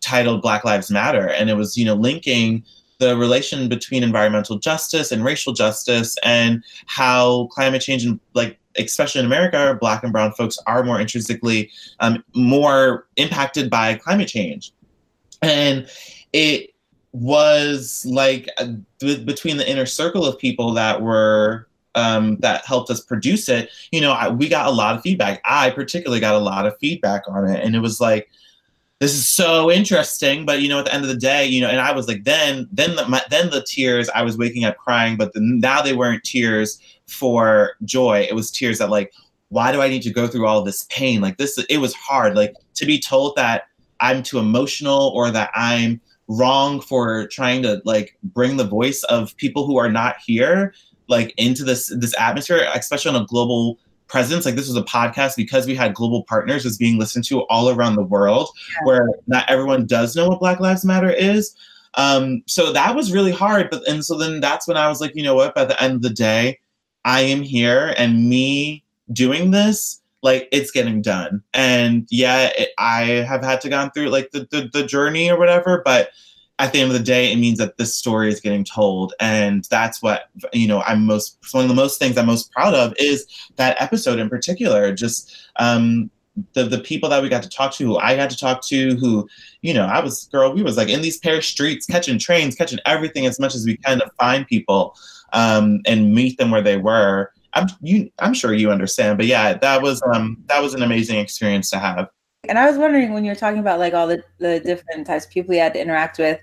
[0.00, 2.62] titled black lives matter and it was you know linking
[2.98, 9.20] the relation between environmental justice and racial justice and how climate change and like especially
[9.20, 11.70] in America, Black and Brown folks are more intrinsically
[12.00, 14.72] um, more impacted by climate change.
[15.42, 15.88] And
[16.32, 16.70] it
[17.12, 18.66] was like uh,
[19.00, 24.00] between the inner circle of people that were um, that helped us produce it, you
[24.00, 25.40] know, I, we got a lot of feedback.
[25.44, 28.28] I particularly got a lot of feedback on it, and it was like,
[28.98, 30.44] this is so interesting.
[30.44, 32.24] But you know, at the end of the day, you know, and I was like,
[32.24, 34.08] then, then the my, then the tears.
[34.14, 38.26] I was waking up crying, but the, now they weren't tears for joy.
[38.28, 39.12] It was tears that like,
[39.48, 41.20] why do I need to go through all this pain?
[41.20, 42.36] Like this, it was hard.
[42.36, 43.64] Like to be told that
[44.00, 49.36] I'm too emotional or that I'm wrong for trying to like bring the voice of
[49.36, 50.74] people who are not here
[51.08, 55.36] like into this this atmosphere especially on a global presence like this was a podcast
[55.36, 58.86] because we had global partners is being listened to all around the world yeah.
[58.86, 61.54] where not everyone does know what black lives matter is
[61.94, 65.14] um so that was really hard but and so then that's when i was like
[65.14, 66.58] you know what by the end of the day
[67.04, 71.42] I am here and me doing this, like it's getting done.
[71.52, 75.38] And yeah, it, I have had to gone through like the, the, the journey or
[75.38, 76.10] whatever, but
[76.58, 79.12] at the end of the day, it means that this story is getting told.
[79.18, 82.74] And that's what, you know, I'm most, one of the most things I'm most proud
[82.74, 83.26] of is
[83.56, 84.94] that episode in particular.
[84.94, 86.10] Just um,
[86.52, 88.94] the, the people that we got to talk to, who I got to talk to,
[88.94, 89.28] who,
[89.62, 92.78] you know, I was, girl, we was like in these Paris streets, catching trains, catching
[92.86, 94.96] everything as much as we can to find people
[95.34, 97.30] um, and meet them where they were.
[97.52, 98.10] I'm you.
[98.18, 101.78] I'm sure you understand, but yeah, that was um, that was an amazing experience to
[101.78, 102.08] have.
[102.48, 105.24] And I was wondering when you were talking about like all the, the different types
[105.24, 106.40] of people you had to interact with,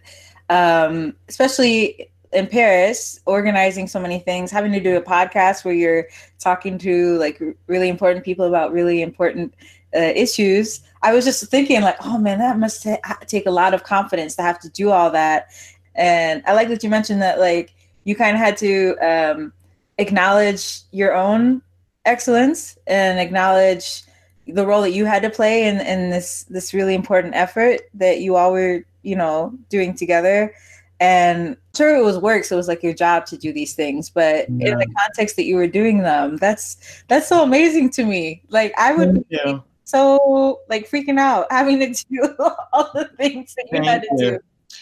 [0.49, 6.07] um, especially in Paris, organizing so many things, having to do a podcast where you're
[6.39, 9.53] talking to like really important people about really important
[9.95, 10.81] uh, issues.
[11.03, 14.35] I was just thinking like, oh man, that must ta- take a lot of confidence
[14.37, 15.49] to have to do all that.
[15.93, 19.53] And I like that you mentioned that like you kind of had to um,
[19.97, 21.61] acknowledge your own
[22.05, 24.03] excellence and acknowledge
[24.47, 28.19] the role that you had to play in, in this this really important effort that
[28.19, 30.53] you all were you know doing together
[30.99, 34.09] and sure it was work so it was like your job to do these things
[34.09, 34.71] but yeah.
[34.71, 38.73] in the context that you were doing them that's that's so amazing to me like
[38.77, 42.35] i would be so like freaking out having to do
[42.73, 44.31] all the things that you Thank had to you.
[44.31, 44.39] do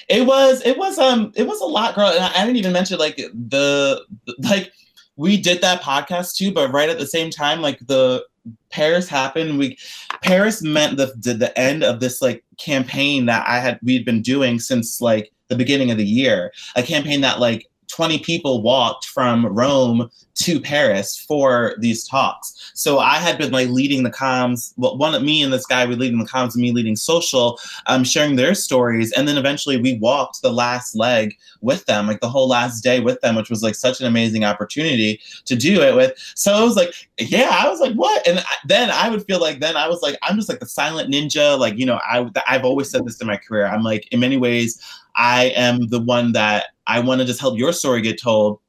[0.07, 2.07] it was it was um it was a lot, girl.
[2.07, 4.03] And I didn't even mention like the
[4.39, 4.71] like
[5.15, 8.25] we did that podcast too, but right at the same time, like the
[8.69, 9.59] Paris happened.
[9.59, 9.77] We
[10.21, 14.59] Paris meant the the end of this like campaign that I had we'd been doing
[14.59, 16.51] since like the beginning of the year.
[16.75, 17.68] A campaign that like
[17.99, 22.71] 20 people walked from Rome to Paris for these talks.
[22.73, 25.85] So I had been like leading the comms, well, one of me and this guy
[25.85, 29.11] were leading the comms, and me leading social, um, sharing their stories.
[29.11, 33.01] And then eventually we walked the last leg with them, like the whole last day
[33.01, 36.13] with them, which was like such an amazing opportunity to do it with.
[36.35, 38.25] So I was like, yeah, I was like, what?
[38.25, 41.13] And then I would feel like, then I was like, I'm just like the silent
[41.13, 41.59] ninja.
[41.59, 43.65] Like, you know, I, I've always said this in my career.
[43.65, 44.81] I'm like, in many ways,
[45.19, 48.59] I am the one that I want to just help your story get told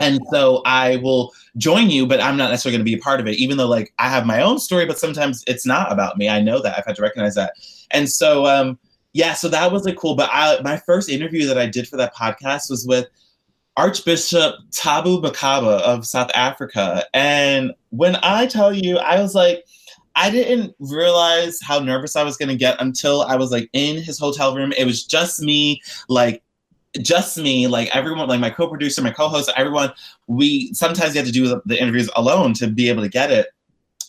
[0.00, 3.20] and so I will join you, but I'm not necessarily going to be a part
[3.20, 6.18] of it, even though like I have my own story, but sometimes it's not about
[6.18, 6.28] me.
[6.28, 7.54] I know that I've had to recognize that.
[7.90, 8.78] And so, um,
[9.12, 10.16] yeah, so that was like cool.
[10.16, 13.06] But I, my first interview that I did for that podcast was with
[13.76, 17.04] Archbishop Thabo Makgoba of South Africa.
[17.14, 19.64] And when I tell you, I was like,
[20.16, 24.02] I didn't realize how nervous I was going to get until I was like in
[24.02, 24.72] his hotel room.
[24.76, 26.42] It was just me, like
[27.02, 29.92] just me, like everyone, like my co-producer, my co-host, everyone,
[30.26, 33.30] we sometimes you have to do the, the interviews alone to be able to get
[33.30, 33.48] it.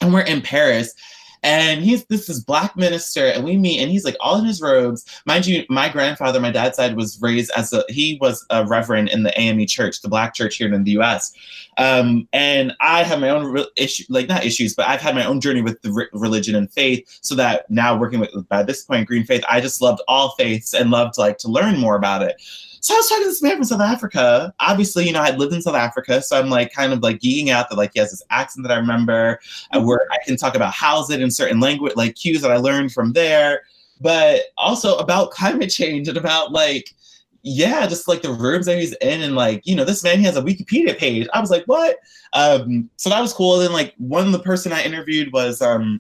[0.01, 0.93] And we're in Paris
[1.43, 4.61] and he's this is black minister and we meet and he's like all in his
[4.61, 5.05] robes.
[5.25, 9.09] Mind you my grandfather my dad's side was raised as a he was a reverend
[9.09, 11.33] in the ame church the black church here in the us
[11.77, 15.25] um, and i have my own re- issue like not issues but i've had my
[15.25, 18.83] own journey with the re- religion and faith so that now working with by this
[18.83, 22.21] point green faith i just loved all faiths and loved like to learn more about
[22.21, 22.41] it
[22.87, 24.53] so I was talking to this man from South Africa.
[24.61, 27.49] Obviously, you know, I'd lived in South Africa, so I'm like kind of like geeking
[27.49, 29.41] out that like he has this accent that I remember,
[29.71, 32.55] uh, where I can talk about how's it in certain language, like cues that I
[32.55, 33.63] learned from there,
[33.99, 36.95] but also about climate change and about like
[37.43, 40.23] yeah, just like the rooms that he's in, and like you know, this man he
[40.23, 41.27] has a Wikipedia page.
[41.33, 41.97] I was like, what?
[42.31, 43.55] Um, so that was cool.
[43.55, 45.99] And then like one of the person I interviewed was um,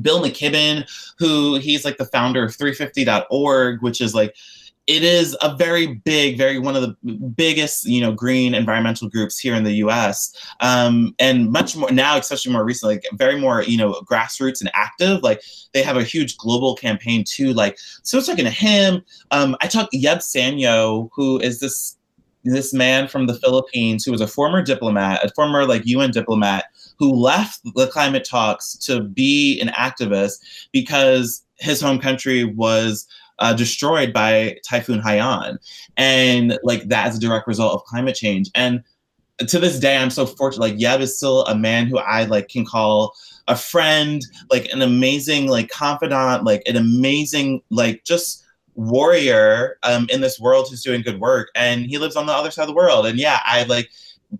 [0.00, 0.88] Bill McKibben,
[1.18, 4.34] who he's like the founder of 350.org, which is like
[4.86, 9.38] it is a very big, very one of the biggest, you know, green environmental groups
[9.38, 10.32] here in the U.S.
[10.60, 14.70] Um, and much more now, especially more recently, like very more, you know, grassroots and
[14.74, 15.22] active.
[15.22, 15.42] Like
[15.72, 17.52] they have a huge global campaign too.
[17.52, 19.02] Like so, I was talking to him.
[19.32, 21.96] Um, I talked Yeb Saño, who is this
[22.44, 26.66] this man from the Philippines who was a former diplomat, a former like UN diplomat
[26.96, 33.06] who left the climate talks to be an activist because his home country was
[33.38, 35.58] uh, destroyed by Typhoon Haiyan.
[35.96, 38.50] And like that is a direct result of climate change.
[38.54, 38.82] And
[39.38, 40.60] to this day, I'm so fortunate.
[40.62, 43.14] Like Yeb is still a man who I like can call
[43.48, 48.44] a friend, like an amazing like confidant, like an amazing like just
[48.74, 51.50] warrior um, in this world who's doing good work.
[51.54, 53.06] And he lives on the other side of the world.
[53.06, 53.90] And yeah, I like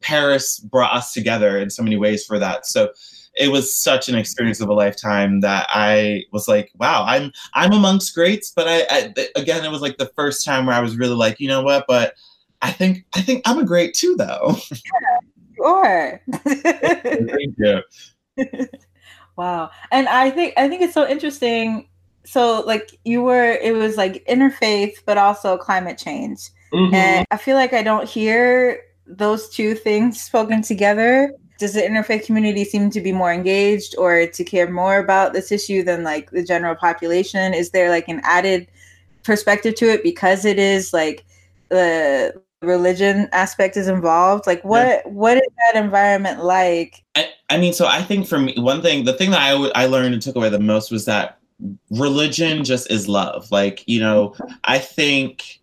[0.01, 2.67] Paris brought us together in so many ways for that.
[2.67, 2.91] So
[3.37, 7.73] it was such an experience of a lifetime that I was like, wow, I'm I'm
[7.73, 8.51] amongst greats.
[8.55, 11.39] But I, I again, it was like the first time where I was really like,
[11.39, 11.85] you know what?
[11.87, 12.15] But
[12.63, 14.57] I think I think I'm a great too, though.
[14.73, 15.19] Yeah,
[15.59, 16.21] you are.
[16.45, 17.81] Thank you.
[19.37, 21.89] wow, and I think I think it's so interesting.
[22.25, 26.95] So, like, you were it was like interfaith, but also climate change, mm-hmm.
[26.95, 32.27] and I feel like I don't hear those two things spoken together does the interfaith
[32.27, 36.31] community seem to be more engaged or to care more about this issue than like
[36.31, 37.55] the general population?
[37.55, 38.69] Is there like an added
[39.23, 41.25] perspective to it because it is like
[41.69, 44.47] the religion aspect is involved?
[44.47, 45.11] Like what yeah.
[45.11, 47.03] what is that environment like?
[47.15, 49.73] I, I mean so i think for me one thing the thing that I, w-
[49.75, 51.39] I learned and took away the most was that
[51.91, 53.51] religion just is love.
[53.51, 54.53] Like you know mm-hmm.
[54.65, 55.61] i think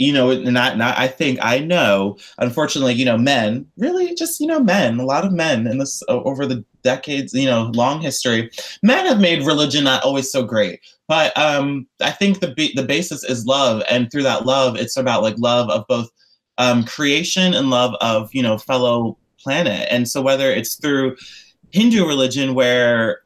[0.00, 2.16] you know, not not I think I know.
[2.38, 4.98] Unfortunately, you know, men really just you know men.
[4.98, 8.50] A lot of men in this over the decades, you know, long history,
[8.82, 10.80] men have made religion not always so great.
[11.06, 15.22] But um, I think the the basis is love, and through that love, it's about
[15.22, 16.08] like love of both
[16.56, 19.86] um, creation and love of you know fellow planet.
[19.90, 21.16] And so whether it's through
[21.72, 23.20] Hindu religion, where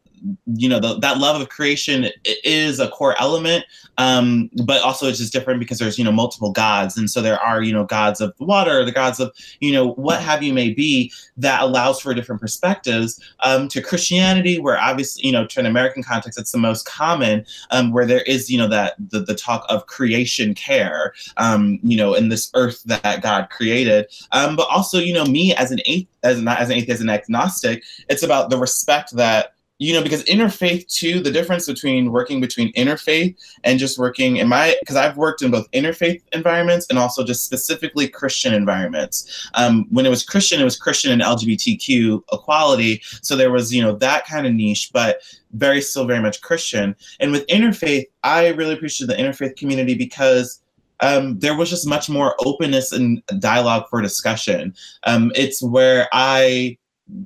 [0.46, 3.64] you know the, that love of creation is a core element
[3.98, 6.96] um, but also it's just different because there's you know multiple gods.
[6.96, 10.20] And so there are you know gods of water the gods of you know what
[10.20, 15.32] have you may be that allows for different perspectives um, to christianity where obviously you
[15.32, 18.68] know to an american context it's the most common um, where there is you know
[18.68, 23.48] that the, the talk of creation care um, you know in this earth that god
[23.50, 24.06] created.
[24.32, 27.10] Um, but also you know me as an atheist as not as an atheist an
[27.10, 32.40] agnostic it's about the respect that you know, because interfaith too, the difference between working
[32.40, 36.98] between interfaith and just working in my, because I've worked in both interfaith environments and
[36.98, 39.48] also just specifically Christian environments.
[39.54, 43.02] Um, when it was Christian, it was Christian and LGBTQ equality.
[43.22, 45.20] So there was, you know, that kind of niche, but
[45.52, 46.94] very, still very much Christian.
[47.18, 50.60] And with interfaith, I really appreciate the interfaith community because
[51.00, 54.74] um, there was just much more openness and dialogue for discussion.
[55.04, 56.78] Um, it's where I,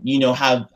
[0.03, 0.67] you know, have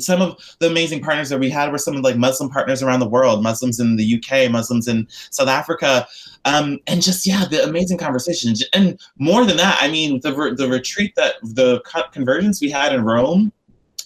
[0.00, 3.00] some of the amazing partners that we had were some of like Muslim partners around
[3.00, 6.06] the world, Muslims in the UK, Muslims in South Africa,
[6.44, 8.64] um, and just yeah, the amazing conversations.
[8.72, 11.80] And more than that, I mean, the the retreat that the
[12.12, 13.52] convergence we had in Rome,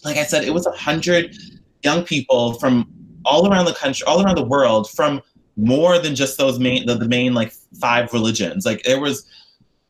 [0.04, 1.36] like I said, it was a hundred
[1.82, 2.90] young people from
[3.24, 5.20] all around the country, all around the world, from
[5.56, 8.66] more than just those main the, the main like five religions.
[8.66, 9.26] Like there was,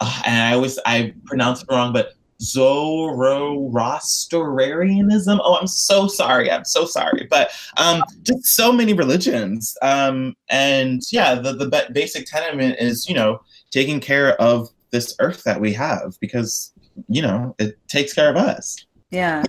[0.01, 5.41] uh, and I always I pronounce it wrong, but Zoroastrianism.
[5.43, 6.51] Oh, I'm so sorry.
[6.51, 7.27] I'm so sorry.
[7.31, 9.77] But um, just so many religions.
[9.83, 13.41] Um, and yeah, the, the basic tenement is, you know,
[13.71, 16.73] taking care of this earth that we have because,
[17.09, 18.85] you know, it takes care of us.
[19.11, 19.45] Yeah.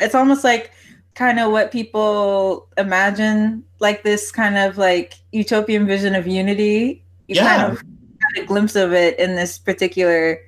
[0.00, 0.70] it's almost like
[1.14, 7.04] kind of what people imagine like this kind of like utopian vision of unity.
[7.28, 7.56] You yeah.
[7.56, 10.38] kind of had a glimpse of it in this particular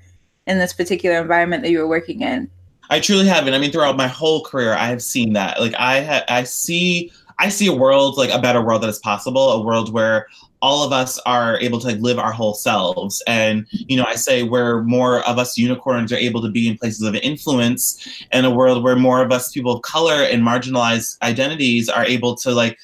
[0.48, 2.50] in this particular environment that you were working in?
[2.90, 3.54] I truly haven't.
[3.54, 5.60] I mean, throughout my whole career, I have seen that.
[5.60, 8.98] Like, I ha- I see I see a world like a better world that is
[8.98, 10.26] possible, a world where
[10.60, 13.22] all of us are able to like, live our whole selves.
[13.28, 16.76] And, you know, I say where more of us unicorns are able to be in
[16.76, 21.16] places of influence and a world where more of us people of color and marginalized
[21.22, 22.76] identities are able to like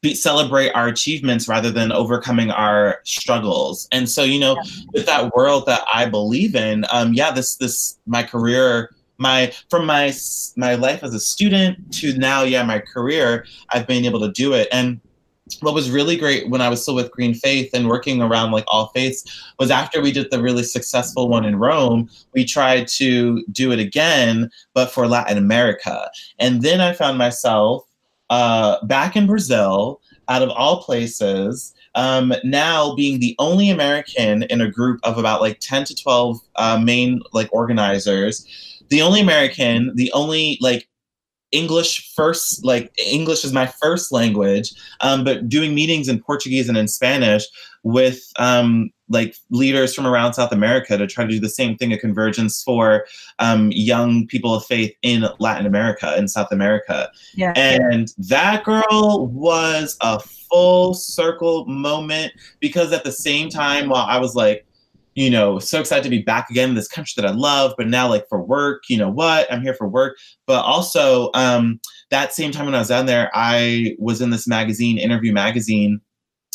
[0.00, 3.88] be, celebrate our achievements rather than overcoming our struggles.
[3.92, 4.84] And so, you know, yeah.
[4.92, 9.86] with that world that I believe in, um, yeah, this this my career, my from
[9.86, 10.12] my
[10.56, 14.54] my life as a student to now, yeah, my career, I've been able to do
[14.54, 14.68] it.
[14.72, 15.00] And
[15.60, 18.64] what was really great when I was still with Green Faith and working around like
[18.68, 19.24] all faiths
[19.58, 23.78] was after we did the really successful one in Rome, we tried to do it
[23.78, 26.08] again, but for Latin America.
[26.38, 27.86] And then I found myself
[28.32, 34.62] uh, back in Brazil, out of all places, um, now being the only American in
[34.62, 39.94] a group of about like 10 to 12 uh, main like organizers, the only American,
[39.96, 40.88] the only like
[41.50, 44.72] English first, like English is my first language,
[45.02, 47.44] um, but doing meetings in Portuguese and in Spanish
[47.82, 51.92] with um, like leaders from around South America to try to do the same thing,
[51.92, 53.06] a convergence for
[53.38, 57.10] um, young people of faith in Latin America and South America.
[57.34, 57.52] Yeah.
[57.54, 64.18] And that girl was a full circle moment because at the same time, while I
[64.18, 64.66] was like,
[65.14, 67.86] you know, so excited to be back again in this country that I love, but
[67.86, 70.16] now like for work, you know what, I'm here for work.
[70.46, 71.80] But also, um,
[72.10, 76.00] that same time when I was down there, I was in this magazine, Interview Magazine,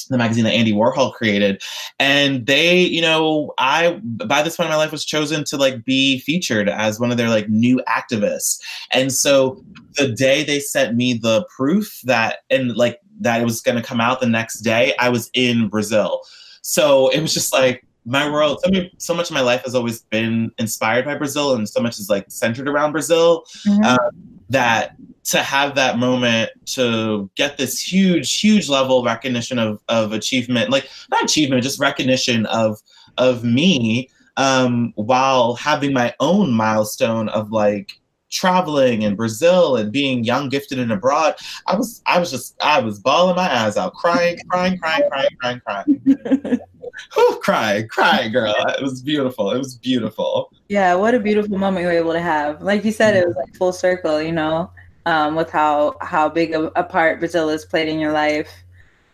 [0.10, 1.62] the magazine that Andy Warhol created.
[2.00, 5.84] And they, you know, I by this point in my life was chosen to like
[5.86, 8.60] be featured as one of their like new activists.
[8.92, 9.64] And so
[9.96, 14.02] the day they sent me the proof that and like that it was gonna come
[14.02, 16.22] out the next day, I was in Brazil.
[16.62, 19.76] So it was just like my world, so, many, so much of my life has
[19.76, 23.44] always been inspired by Brazil, and so much is like centered around Brazil.
[23.68, 23.84] Mm-hmm.
[23.84, 29.82] Um, that to have that moment to get this huge, huge level of recognition of,
[29.90, 32.80] of achievement, like not achievement, just recognition of
[33.18, 40.24] of me, um, while having my own milestone of like traveling in Brazil and being
[40.24, 41.36] young, gifted, and abroad.
[41.66, 45.36] I was I was just I was bawling my eyes out, crying, crying, crying, crying,
[45.42, 46.60] crying, crying.
[47.14, 48.54] Whew, crying, crying, girl.
[48.78, 49.52] It was beautiful.
[49.52, 50.52] It was beautiful.
[50.70, 52.62] Yeah, what a beautiful moment you were able to have.
[52.62, 54.72] Like you said, it was like full circle, you know
[55.08, 58.52] um, with how how big a, a, part Brazil has played in your life.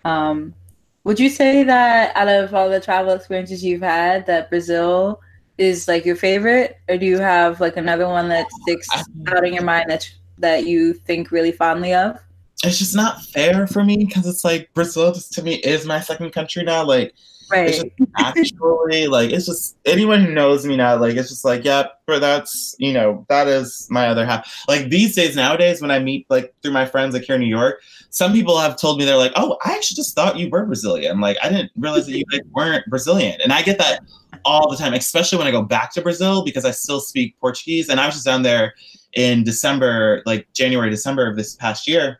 [0.03, 0.55] Um,
[1.03, 5.22] would you say that out of all the travel experiences you've had, that Brazil
[5.60, 8.88] is like your favorite, or do you have like another one that sticks
[9.27, 12.18] out in your mind that that you think really fondly of?
[12.64, 15.99] It's just not fair for me because it's like Brazil just to me is my
[15.99, 16.84] second country now.
[16.84, 17.14] Like
[17.53, 17.93] Right.
[18.17, 22.19] actually like it's just anyone who knows me now, like it's just like, yeah, but
[22.19, 24.63] that's you know, that is my other half.
[24.67, 27.47] Like these days nowadays when I meet like through my friends like here in New
[27.47, 30.65] York, some people have told me they're like, Oh, I actually just thought you were
[30.65, 31.19] Brazilian.
[31.19, 33.39] Like I didn't realize that you like, weren't Brazilian.
[33.41, 33.99] And I get that
[34.45, 37.89] all the time, especially when I go back to Brazil because I still speak Portuguese.
[37.89, 38.73] And I was just down there
[39.13, 42.19] in December, like January, December of this past year.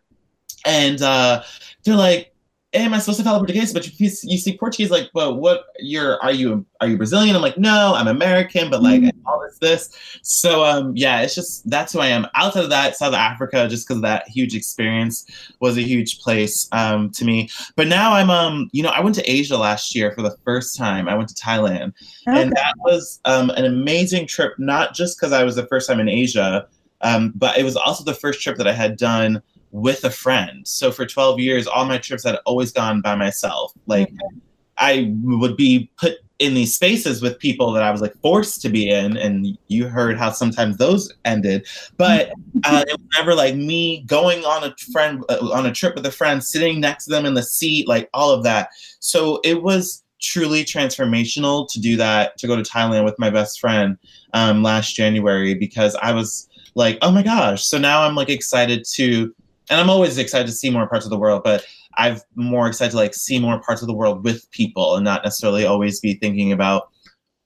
[0.66, 1.44] And uh,
[1.84, 2.33] they're like,
[2.74, 3.74] am I supposed to follow Portuguese?
[3.74, 7.36] But you, you speak Portuguese, like, well, what you're are you are you Brazilian?
[7.36, 9.28] I'm like, no, I'm American, but like mm-hmm.
[9.28, 10.20] all this this.
[10.22, 12.28] So um yeah, it's just that's who I am.
[12.36, 15.26] Outside of that, South Africa, just because that huge experience
[15.60, 17.50] was a huge place um to me.
[17.76, 20.78] But now I'm um, you know, I went to Asia last year for the first
[20.78, 21.08] time.
[21.08, 21.94] I went to Thailand.
[22.28, 22.42] Okay.
[22.42, 26.00] And that was um an amazing trip, not just because I was the first time
[26.00, 26.68] in Asia,
[27.02, 29.42] um, but it was also the first trip that I had done
[29.74, 30.66] with a friend.
[30.68, 33.74] So for 12 years, all my trips had always gone by myself.
[33.88, 34.38] Like mm-hmm.
[34.78, 38.70] I would be put in these spaces with people that I was like forced to
[38.70, 41.68] be in, and you heard how sometimes those ended.
[41.98, 42.30] But
[42.64, 46.06] uh, it was never like me going on a friend uh, on a trip with
[46.06, 48.70] a friend, sitting next to them in the seat, like all of that.
[49.00, 53.60] So it was truly transformational to do that to go to Thailand with my best
[53.60, 53.98] friend
[54.34, 57.66] um, last January because I was like, oh my gosh.
[57.66, 59.34] So now I'm like excited to,
[59.70, 61.66] and I'm always excited to see more parts of the world, but
[61.96, 65.24] I'm more excited to like see more parts of the world with people and not
[65.24, 66.90] necessarily always be thinking about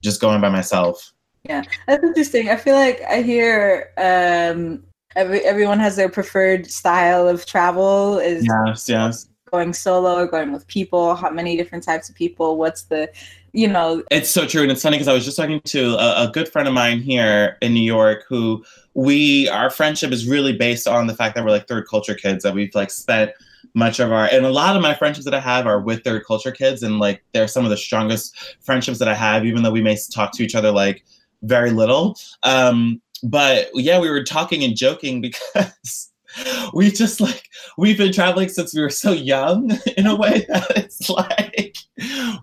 [0.01, 1.13] just going by myself.
[1.43, 2.49] Yeah, that's interesting.
[2.49, 4.83] I feel like I hear um,
[5.15, 8.19] every everyone has their preferred style of travel.
[8.19, 9.29] Is yes, yes.
[9.51, 11.15] Going solo or going with people?
[11.15, 12.57] How many different types of people?
[12.57, 13.09] What's the
[13.57, 16.27] you know it's so true and it's funny because i was just talking to a,
[16.27, 18.63] a, good friend of mine here in new york who
[18.93, 22.43] we our friendship is really based on the fact that we're like third culture kids
[22.43, 23.31] that we've like spent
[23.73, 26.25] much of our and a lot of my friendships that I have are with third
[26.25, 29.71] culture kids and like they're some of the strongest friendships that I have, even though
[29.71, 31.05] we may talk to each other like
[31.43, 32.17] very little.
[32.41, 35.21] Um, but yeah, we were talking and joking
[35.55, 36.11] because
[36.73, 37.43] we just like
[37.77, 41.75] we've been traveling since we were so young in a way that it's like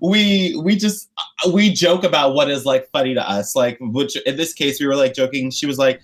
[0.01, 4.17] we we just uh, we joke about what is like funny to us like which
[4.23, 5.51] in this case we were like joking.
[5.51, 6.01] She was like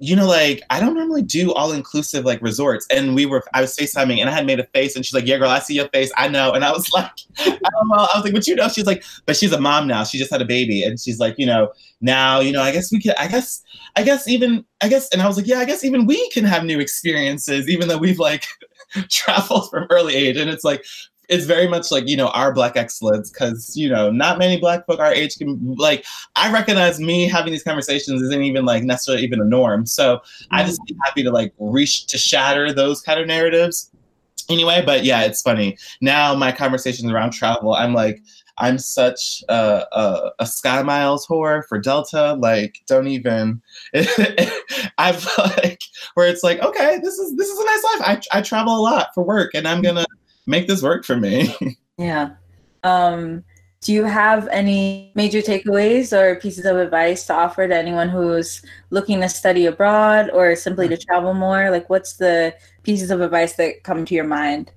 [0.00, 2.86] you know, like I don't normally do all inclusive like resorts.
[2.90, 5.26] And we were, I was FaceTiming and I had made a face and she's like,
[5.26, 6.12] Yeah, girl, I see your face.
[6.16, 6.52] I know.
[6.52, 7.96] And I was like, I don't know.
[7.96, 10.04] I was like, But you know, she's like, But she's a mom now.
[10.04, 10.84] She just had a baby.
[10.84, 13.62] And she's like, You know, now, you know, I guess we could, I guess,
[13.96, 16.44] I guess even, I guess, and I was like, Yeah, I guess even we can
[16.44, 18.46] have new experiences, even though we've like
[19.10, 20.36] traveled from early age.
[20.36, 20.84] And it's like,
[21.28, 24.86] it's very much like you know our black excellence because you know not many black
[24.86, 26.04] folk our age can like
[26.36, 29.86] i recognize me having these conversations isn't even like necessarily even a norm.
[29.86, 30.54] So mm-hmm.
[30.54, 33.90] i just be happy to like reach to shatter those kind of narratives.
[34.48, 35.76] Anyway but yeah it's funny.
[36.00, 38.22] Now my conversations around travel i'm like
[38.60, 43.62] i'm such a, a, a SkyMiles whore for delta like don't even.
[44.98, 45.82] I've like
[46.14, 48.22] where it's like okay this is this is a nice life.
[48.32, 50.04] I, I travel a lot for work and i'm gonna
[50.48, 51.54] make this work for me.
[51.98, 52.30] yeah.
[52.82, 53.44] Um,
[53.80, 58.60] do you have any major takeaways or pieces of advice to offer to anyone who's
[58.90, 61.70] looking to study abroad or simply to travel more?
[61.70, 64.72] Like, what's the pieces of advice that come to your mind?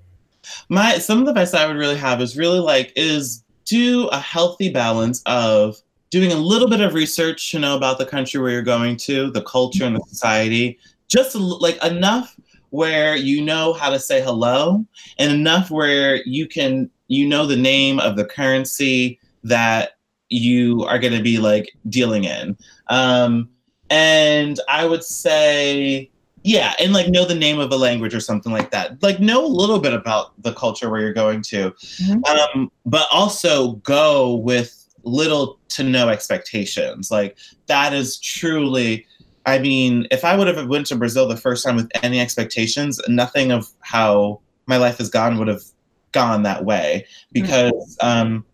[0.70, 4.20] My some of the advice I would really have is really like is do a
[4.20, 5.78] healthy balance of
[6.10, 9.32] doing a little bit of research to know about the country where you're going to,
[9.32, 10.78] the culture and the society,
[11.08, 12.36] just like enough
[12.72, 14.84] where you know how to say hello
[15.20, 19.98] and enough where you can you know the name of the currency that
[20.30, 22.58] you are going to be like dealing in.
[22.88, 23.50] Um
[23.90, 26.10] and i would say
[26.44, 29.02] yeah and like know the name of a language or something like that.
[29.04, 31.72] Like know a little bit about the culture where you're going to.
[31.72, 32.24] Mm-hmm.
[32.56, 37.12] um but also go with little to no expectations.
[37.12, 37.38] Like
[37.68, 39.06] that is truly
[39.46, 43.00] I mean, if I would have went to Brazil the first time with any expectations,
[43.08, 45.64] nothing of how my life has gone would have
[46.12, 48.08] gone that way because mm-hmm.
[48.08, 48.46] um,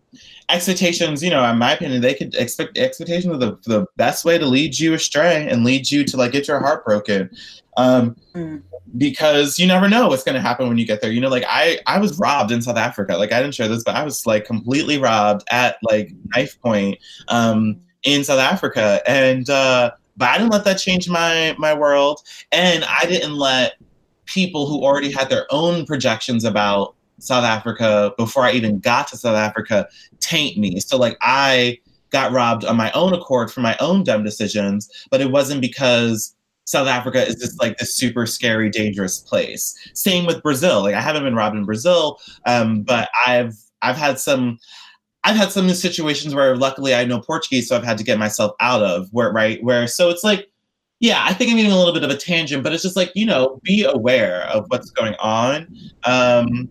[0.48, 4.38] expectations, you know, in my opinion, they could expect expectations are the, the best way
[4.38, 7.30] to lead you astray and lead you to like get your heart broken.
[7.76, 8.62] Um, mm.
[8.96, 11.12] Because you never know what's going to happen when you get there.
[11.12, 13.18] You know, like I, I was robbed in South Africa.
[13.18, 16.98] Like I didn't share this, but I was like completely robbed at like knife point
[17.28, 22.22] um, in South Africa, and uh, but I didn't let that change my my world,
[22.52, 23.74] and I didn't let
[24.26, 29.16] people who already had their own projections about South Africa before I even got to
[29.16, 29.88] South Africa
[30.20, 30.80] taint me.
[30.80, 31.78] So like I
[32.10, 36.34] got robbed on my own accord for my own dumb decisions, but it wasn't because
[36.64, 39.74] South Africa is just like this super scary, dangerous place.
[39.94, 40.82] Same with Brazil.
[40.82, 44.58] Like I haven't been robbed in Brazil, um, but I've I've had some
[45.28, 48.52] I've had some situations where luckily I know Portuguese, so I've had to get myself
[48.60, 50.48] out of where right where so it's like,
[51.00, 53.12] yeah, I think I'm getting a little bit of a tangent, but it's just like
[53.14, 55.68] you know, be aware of what's going on,
[56.04, 56.66] um,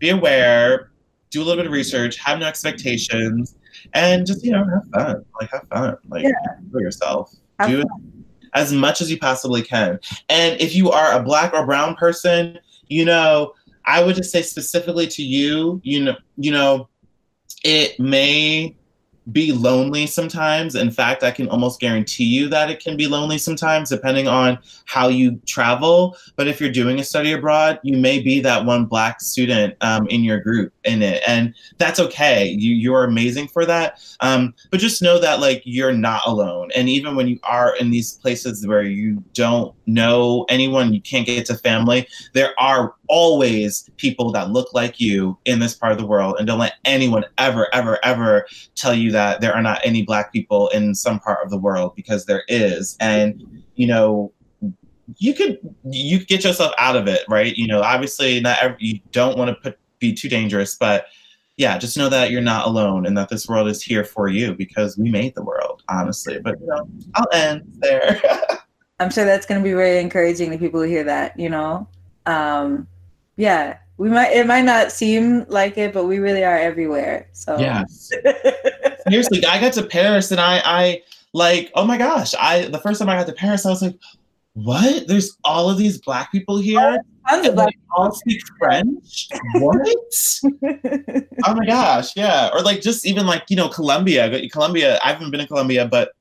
[0.00, 0.90] be aware,
[1.30, 3.54] do a little bit of research, have no expectations,
[3.92, 6.32] and just you know have fun, like have fun, like yeah.
[6.72, 8.24] for yourself, have do fun.
[8.54, 12.58] as much as you possibly can, and if you are a black or brown person,
[12.88, 13.52] you know,
[13.84, 16.88] I would just say specifically to you, you know, you know
[17.64, 18.76] it may
[19.32, 20.74] be lonely sometimes.
[20.74, 24.58] In fact, I can almost guarantee you that it can be lonely sometimes, depending on
[24.84, 26.16] how you travel.
[26.36, 30.06] But if you're doing a study abroad, you may be that one Black student um,
[30.08, 30.73] in your group.
[30.84, 32.48] In it and that's okay.
[32.48, 34.00] You you're amazing for that.
[34.20, 36.70] Um, but just know that like you're not alone.
[36.74, 41.26] And even when you are in these places where you don't know anyone you can't
[41.26, 45.98] get to family there are always people that look like you in this part of
[45.98, 46.36] the world.
[46.38, 50.32] And don't let anyone ever ever ever tell you that there are not any black
[50.32, 52.96] people in some part of the world because there is.
[53.00, 54.32] And you know
[55.18, 57.54] you could you get yourself out of it, right?
[57.56, 59.78] You know, obviously not every, you don't want to put
[60.08, 61.06] be too dangerous, but
[61.56, 64.54] yeah, just know that you're not alone and that this world is here for you
[64.54, 66.40] because we made the world, honestly.
[66.40, 68.20] But you know, I'll end there.
[69.00, 71.38] I'm sure that's going to be very encouraging to people who hear that.
[71.38, 71.88] You know,
[72.26, 72.88] um,
[73.36, 77.28] yeah, we might it might not seem like it, but we really are everywhere.
[77.32, 77.84] So yeah,
[79.08, 81.02] seriously, I got to Paris and I I
[81.32, 83.96] like oh my gosh, I the first time I got to Paris, I was like
[84.54, 85.06] what?
[85.06, 87.00] There's all of these black people here.
[87.30, 89.28] Oh, and they all speak French.
[89.54, 89.88] what?
[91.44, 92.50] oh my gosh, yeah.
[92.52, 94.48] Or like just even like you know Colombia.
[94.50, 94.98] Colombia.
[95.04, 96.12] I haven't been to Colombia, but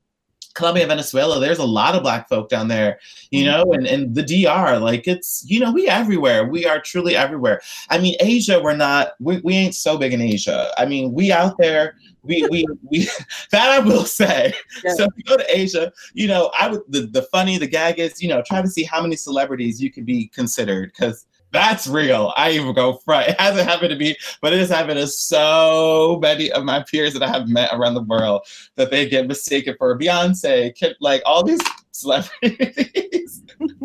[0.53, 1.39] Colombia, Venezuela.
[1.39, 2.99] There's a lot of black folk down there,
[3.31, 3.51] you mm-hmm.
[3.51, 4.79] know, and and the DR.
[4.79, 6.45] Like it's you know we everywhere.
[6.45, 7.61] We are truly everywhere.
[7.89, 8.61] I mean, Asia.
[8.61, 9.13] We're not.
[9.19, 10.71] We we ain't so big in Asia.
[10.77, 13.07] I mean, we out there we we we
[13.51, 14.53] that I will say.
[14.83, 14.95] Yeah.
[14.95, 17.99] So if you go to Asia, you know, I would the, the funny, the gag
[17.99, 21.87] is, you know, try to see how many celebrities you could be considered because that's
[21.87, 22.33] real.
[22.35, 23.27] I even go front.
[23.33, 27.13] It hasn't happened to me, but it has happened to so many of my peers
[27.13, 28.41] that I have met around the world
[28.75, 33.43] that they get mistaken for Beyonce, like all these celebrities.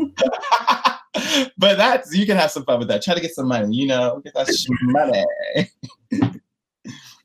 [1.58, 3.02] but that's you can have some fun with that.
[3.02, 5.26] Try to get some money, you know, get that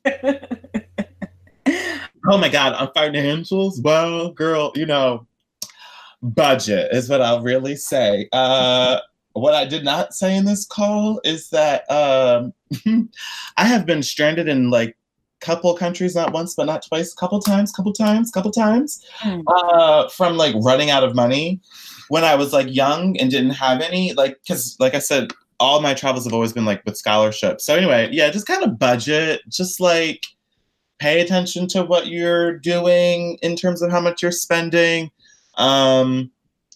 [0.04, 0.80] money.
[1.66, 5.26] Oh my God, on financials, well, girl, you know,
[6.22, 8.28] budget is what I'll really say.
[8.32, 9.00] Uh,
[9.34, 12.52] what I did not say in this call is that um,
[13.56, 14.96] I have been stranded in like
[15.40, 19.42] couple countries, not once, but not twice, couple times, couple times, couple times, mm.
[19.46, 21.60] uh, from like running out of money
[22.08, 25.80] when I was like young and didn't have any, like, because like I said, all
[25.80, 27.64] my travels have always been like with scholarships.
[27.64, 30.24] So anyway, yeah, just kind of budget, just like
[30.98, 35.10] pay attention to what you're doing in terms of how much you're spending.
[35.56, 36.30] Um,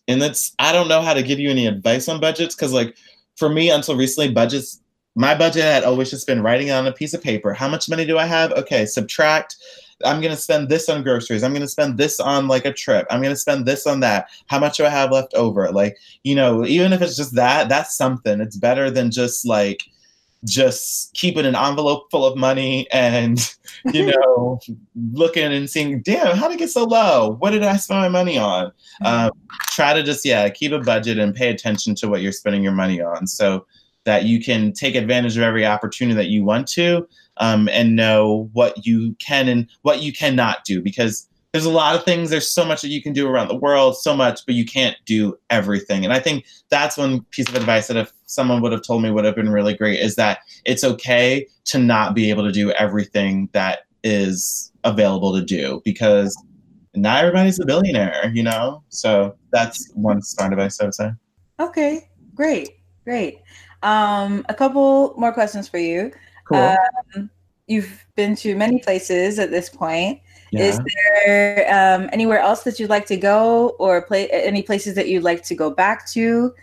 [0.07, 2.97] and that's I don't know how to give you any advice on budgets because like
[3.37, 4.81] for me until recently budgets
[5.19, 7.53] my budget had always just been writing it on a piece of paper.
[7.53, 8.53] How much money do I have?
[8.53, 9.57] Okay, subtract.
[10.05, 11.43] I'm gonna spend this on groceries.
[11.43, 13.05] I'm gonna spend this on like a trip.
[13.11, 14.29] I'm gonna spend this on that.
[14.47, 15.73] How much do I have left over?
[15.73, 18.41] Like, you know, even if it's just that, that's something.
[18.41, 19.83] It's better than just like
[20.45, 23.57] just keeping an envelope full of money and
[23.93, 24.61] you know
[25.13, 27.37] looking and seeing damn how did it get so low?
[27.39, 28.73] What did i spend my money on?
[29.05, 29.31] Um,
[29.71, 32.73] try to just yeah keep a budget and pay attention to what you're spending your
[32.73, 33.67] money on so
[34.05, 37.07] that you can take advantage of every opportunity that you want to
[37.39, 41.95] um, and know what you can and what you cannot do because there's a lot
[41.95, 44.55] of things there's so much that you can do around the world so much but
[44.55, 46.05] you can't do everything.
[46.05, 49.11] And i think that's one piece of advice that if someone would have told me
[49.11, 52.71] would have been really great is that it's okay to not be able to do
[52.73, 56.37] everything that is available to do because
[56.95, 58.83] not everybody's a billionaire you know?
[58.89, 61.11] So that's one smart advice i would say.
[61.61, 63.41] Okay great great.
[63.83, 66.13] Um, a couple more questions for you.
[66.45, 66.77] Cool.
[67.17, 67.31] Um,
[67.67, 70.21] you've been to many places at this point
[70.51, 70.65] yeah.
[70.65, 70.81] Is
[71.27, 75.25] there um, anywhere else that you'd like to go, or play any places that you'd
[75.25, 76.55] like to go back to?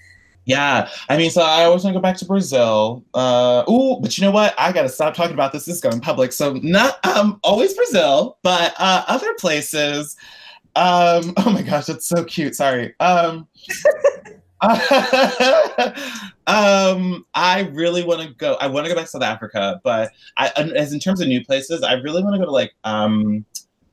[0.45, 3.03] Yeah, I mean, so I always want to go back to Brazil.
[3.16, 4.53] Uh, ooh, but you know what?
[4.60, 5.66] I gotta stop talking about this.
[5.66, 10.16] This is going public, so not um always Brazil, but uh, other places.
[10.76, 12.53] Um, oh my gosh, that's so cute.
[12.56, 12.94] Sorry.
[12.99, 13.48] Um,
[16.48, 18.53] um, I really want to go.
[18.62, 21.44] I want to go back to South Africa, but I, as in terms of new
[21.44, 23.45] places, I really want to go to like um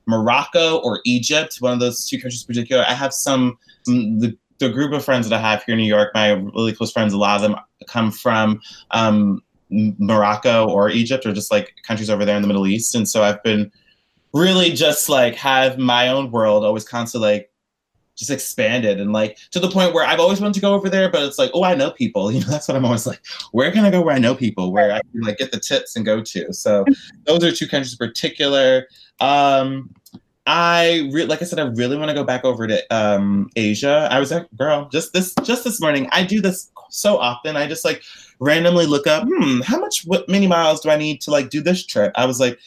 [0.07, 2.85] Morocco or Egypt, one of those two countries in particular.
[2.89, 5.87] I have some, some the, the group of friends that I have here in New
[5.87, 7.57] York, my really close friends, a lot of them
[7.87, 8.61] come from
[8.93, 12.95] um, Morocco or Egypt or just like countries over there in the Middle East.
[12.95, 13.71] And so I've been
[14.33, 17.53] really just like have my own world always constantly like
[18.17, 21.11] just expanded and like to the point where I've always wanted to go over there,
[21.11, 22.31] but it's like, oh, I know people.
[22.33, 23.21] You know, that's what I'm always like,
[23.53, 25.97] where can I go where I know people, where I can like get the tips
[25.97, 26.53] and go to.
[26.53, 26.85] So
[27.25, 28.87] those are two countries in particular.
[29.23, 29.95] Um,
[30.47, 34.09] I re- like I said, I really want to go back over to um, Asia.
[34.11, 36.09] I was like, girl, just this just this morning.
[36.11, 37.57] I do this so often.
[37.57, 38.03] I just like
[38.41, 41.63] randomly look up, hmm, how much what many miles do I need to like do
[41.63, 42.13] this trip?
[42.17, 42.59] I was like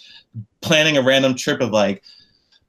[0.61, 2.01] planning a random trip of like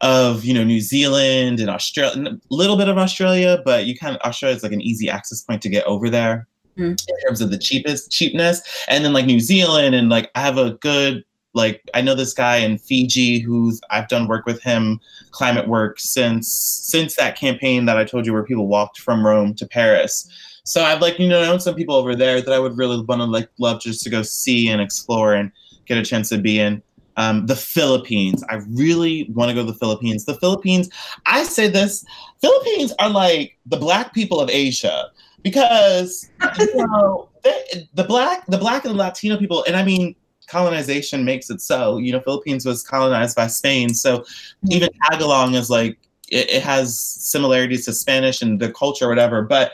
[0.00, 4.16] of you know New Zealand and Australia, a little bit of Australia, but you kind
[4.16, 6.48] of Australia is like an easy access point to get over there.
[6.76, 6.90] mm.
[6.90, 8.62] in terms of the cheapest cheapness.
[8.88, 11.24] And then like New Zealand and like I have a good
[11.56, 15.00] like I know this guy in Fiji who's I've done work with him,
[15.30, 19.54] climate work since since that campaign that I told you where people walked from Rome
[19.54, 20.28] to Paris.
[20.64, 23.20] So I've like you know known some people over there that I would really want
[23.22, 25.50] to like love just to go see and explore and
[25.86, 26.82] get a chance to be in.
[27.18, 28.44] Um, the Philippines.
[28.50, 30.26] I really want to go to the Philippines.
[30.26, 30.90] The Philippines,
[31.24, 32.04] I say this,
[32.42, 35.06] Philippines are like the black people of Asia
[35.42, 36.28] because
[36.58, 40.14] you know they, the black the black and the Latino people, and I mean
[40.46, 41.98] colonization makes it so.
[41.98, 44.72] You know, Philippines was colonized by Spain, so mm-hmm.
[44.72, 45.98] even Tagalog is like
[46.28, 49.42] it, it, has similarities to Spanish and the culture, whatever.
[49.42, 49.72] But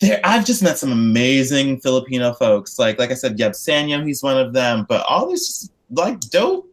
[0.00, 2.78] there, I've just met some amazing Filipino folks.
[2.78, 4.86] Like like I said, Yeb Saño, he's one of them.
[4.88, 6.69] But all these like dope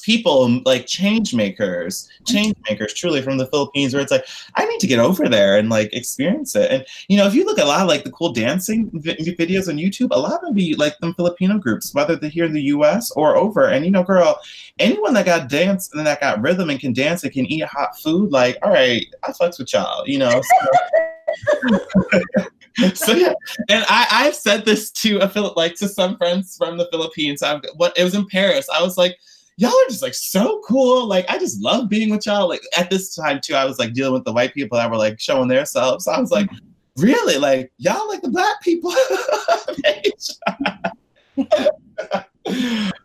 [0.00, 4.64] people um, like change makers change makers truly from the philippines where it's like i
[4.64, 7.58] need to get over there and like experience it and you know if you look
[7.58, 10.40] at a lot of like the cool dancing vi- videos on youtube a lot of
[10.40, 13.84] them be like them filipino groups whether they're here in the us or over and
[13.84, 14.40] you know girl
[14.78, 17.98] anyone that got dance and that got rhythm and can dance and can eat hot
[17.98, 21.78] food like all right i fucks with y'all you know so.
[22.94, 23.32] so yeah,
[23.68, 27.42] and I I've said this to a like to some friends from the Philippines.
[27.42, 28.68] I've what it was in Paris.
[28.72, 29.18] I was like,
[29.60, 31.06] y'all are just like so cool.
[31.06, 32.48] Like I just love being with y'all.
[32.48, 34.96] Like at this time too, I was like dealing with the white people that were
[34.96, 36.06] like showing their selves.
[36.06, 36.48] So I was like,
[36.96, 37.36] really?
[37.36, 38.90] Like y'all like the black people?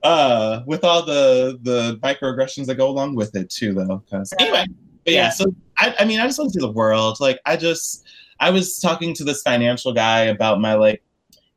[0.03, 4.02] uh, with all the the microaggressions that go along with it too, though.
[4.06, 4.65] Because anyway,
[5.03, 5.32] but yeah.
[5.32, 7.18] So I, I mean, I just want to see the world.
[7.19, 8.07] Like I just,
[8.40, 11.03] I was talking to this financial guy about my like,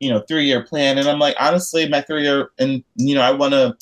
[0.01, 3.21] you know, three year plan, and I'm like, honestly, my three year, and you know,
[3.21, 3.77] I want to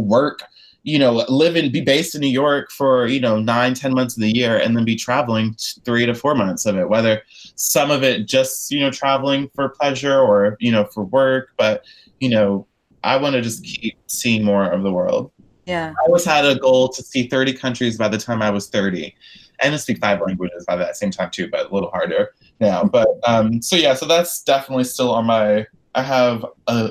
[0.00, 0.42] work
[0.84, 4.16] you know live and be based in new york for you know nine ten months
[4.16, 5.54] of the year and then be traveling
[5.84, 7.22] three to four months of it whether
[7.54, 11.84] some of it just you know traveling for pleasure or you know for work but
[12.20, 12.66] you know
[13.04, 15.30] i want to just keep seeing more of the world.
[15.66, 15.92] Yeah.
[15.92, 19.14] I always had a goal to see 30 countries by the time i was 30
[19.60, 22.82] and to speak five languages by that same time too but a little harder now
[22.82, 25.64] but um so yeah so that's definitely still on my
[25.94, 26.90] i have a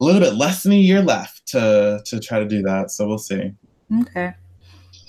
[0.00, 2.90] a little bit less than a year left to to try to do that.
[2.90, 3.52] So we'll see.
[4.02, 4.34] Okay.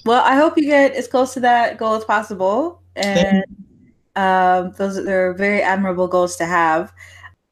[0.05, 3.43] Well, I hope you get as close to that goal as possible, and
[4.15, 6.93] um, those are very admirable goals to have.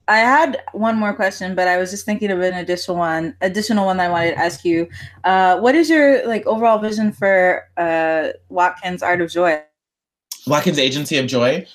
[0.08, 3.88] I had one more question, but I was just thinking of an additional one, additional
[3.88, 4.88] one I wanted to ask you.
[5.24, 9.62] Uh, what is your like overall vision for uh, Watkins Art of Joy?
[10.46, 11.66] Watkins Agency of Joy.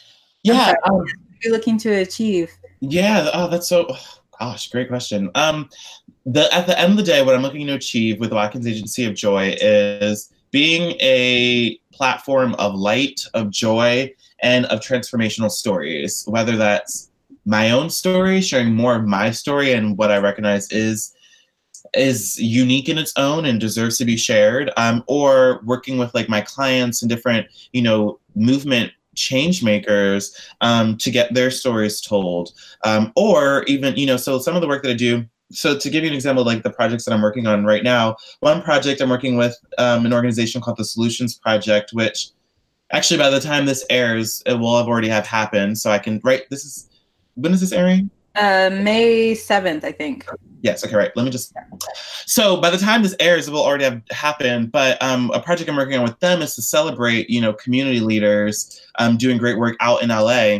[0.45, 1.05] Yeah, um,
[1.43, 2.53] you're looking to achieve.
[2.81, 3.31] Yeah.
[3.35, 3.95] Oh, that's so.
[4.41, 5.31] Gosh, great question.
[5.35, 5.69] Um,
[6.25, 9.05] the at the end of the day, what I'm looking to achieve with Watkins Agency
[9.05, 14.13] of Joy is being a platform of light, of joy,
[14.43, 16.25] and of transformational stories.
[16.27, 17.11] Whether that's
[17.45, 21.15] my own story, sharing more of my story and what I recognize is
[21.95, 26.29] is unique in its own and deserves to be shared, um, or working with like
[26.29, 32.53] my clients and different, you know, movement change makers um, to get their stories told.
[32.85, 35.91] Um, or even you know so some of the work that i do so to
[35.91, 39.01] give you an example like the projects that i'm working on right now one project
[39.01, 42.31] i'm working with um, an organization called the solutions project which
[42.93, 46.21] actually by the time this airs it will have already have happened so i can
[46.25, 46.89] write this is
[47.35, 48.11] when is this airing
[48.41, 50.27] uh, May 7th, I think.
[50.63, 50.85] Yes.
[50.85, 50.97] Okay.
[50.97, 51.11] Right.
[51.17, 51.55] Let me just.
[52.27, 54.73] So by the time this airs, it will already have happened.
[54.73, 58.01] But um, a project I'm working on with them is to celebrate, you know, community
[58.01, 60.59] leaders um, doing great work out in LA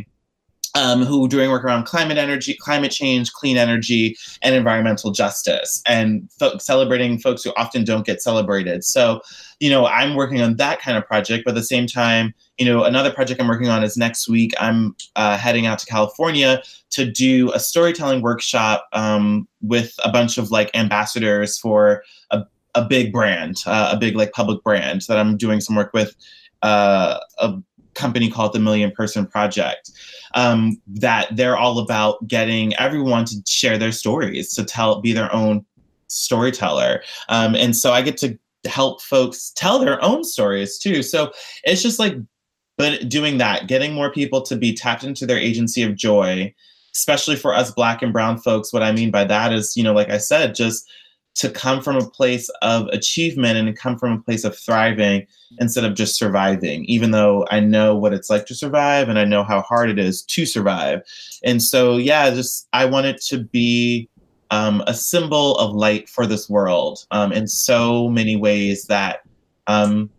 [0.75, 6.29] um, who doing work around climate energy, climate change, clean energy, and environmental justice, and
[6.39, 8.85] fo- celebrating folks who often don't get celebrated.
[8.85, 9.21] So,
[9.59, 12.65] you know, I'm working on that kind of project, but at the same time, you
[12.65, 14.53] know, another project I'm working on is next week.
[14.61, 20.39] I'm uh, heading out to California to do a storytelling workshop um, with a bunch
[20.39, 22.45] of like ambassadors for a,
[22.75, 26.15] a big brand, uh, a big like public brand that I'm doing some work with.
[26.63, 27.55] Uh, a
[27.95, 29.91] company called the Million Person Project.
[30.35, 35.33] Um, that they're all about getting everyone to share their stories, to tell, be their
[35.35, 35.65] own
[36.07, 37.03] storyteller.
[37.29, 41.03] Um, and so I get to help folks tell their own stories too.
[41.03, 41.33] So
[41.65, 42.15] it's just like,
[42.77, 46.55] but doing that, getting more people to be tapped into their agency of joy,
[46.95, 48.73] especially for us Black and Brown folks.
[48.73, 50.89] What I mean by that is, you know, like I said, just
[51.37, 55.27] to come from a place of achievement and come from a place of thriving
[55.59, 59.25] instead of just surviving, even though I know what it's like to survive and I
[59.25, 61.03] know how hard it is to survive.
[61.45, 64.09] And so, yeah, just I want it to be
[64.51, 69.21] um, a symbol of light for this world um, in so many ways that
[69.67, 70.11] um,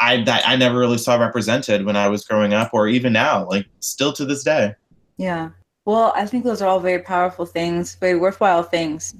[0.00, 3.46] I that I never really saw represented when I was growing up, or even now,
[3.46, 4.74] like still to this day.
[5.16, 5.50] Yeah.
[5.84, 9.14] Well, I think those are all very powerful things, very worthwhile things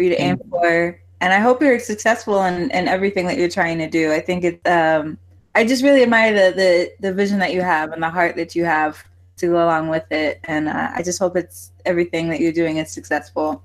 [0.00, 0.98] for you to aim for.
[1.20, 4.10] And I hope you're successful in, in everything that you're trying to do.
[4.12, 5.18] I think it's, um
[5.54, 8.54] I just really admire the, the the vision that you have and the heart that
[8.54, 9.04] you have
[9.38, 10.38] to go along with it.
[10.44, 13.62] And uh, I just hope it's everything that you're doing is successful.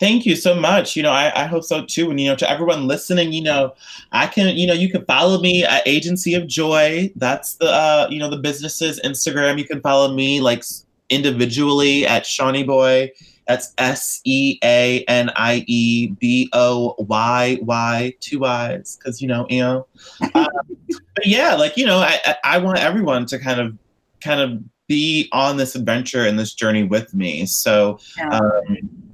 [0.00, 0.96] Thank you so much.
[0.96, 2.10] You know, I, I hope so too.
[2.10, 3.72] And, you know, to everyone listening, you know,
[4.12, 7.10] I can, you know, you can follow me at Agency of Joy.
[7.16, 9.58] That's the, uh, you know, the business's Instagram.
[9.58, 10.64] You can follow me like
[11.08, 13.12] individually at Seanie Boy.
[13.46, 19.28] That's S E A N I E B O Y Y, two eyes, because, you
[19.28, 19.86] know, you know.
[20.34, 20.48] Um,
[20.88, 23.76] but yeah, like, you know, I, I want everyone to kind of,
[24.20, 27.46] kind of be on this adventure and this journey with me.
[27.46, 27.98] So,
[28.30, 28.62] um,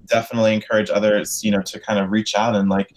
[0.07, 2.95] definitely encourage others, you know, to kind of reach out and like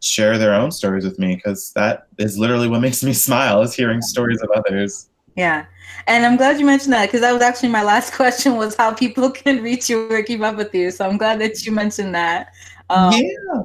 [0.00, 3.74] share their own stories with me because that is literally what makes me smile is
[3.74, 5.08] hearing stories of others.
[5.38, 5.66] Yeah.
[6.08, 8.92] And I'm glad you mentioned that because that was actually my last question was how
[8.92, 10.90] people can reach you or keep up with you.
[10.90, 12.52] So I'm glad that you mentioned that.
[12.90, 13.62] Um, yeah.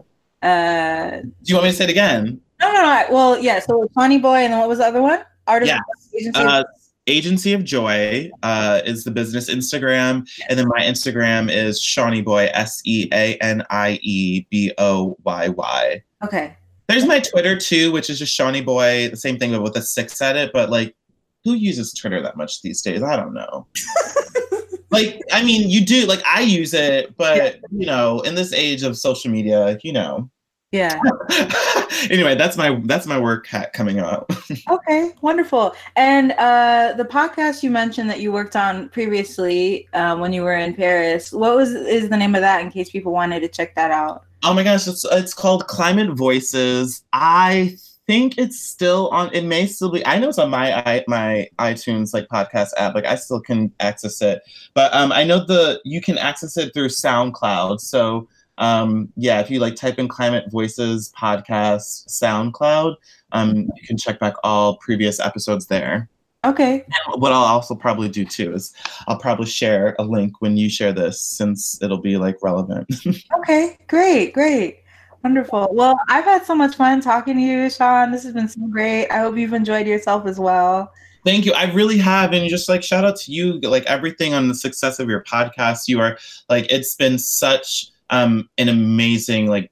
[0.48, 2.40] Uh, Do you want me to say it again?
[2.62, 3.06] No, no, no.
[3.10, 3.60] Well, yeah.
[3.60, 5.24] So Tawny Boy, and then what was the other one?
[5.48, 5.74] Artist
[6.14, 6.32] yeah.
[6.36, 6.64] Uh,
[7.08, 12.50] Agency of Joy uh, is the business Instagram, and then my Instagram is Seanie Boy
[12.54, 16.04] S E A N I E B O Y Y.
[16.24, 16.56] Okay.
[16.88, 19.82] There's my Twitter too, which is just Seanie Boy, the same thing but with a
[19.82, 20.52] six at it.
[20.54, 20.96] But like,
[21.44, 23.04] who uses Twitter that much these days?
[23.04, 23.68] I don't know.
[24.92, 26.06] like, I mean, you do.
[26.06, 30.30] Like, I use it, but you know, in this age of social media, you know,
[30.74, 31.00] yeah.
[32.10, 34.32] anyway, that's my that's my work hat coming up.
[34.70, 35.76] okay, wonderful.
[35.96, 40.56] And uh, the podcast you mentioned that you worked on previously uh, when you were
[40.56, 41.32] in Paris.
[41.32, 42.62] What was is the name of that?
[42.62, 44.26] In case people wanted to check that out.
[44.44, 47.04] Oh my gosh, it's it's called Climate Voices.
[47.14, 49.30] I think it's still on.
[49.34, 50.06] It may still be.
[50.06, 52.96] I know it's on my my iTunes like podcast app.
[52.96, 54.42] Like I still can access it,
[54.74, 57.80] but um, I know the you can access it through SoundCloud.
[57.80, 58.28] So
[58.58, 62.96] um, yeah, if you like type in Climate Voices podcast SoundCloud,
[63.32, 66.10] um, you can check back all previous episodes there.
[66.46, 66.86] Okay.
[66.86, 68.74] And what I'll also probably do too is
[69.08, 72.90] I'll probably share a link when you share this since it'll be like relevant.
[73.40, 74.83] okay, great, great.
[75.24, 75.70] Wonderful.
[75.72, 78.12] Well, I've had so much fun talking to you, Sean.
[78.12, 79.08] This has been so great.
[79.08, 80.92] I hope you've enjoyed yourself as well.
[81.26, 81.54] Thank you.
[81.54, 82.34] I really have.
[82.34, 85.88] And just like shout out to you, like everything on the success of your podcast.
[85.88, 86.18] You are
[86.50, 89.72] like, it's been such um, an amazing like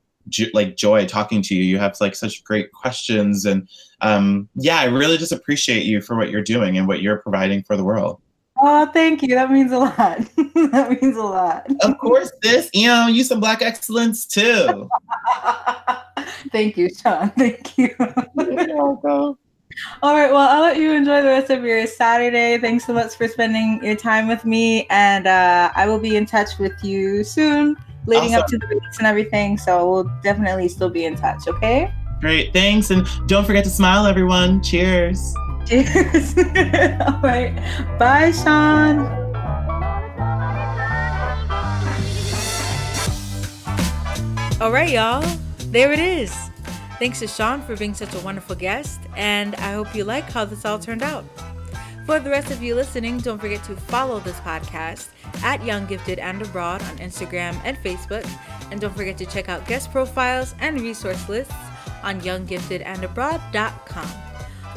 [0.53, 1.63] like joy talking to you.
[1.63, 3.67] You have like such great questions, and
[3.99, 7.63] um, yeah, I really just appreciate you for what you're doing and what you're providing
[7.63, 8.20] for the world.
[8.63, 9.29] Oh, thank you.
[9.29, 9.97] That means a lot.
[10.71, 11.67] that means a lot.
[11.81, 14.87] Of course, this you know, you some black excellence too.
[16.51, 17.31] thank you, Sean.
[17.31, 17.95] Thank you.
[17.97, 19.37] You're welcome.
[20.03, 20.31] All right.
[20.31, 22.59] Well, I'll let you enjoy the rest of your Saturday.
[22.59, 26.27] Thanks so much for spending your time with me, and uh, I will be in
[26.27, 27.75] touch with you soon
[28.05, 28.41] leading awesome.
[28.41, 29.57] up to the weeks and everything.
[29.57, 31.47] So we'll definitely still be in touch.
[31.47, 31.91] Okay.
[32.19, 32.53] Great.
[32.53, 32.91] Thanks.
[32.91, 34.61] And don't forget to smile, everyone.
[34.61, 35.33] Cheers.
[35.65, 36.37] Cheers.
[36.37, 37.53] All right.
[37.97, 38.99] Bye, Sean.
[44.61, 45.25] All right, y'all.
[45.71, 46.31] There it is.
[46.99, 50.45] Thanks to Sean for being such a wonderful guest, and I hope you like how
[50.45, 51.25] this all turned out.
[52.05, 55.07] For the rest of you listening, don't forget to follow this podcast
[55.43, 58.27] at Young Gifted and Abroad on Instagram and Facebook.
[58.69, 61.53] And don't forget to check out guest profiles and resource lists
[62.03, 64.30] on younggiftedandabroad.com.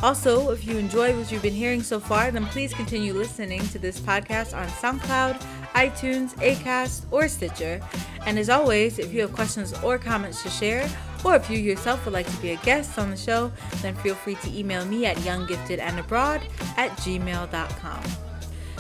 [0.05, 3.79] Also, if you enjoy what you've been hearing so far, then please continue listening to
[3.79, 5.41] this podcast on SoundCloud,
[5.73, 7.81] iTunes, Acast, or Stitcher.
[8.27, 10.87] And as always, if you have questions or comments to share,
[11.25, 13.51] or if you yourself would like to be a guest on the show,
[13.81, 16.43] then feel free to email me at younggiftedandabroad
[16.77, 18.03] at gmail.com.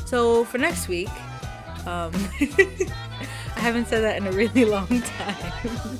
[0.04, 1.08] So for next week,
[1.86, 2.12] um,
[3.56, 5.98] I haven't said that in a really long time.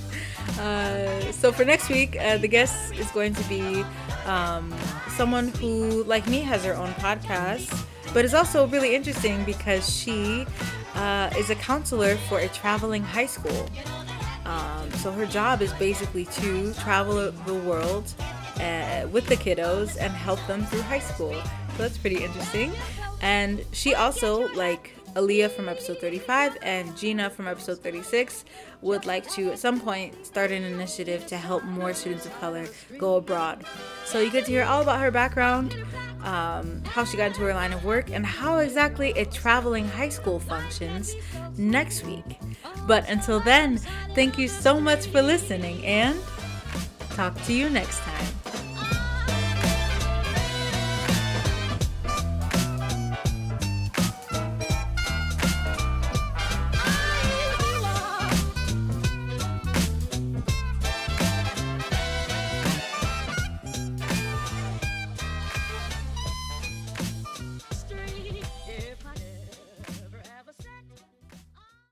[0.58, 3.84] Uh, so for next week, uh, the guest is going to be
[4.26, 4.72] um,
[5.16, 10.46] someone who, like me, has her own podcast, but is also really interesting because she
[10.94, 13.68] uh, is a counselor for a traveling high school.
[14.44, 18.12] Um, so her job is basically to travel the world
[18.60, 21.32] uh, with the kiddos and help them through high school.
[21.32, 22.72] So that's pretty interesting.
[23.20, 28.45] And she also, like Aaliyah from episode 35 and Gina from episode 36,
[28.82, 32.66] would like to at some point start an initiative to help more students of color
[32.99, 33.65] go abroad.
[34.05, 35.77] So you get to hear all about her background,
[36.23, 40.09] um, how she got into her line of work, and how exactly a traveling high
[40.09, 41.15] school functions
[41.57, 42.39] next week.
[42.86, 43.78] But until then,
[44.15, 46.19] thank you so much for listening and
[47.11, 48.73] talk to you next time.